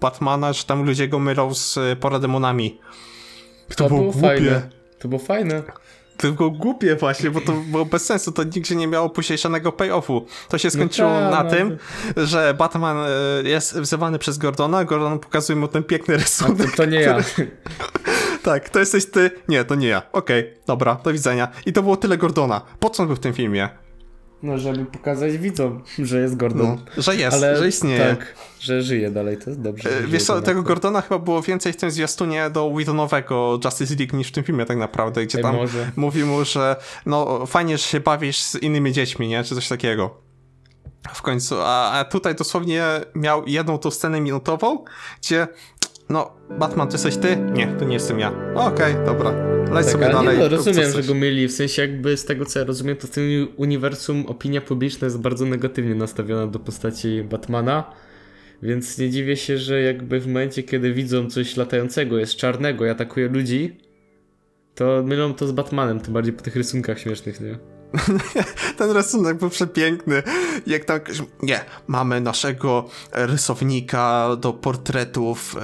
[0.01, 2.81] Batmana, że tam ludzie go mylą z e, parademonami.
[3.69, 4.27] To, To było było głupie.
[4.28, 4.70] fajne.
[4.98, 5.62] To było fajne.
[6.16, 9.73] To było głupie właśnie, bo to było bez sensu, to nigdzie nie miało później żadnego
[9.73, 10.27] payoffu.
[10.48, 11.51] To się skończyło tak, na no.
[11.51, 11.77] tym,
[12.16, 12.97] że Batman
[13.44, 16.70] e, jest wzywany przez Gordona, Gordon pokazuje mu ten piękny A rysunek.
[16.70, 17.19] to, to nie ja.
[18.49, 19.31] Tak, to jesteś ty.
[19.49, 20.03] Nie, to nie ja.
[20.12, 21.49] Okej, dobra, do widzenia.
[21.66, 22.61] I to było tyle Gordona.
[22.81, 23.69] Po co on był w tym filmie?
[24.43, 26.66] No, żeby pokazać widzom, że jest Gordon.
[26.97, 28.16] No, że jest, że istnieje.
[28.16, 29.99] Tak, że żyje dalej, to jest dobrze.
[29.99, 30.62] E, Wiesz co, tego.
[30.62, 34.65] Gordona chyba było więcej w tym zwiastunie do Whedonowego Justice League niż w tym filmie
[34.65, 35.91] tak naprawdę, gdzie Ej, tam może.
[35.97, 36.77] mówi mu, że
[37.07, 39.45] no fajnie, że się bawisz z innymi dziećmi, nie?
[39.45, 40.29] Czy coś takiego.
[41.15, 42.85] W końcu, a, a tutaj dosłownie
[43.15, 44.85] miał jedną tą scenę minutową,
[45.23, 45.49] gdzie
[46.09, 47.36] no, Batman, to jesteś ty?
[47.36, 48.32] Nie, to nie jestem ja.
[48.55, 49.30] Okej, dobra,
[49.72, 50.36] leć Tak, sobie ale dalej.
[50.39, 53.06] nie, no, rozumiem, że go myli, w sensie jakby z tego co ja rozumiem, to
[53.06, 57.93] w tym uniwersum opinia publiczna jest bardzo negatywnie nastawiona do postaci Batmana,
[58.62, 62.89] więc nie dziwię się, że jakby w momencie, kiedy widzą coś latającego, jest czarnego i
[62.89, 63.76] atakuje ludzi,
[64.74, 67.59] to mylą to z Batmanem, tym bardziej po tych rysunkach śmiesznych, nie?
[68.78, 70.23] Ten rysunek był przepiękny.
[70.66, 75.55] Jak ktoś, nie, mamy naszego rysownika do portretów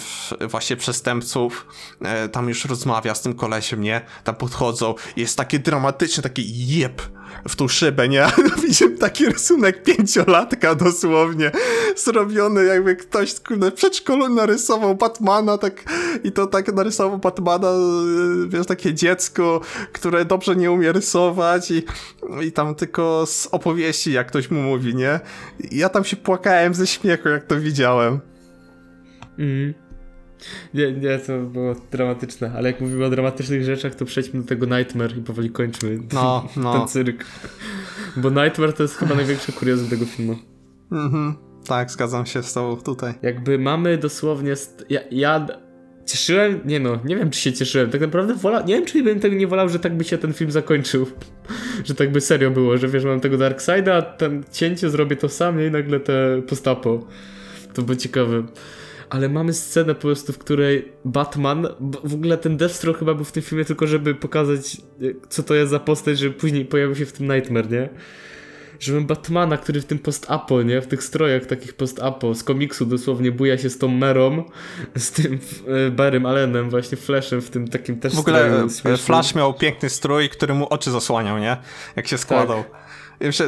[0.00, 1.66] w- właśnie przestępców.
[2.02, 4.00] E, tam już rozmawia z tym kolesiem, nie?
[4.24, 4.94] Tam podchodzą.
[5.16, 7.02] Jest takie dramatyczne, taki jeb
[7.48, 8.26] w tą szybę, nie?
[8.62, 11.50] Widzimy taki rysunek pięciolatka dosłownie.
[11.96, 15.84] Zrobiony jakby ktoś kurde, w przedszkolu narysował Batmana tak
[16.24, 19.60] i to tak narysował Batmana, e, wiesz, takie dziecko,
[19.92, 21.82] które dobrze nie umie rysować i,
[22.46, 25.20] i tam tylko z opowieści, jak ktoś mu mówi, nie?
[25.70, 28.20] Ja tam się płakałem ze śmiechu, jak to widziałem.
[29.38, 29.87] Mhm.
[30.74, 34.66] Nie, nie, to było dramatyczne, ale jak mówimy o dramatycznych rzeczach, to przejdźmy do tego
[34.66, 36.78] Nightmare i powoli kończmy No, no.
[36.78, 37.24] ten cyrk.
[38.16, 40.36] Bo Nightmare to jest chyba największe kuriozum tego filmu.
[40.92, 41.34] Mhm.
[41.66, 43.14] Tak, zgadzam się z tobą tutaj.
[43.22, 44.54] Jakby mamy dosłownie.
[44.88, 45.46] Ja, ja
[46.06, 46.60] cieszyłem.
[46.64, 47.90] Nie no, nie wiem czy się cieszyłem.
[47.90, 48.66] Tak naprawdę wolał.
[48.66, 51.06] Nie wiem czy bym tego nie wolał, że tak by się ten film zakończył.
[51.86, 55.28] że tak by serio było, że wiesz, mam tego Darkseida, a ten cięcie zrobię to
[55.28, 57.06] sam i nagle te postapo.
[57.74, 58.42] To było ciekawe.
[59.10, 61.66] Ale mamy scenę po prostu, w której Batman,
[62.04, 65.54] w ogóle ten Deathstroke chyba był w tym filmie tylko, żeby pokazać, e, co to
[65.54, 67.88] jest za postać, żeby później pojawił się w tym Nightmare, nie?
[68.80, 70.80] Że mam Batmana, który w tym post-apo, nie?
[70.80, 74.44] W tych strojach takich post-apo, z komiksu dosłownie buja się z tą Merą,
[74.96, 75.38] z tym
[75.86, 78.96] e, Barrym Allenem, właśnie Flashem w tym takim też W ogóle e.
[78.96, 81.56] Flash miał piękny strój, który mu oczy zasłaniał, nie?
[81.96, 82.58] Jak się składał.
[82.58, 82.87] Myślę,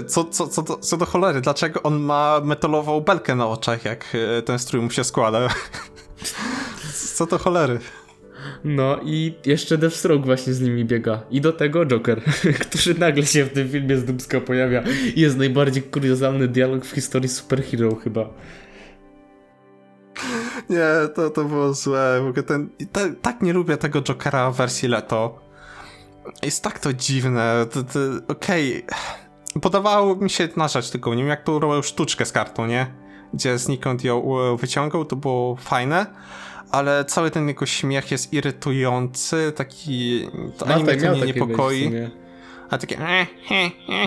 [0.07, 4.05] co, co, co, do, co do cholery, dlaczego on ma metalową belkę na oczach, jak
[4.39, 5.49] e, ten strój mu się składa?
[7.17, 7.79] co do cholery?
[8.65, 11.23] No i jeszcze Deathstroke właśnie z nimi biega.
[11.31, 12.23] I do tego Joker,
[12.71, 14.83] który nagle się w tym filmie z Dubska pojawia.
[15.17, 18.31] I jest najbardziej kuriozalny dialog w historii superhero chyba.
[20.71, 22.21] Nie, to, to było złe.
[22.23, 22.69] W ogóle ten,
[23.23, 25.39] tak nie lubię tego Jokera w wersji Leto.
[26.43, 27.67] Jest tak to dziwne.
[27.71, 27.99] To, to,
[28.29, 28.85] Okej.
[29.63, 32.87] Podobało mi się jedna rzecz tylko, nie wiem jak tą robił sztuczkę z kartą, nie?
[33.35, 36.07] Gdzie znikąd ją e, wyciągał, to było fajne.
[36.71, 40.29] Ale cały ten jego śmiech jest irytujący, taki...
[40.59, 41.91] To ani mnie tak, to nie taki być w niepokoi.
[42.71, 42.99] A takie...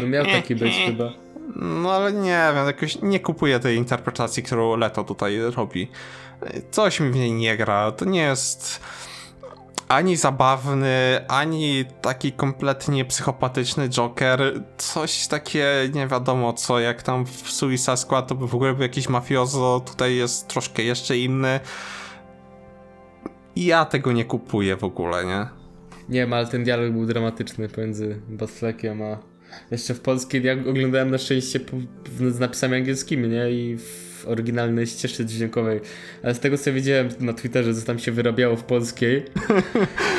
[0.01, 1.13] No miał taki być chyba.
[1.55, 5.87] No ale nie wiem, jakoś nie kupuję tej interpretacji, którą Leto tutaj robi.
[6.71, 7.91] Coś mi w niej nie gra.
[7.91, 8.81] To nie jest
[9.93, 14.39] ani zabawny, ani taki kompletnie psychopatyczny Joker.
[14.77, 19.09] Coś takie nie wiadomo co, jak tam w Suicide Squad to w ogóle był jakiś
[19.09, 21.59] mafiozo, tutaj jest troszkę jeszcze inny.
[23.55, 25.47] I ja tego nie kupuję w ogóle, nie?
[26.09, 29.17] Nie ale ten dialog był dramatyczny pomiędzy Batfleckiem a...
[29.71, 31.59] Jeszcze w polskiej ja oglądałem na szczęście
[32.27, 33.51] z napisami angielskimi, nie?
[33.51, 33.77] I
[34.25, 35.79] oryginalnej ścieżce dźwiękowej.
[36.23, 39.23] Ale z tego co widziałem na Twitterze, co tam się wyrabiało w polskiej.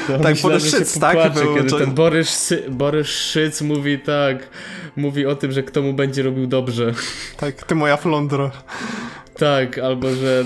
[0.09, 1.33] Tak, myślałem, Borys że się Szyc, tak?
[1.35, 4.49] Był- Kiedy to- ten Borys, Borys Szyc mówi tak,
[4.97, 6.95] mówi o tym, że kto mu będzie robił dobrze.
[7.37, 8.51] Tak, ty moja flądro.
[9.39, 10.45] Tak, albo że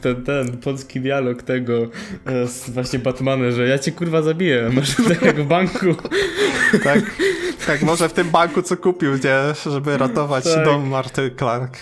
[0.00, 1.88] ten, ten polski dialog tego
[2.26, 5.86] e, z właśnie Batmanem, że ja cię kurwa zabiję, masz tak jak w banku.
[6.84, 7.00] Tak,
[7.66, 9.70] tak, może w tym banku co kupił, nie?
[9.72, 10.64] Żeby ratować Tak.
[10.64, 11.76] dom Marty Clark.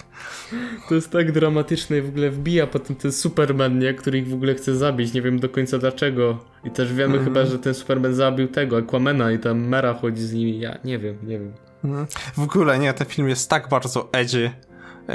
[0.88, 3.94] To jest tak dramatyczne i w ogóle wbija potem ten Superman, nie?
[3.94, 6.38] Który ich w ogóle chce zabić, nie wiem do końca dlaczego.
[6.64, 7.24] I też wiemy Mhm.
[7.24, 10.98] chyba, że ten Superman zabił tego, Aquamana i tam Mera chodzi z nimi, ja nie
[10.98, 11.52] wiem, nie wiem.
[11.84, 12.06] Mhm.
[12.36, 14.50] W ogóle nie, ten film jest tak bardzo edgy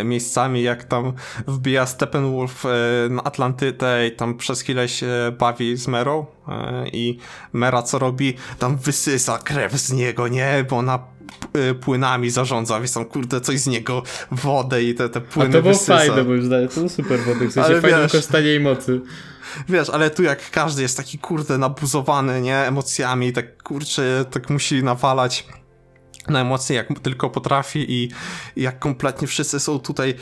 [0.04, 1.14] miejscami, jak tam
[1.48, 2.70] wbija Steppenwolf e,
[3.10, 5.08] na Atlantydę i tam przez chwilę się
[5.40, 7.18] bawi z Merą e, i
[7.54, 8.34] Mera co robi?
[8.60, 10.66] Tam wysysa krew z niego, nie?
[10.70, 15.10] Bo ona p- e, płynami zarządza, więc tam kurde coś z niego wodę i te,
[15.10, 15.98] te A płyny to było wysysa.
[15.98, 18.60] fajne, bo już daje, to było super, bo w sensie Ale fajne wiesz- wykorzystanie jej
[18.60, 19.02] mocy.
[19.70, 22.58] Wiesz, ale tu jak każdy jest taki kurde nabuzowany, nie?
[22.58, 25.48] Emocjami, tak kurczę, tak musi nawalać
[26.30, 28.10] na emocje jak tylko potrafi i,
[28.56, 30.16] jak kompletnie wszyscy są tutaj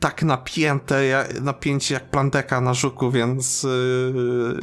[0.00, 4.56] tak napięte, jak, napięci jak plandeka na żuku, więc yy,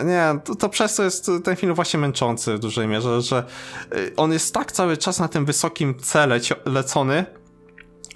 [0.04, 3.44] nie, to, to przez to jest ten film właśnie męczący w dużej mierze, że
[3.92, 7.26] yy, on jest tak cały czas na tym wysokim cele cio- lecony,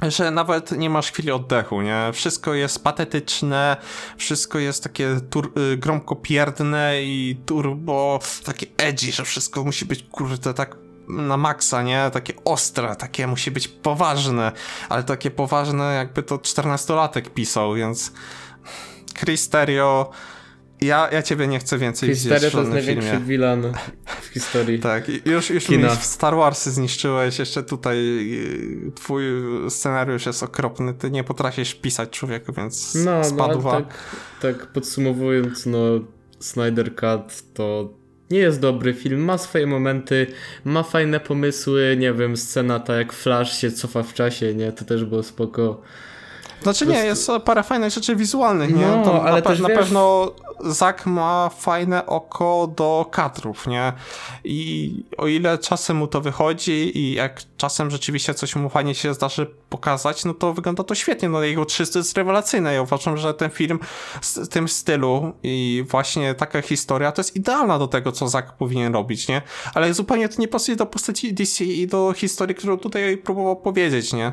[0.02, 2.10] że nawet nie masz chwili oddechu, nie?
[2.12, 3.76] Wszystko jest patetyczne,
[4.16, 10.54] wszystko jest takie tur- y, gromkopierdne i turbo takie edgy, że wszystko musi być kurde
[10.54, 10.76] tak
[11.08, 12.10] na maksa, nie?
[12.12, 14.52] Takie ostre, takie musi być poważne,
[14.88, 18.12] ale takie poważne jakby to 14-latek pisał, więc
[19.20, 20.10] Chris Terrio,
[20.80, 23.24] ja, ja ciebie nie chcę więcej widzieć Histeria w to jest największy filmie.
[23.26, 23.72] villain
[24.20, 24.78] w historii.
[24.88, 25.94] Tak, już, już mi Kina.
[25.96, 29.24] Star Warsy zniszczyłeś, jeszcze tutaj y, twój
[29.68, 33.72] scenariusz jest okropny, ty nie potrafisz pisać człowieku, więc No, no ale spadła.
[33.72, 33.94] tak,
[34.40, 35.78] tak podsumowując, no
[36.40, 37.88] Snyder Cut to
[38.30, 40.26] nie jest dobry film, ma swoje momenty,
[40.64, 44.84] ma fajne pomysły, nie wiem, scena ta jak Flash się cofa w czasie, nie, to
[44.84, 45.82] też było spoko.
[46.62, 48.86] Znaczy nie, jest parę fajnych rzeczy wizualnych, nie?
[48.86, 53.92] No, ale na, pe- też na wiesz- pewno Zak ma fajne oko do kadrów, nie?
[54.44, 59.14] I o ile czasem mu to wychodzi i jak czasem rzeczywiście coś mu fajnie się
[59.14, 62.74] zdarzy pokazać, no to wygląda to świetnie, no jego 300 jest rewelacyjne.
[62.74, 63.78] Ja uważam, że ten film
[64.20, 68.92] z tym stylu i właśnie taka historia to jest idealna do tego, co Zak powinien
[68.94, 69.42] robić, nie?
[69.74, 74.12] Ale zupełnie to nie pasuje do postaci DC i do historii, którą tutaj próbował powiedzieć,
[74.12, 74.32] nie?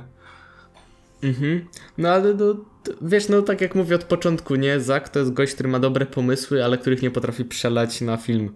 [1.24, 1.66] Mhm.
[1.98, 2.66] No ale no,
[3.02, 6.06] wiesz, no tak jak mówię od początku, nie, Zack to jest gość, który ma dobre
[6.06, 8.50] pomysły, ale których nie potrafi przelać na film.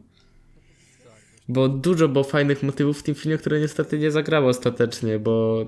[1.48, 5.66] Bo dużo było fajnych motywów w tym filmie, które niestety nie zagrało ostatecznie, bo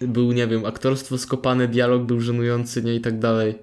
[0.00, 3.58] był, nie wiem, aktorstwo skopane, dialog był żenujący, nie i tak dalej.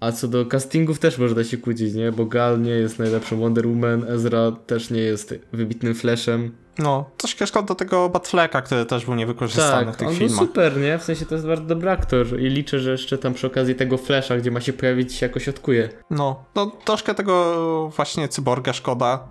[0.00, 2.12] A co do castingów też można się kłócić, nie?
[2.12, 6.52] Bo Gal nie jest najlepszą Wonder Woman, Ezra też nie jest wybitnym Flashem.
[6.78, 10.46] No, troszkę szkoda tego Batfleka, który też był niewykorzystany w Tak, tych on był filmach.
[10.46, 10.98] super, nie?
[10.98, 13.98] W sensie to jest bardzo dobry aktor i liczę, że jeszcze tam przy okazji tego
[13.98, 15.88] Flasha, gdzie ma się pojawić, się jakoś odkuje.
[16.10, 19.28] No, no troszkę tego właśnie cyborga szkoda,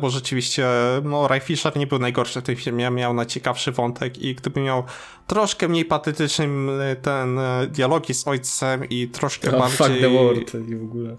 [0.00, 0.66] bo rzeczywiście,
[1.04, 4.82] no Ray Fisher nie był najgorszy w tym filmie, miał najciekawszy wątek i gdyby miał
[5.26, 6.46] troszkę mniej patetyczny
[6.82, 9.76] e, ten e, dialogi z ojcem i troszkę Oh, bardziej...
[9.78, 11.16] fuck the world i w ogóle.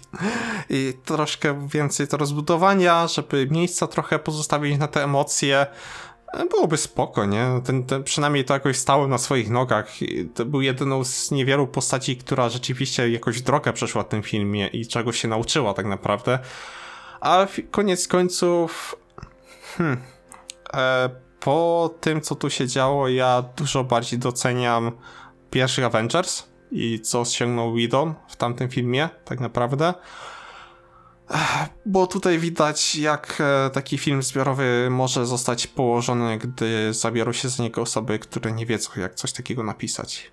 [0.70, 5.66] I troszkę więcej to rozbudowania, żeby miejsca trochę pozostawić na te emocje.
[6.34, 7.46] e, Byłoby spoko, nie?
[7.64, 10.02] Ten, ten przynajmniej to jakoś stało na swoich nogach.
[10.02, 14.66] I To był jedyną z niewielu postaci, która rzeczywiście jakoś drogę przeszła w tym filmie
[14.66, 16.38] i czegoś się nauczyła tak naprawdę.
[17.20, 18.96] A koniec końców.
[19.76, 20.02] Hmm,
[20.74, 24.92] e, po tym, co tu się działo, ja dużo bardziej doceniam
[25.50, 29.94] pierwszych Avengers i co osiągnął Whedon w tamtym filmie, tak naprawdę.
[31.86, 37.62] Bo tutaj widać, jak e, taki film zbiorowy może zostać położony, gdy zabiorą się za
[37.62, 40.32] niego osoby, które nie wiedzą, jak coś takiego napisać.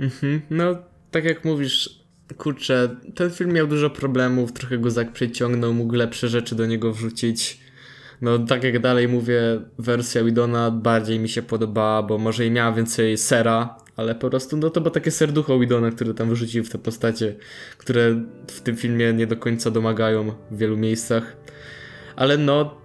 [0.00, 0.42] Mhm.
[0.50, 0.64] No,
[1.10, 6.28] tak jak mówisz, kurczę, ten film miał dużo problemów, trochę go Zack przeciągnął, mógł lepsze
[6.28, 7.60] rzeczy do niego wrzucić.
[8.20, 9.40] No tak jak dalej mówię,
[9.78, 14.56] wersja Widona bardziej mi się podobała, bo może i miała więcej sera, ale po prostu
[14.56, 17.34] no to było takie serducho Widona, które tam wyrzucił w te postacie,
[17.78, 21.36] które w tym filmie nie do końca domagają w wielu miejscach.
[22.16, 22.80] Ale no,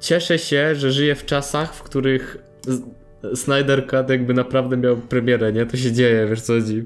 [0.00, 2.38] cieszę się, że żyję w czasach, w których
[3.34, 5.66] Snyder Cut jakby naprawdę miał premierę, nie?
[5.66, 6.84] To się dzieje, wiesz co chodzi.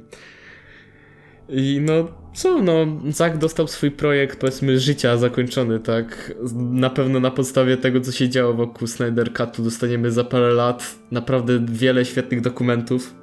[1.49, 6.35] I no, co, no, Zack dostał swój projekt, powiedzmy, życia zakończony, tak?
[6.55, 10.95] Na pewno na podstawie tego, co się działo wokół Snyder Cutu, dostaniemy za parę lat
[11.11, 13.15] naprawdę wiele świetnych dokumentów,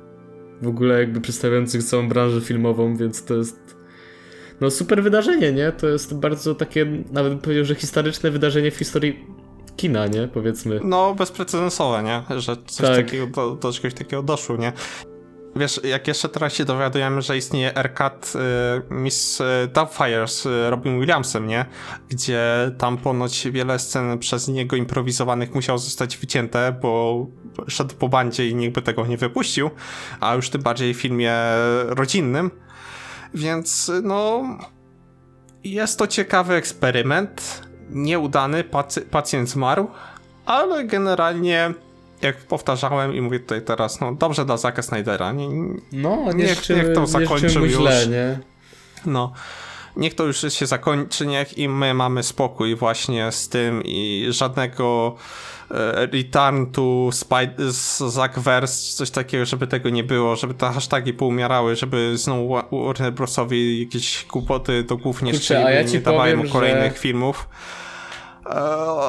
[0.61, 3.75] w ogóle jakby przedstawiających całą branżę filmową, więc to jest,
[4.61, 5.71] no, super wydarzenie, nie?
[5.71, 9.25] To jest bardzo takie, nawet bym powiedział, że historyczne wydarzenie w historii
[9.75, 10.27] kina, nie?
[10.27, 10.79] Powiedzmy.
[10.83, 12.39] No, bezprecedensowe, nie?
[12.39, 12.95] Że coś Tak.
[12.95, 14.73] takiego, do, do czegoś takiego doszło, nie?
[15.55, 18.39] Wiesz, jak jeszcze teraz się dowiadujemy, że istnieje AirCut y,
[18.93, 21.65] Miss y, Doubtfire z y, Robin Williamsem, nie?
[22.09, 27.25] Gdzie tam ponoć wiele scen przez niego improwizowanych musiało zostać wycięte, bo
[27.67, 29.69] szedł po bandzie i nikt by tego nie wypuścił,
[30.19, 31.33] a już tym bardziej w filmie
[31.87, 32.51] rodzinnym.
[33.33, 34.43] Więc, no...
[35.63, 37.61] Jest to ciekawy eksperyment.
[37.89, 39.87] Nieudany, pacy- pacjent zmarł,
[40.45, 41.73] ale generalnie,
[42.25, 45.31] jak powtarzałem i mówię tutaj teraz, no dobrze dla Zacka Snydera.
[45.31, 45.47] Nie,
[45.91, 48.07] No, nie Niech- życzymy, niech to zakończył mu źle, już.
[48.09, 48.39] nie?
[49.05, 49.33] no,
[49.97, 55.15] niech to już się zakończy, niech i my mamy spokój właśnie z tym i żadnego
[55.71, 57.09] e, return to
[58.09, 63.13] Zackverse, coś takiego, żeby tego nie było, żeby te hasztagi poumierały, żeby znowu Wa- Warner
[63.13, 67.47] Brosowi jakieś kłopoty do głów nie Kurczę, ja nie dawają powiem, mu kolejnych że- filmów.
[68.45, 68.49] E,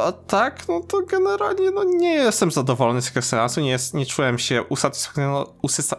[0.06, 4.06] a tak, no to generalnie no nie jestem zadowolony z tego seansu, nie, jest, nie
[4.06, 5.96] czułem się usatysfakcjono- usysa-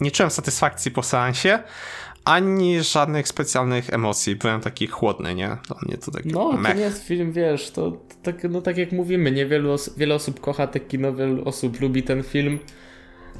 [0.00, 1.58] nie czułem satysfakcji po seansie,
[2.24, 4.36] ani żadnych specjalnych emocji.
[4.36, 5.48] Byłem taki chłodny, nie?
[5.48, 6.76] Dla mnie to taki No, to mech.
[6.76, 10.14] nie jest film, wiesz, to, to tak, no tak jak mówimy, nie wielu os- wiele
[10.14, 12.58] osób kocha te kino, wielu osób lubi ten film.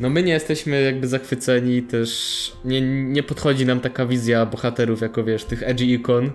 [0.00, 5.24] No my nie jesteśmy jakby zachwyceni, też nie, nie podchodzi nam taka wizja bohaterów jako,
[5.24, 6.30] wiesz, tych edgy ikon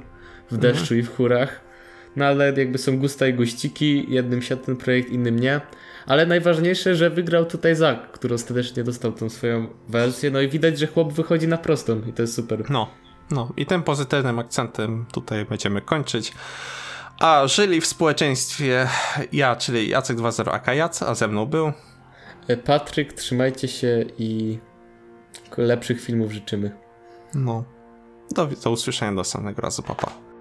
[0.51, 1.61] w deszczu i w chórach.
[2.15, 5.61] No ale jakby są gusta i guściki, jednym siadł ten projekt, innym nie.
[6.05, 10.79] Ale najważniejsze, że wygrał tutaj Zack, który ostatecznie dostał tą swoją wersję, no i widać,
[10.79, 12.69] że chłop wychodzi na prostą i to jest super.
[12.69, 12.89] No,
[13.31, 16.33] no i tym pozytywnym akcentem tutaj będziemy kończyć.
[17.19, 18.87] A żyli w społeczeństwie
[19.31, 21.71] ja, czyli Jacek 2.0 Akajac, a ze mną był.
[22.47, 24.59] E, Patryk, trzymajcie się i
[25.57, 26.71] lepszych filmów życzymy.
[27.33, 27.63] No,
[28.31, 30.32] do, do usłyszenia do następnego razu, papa.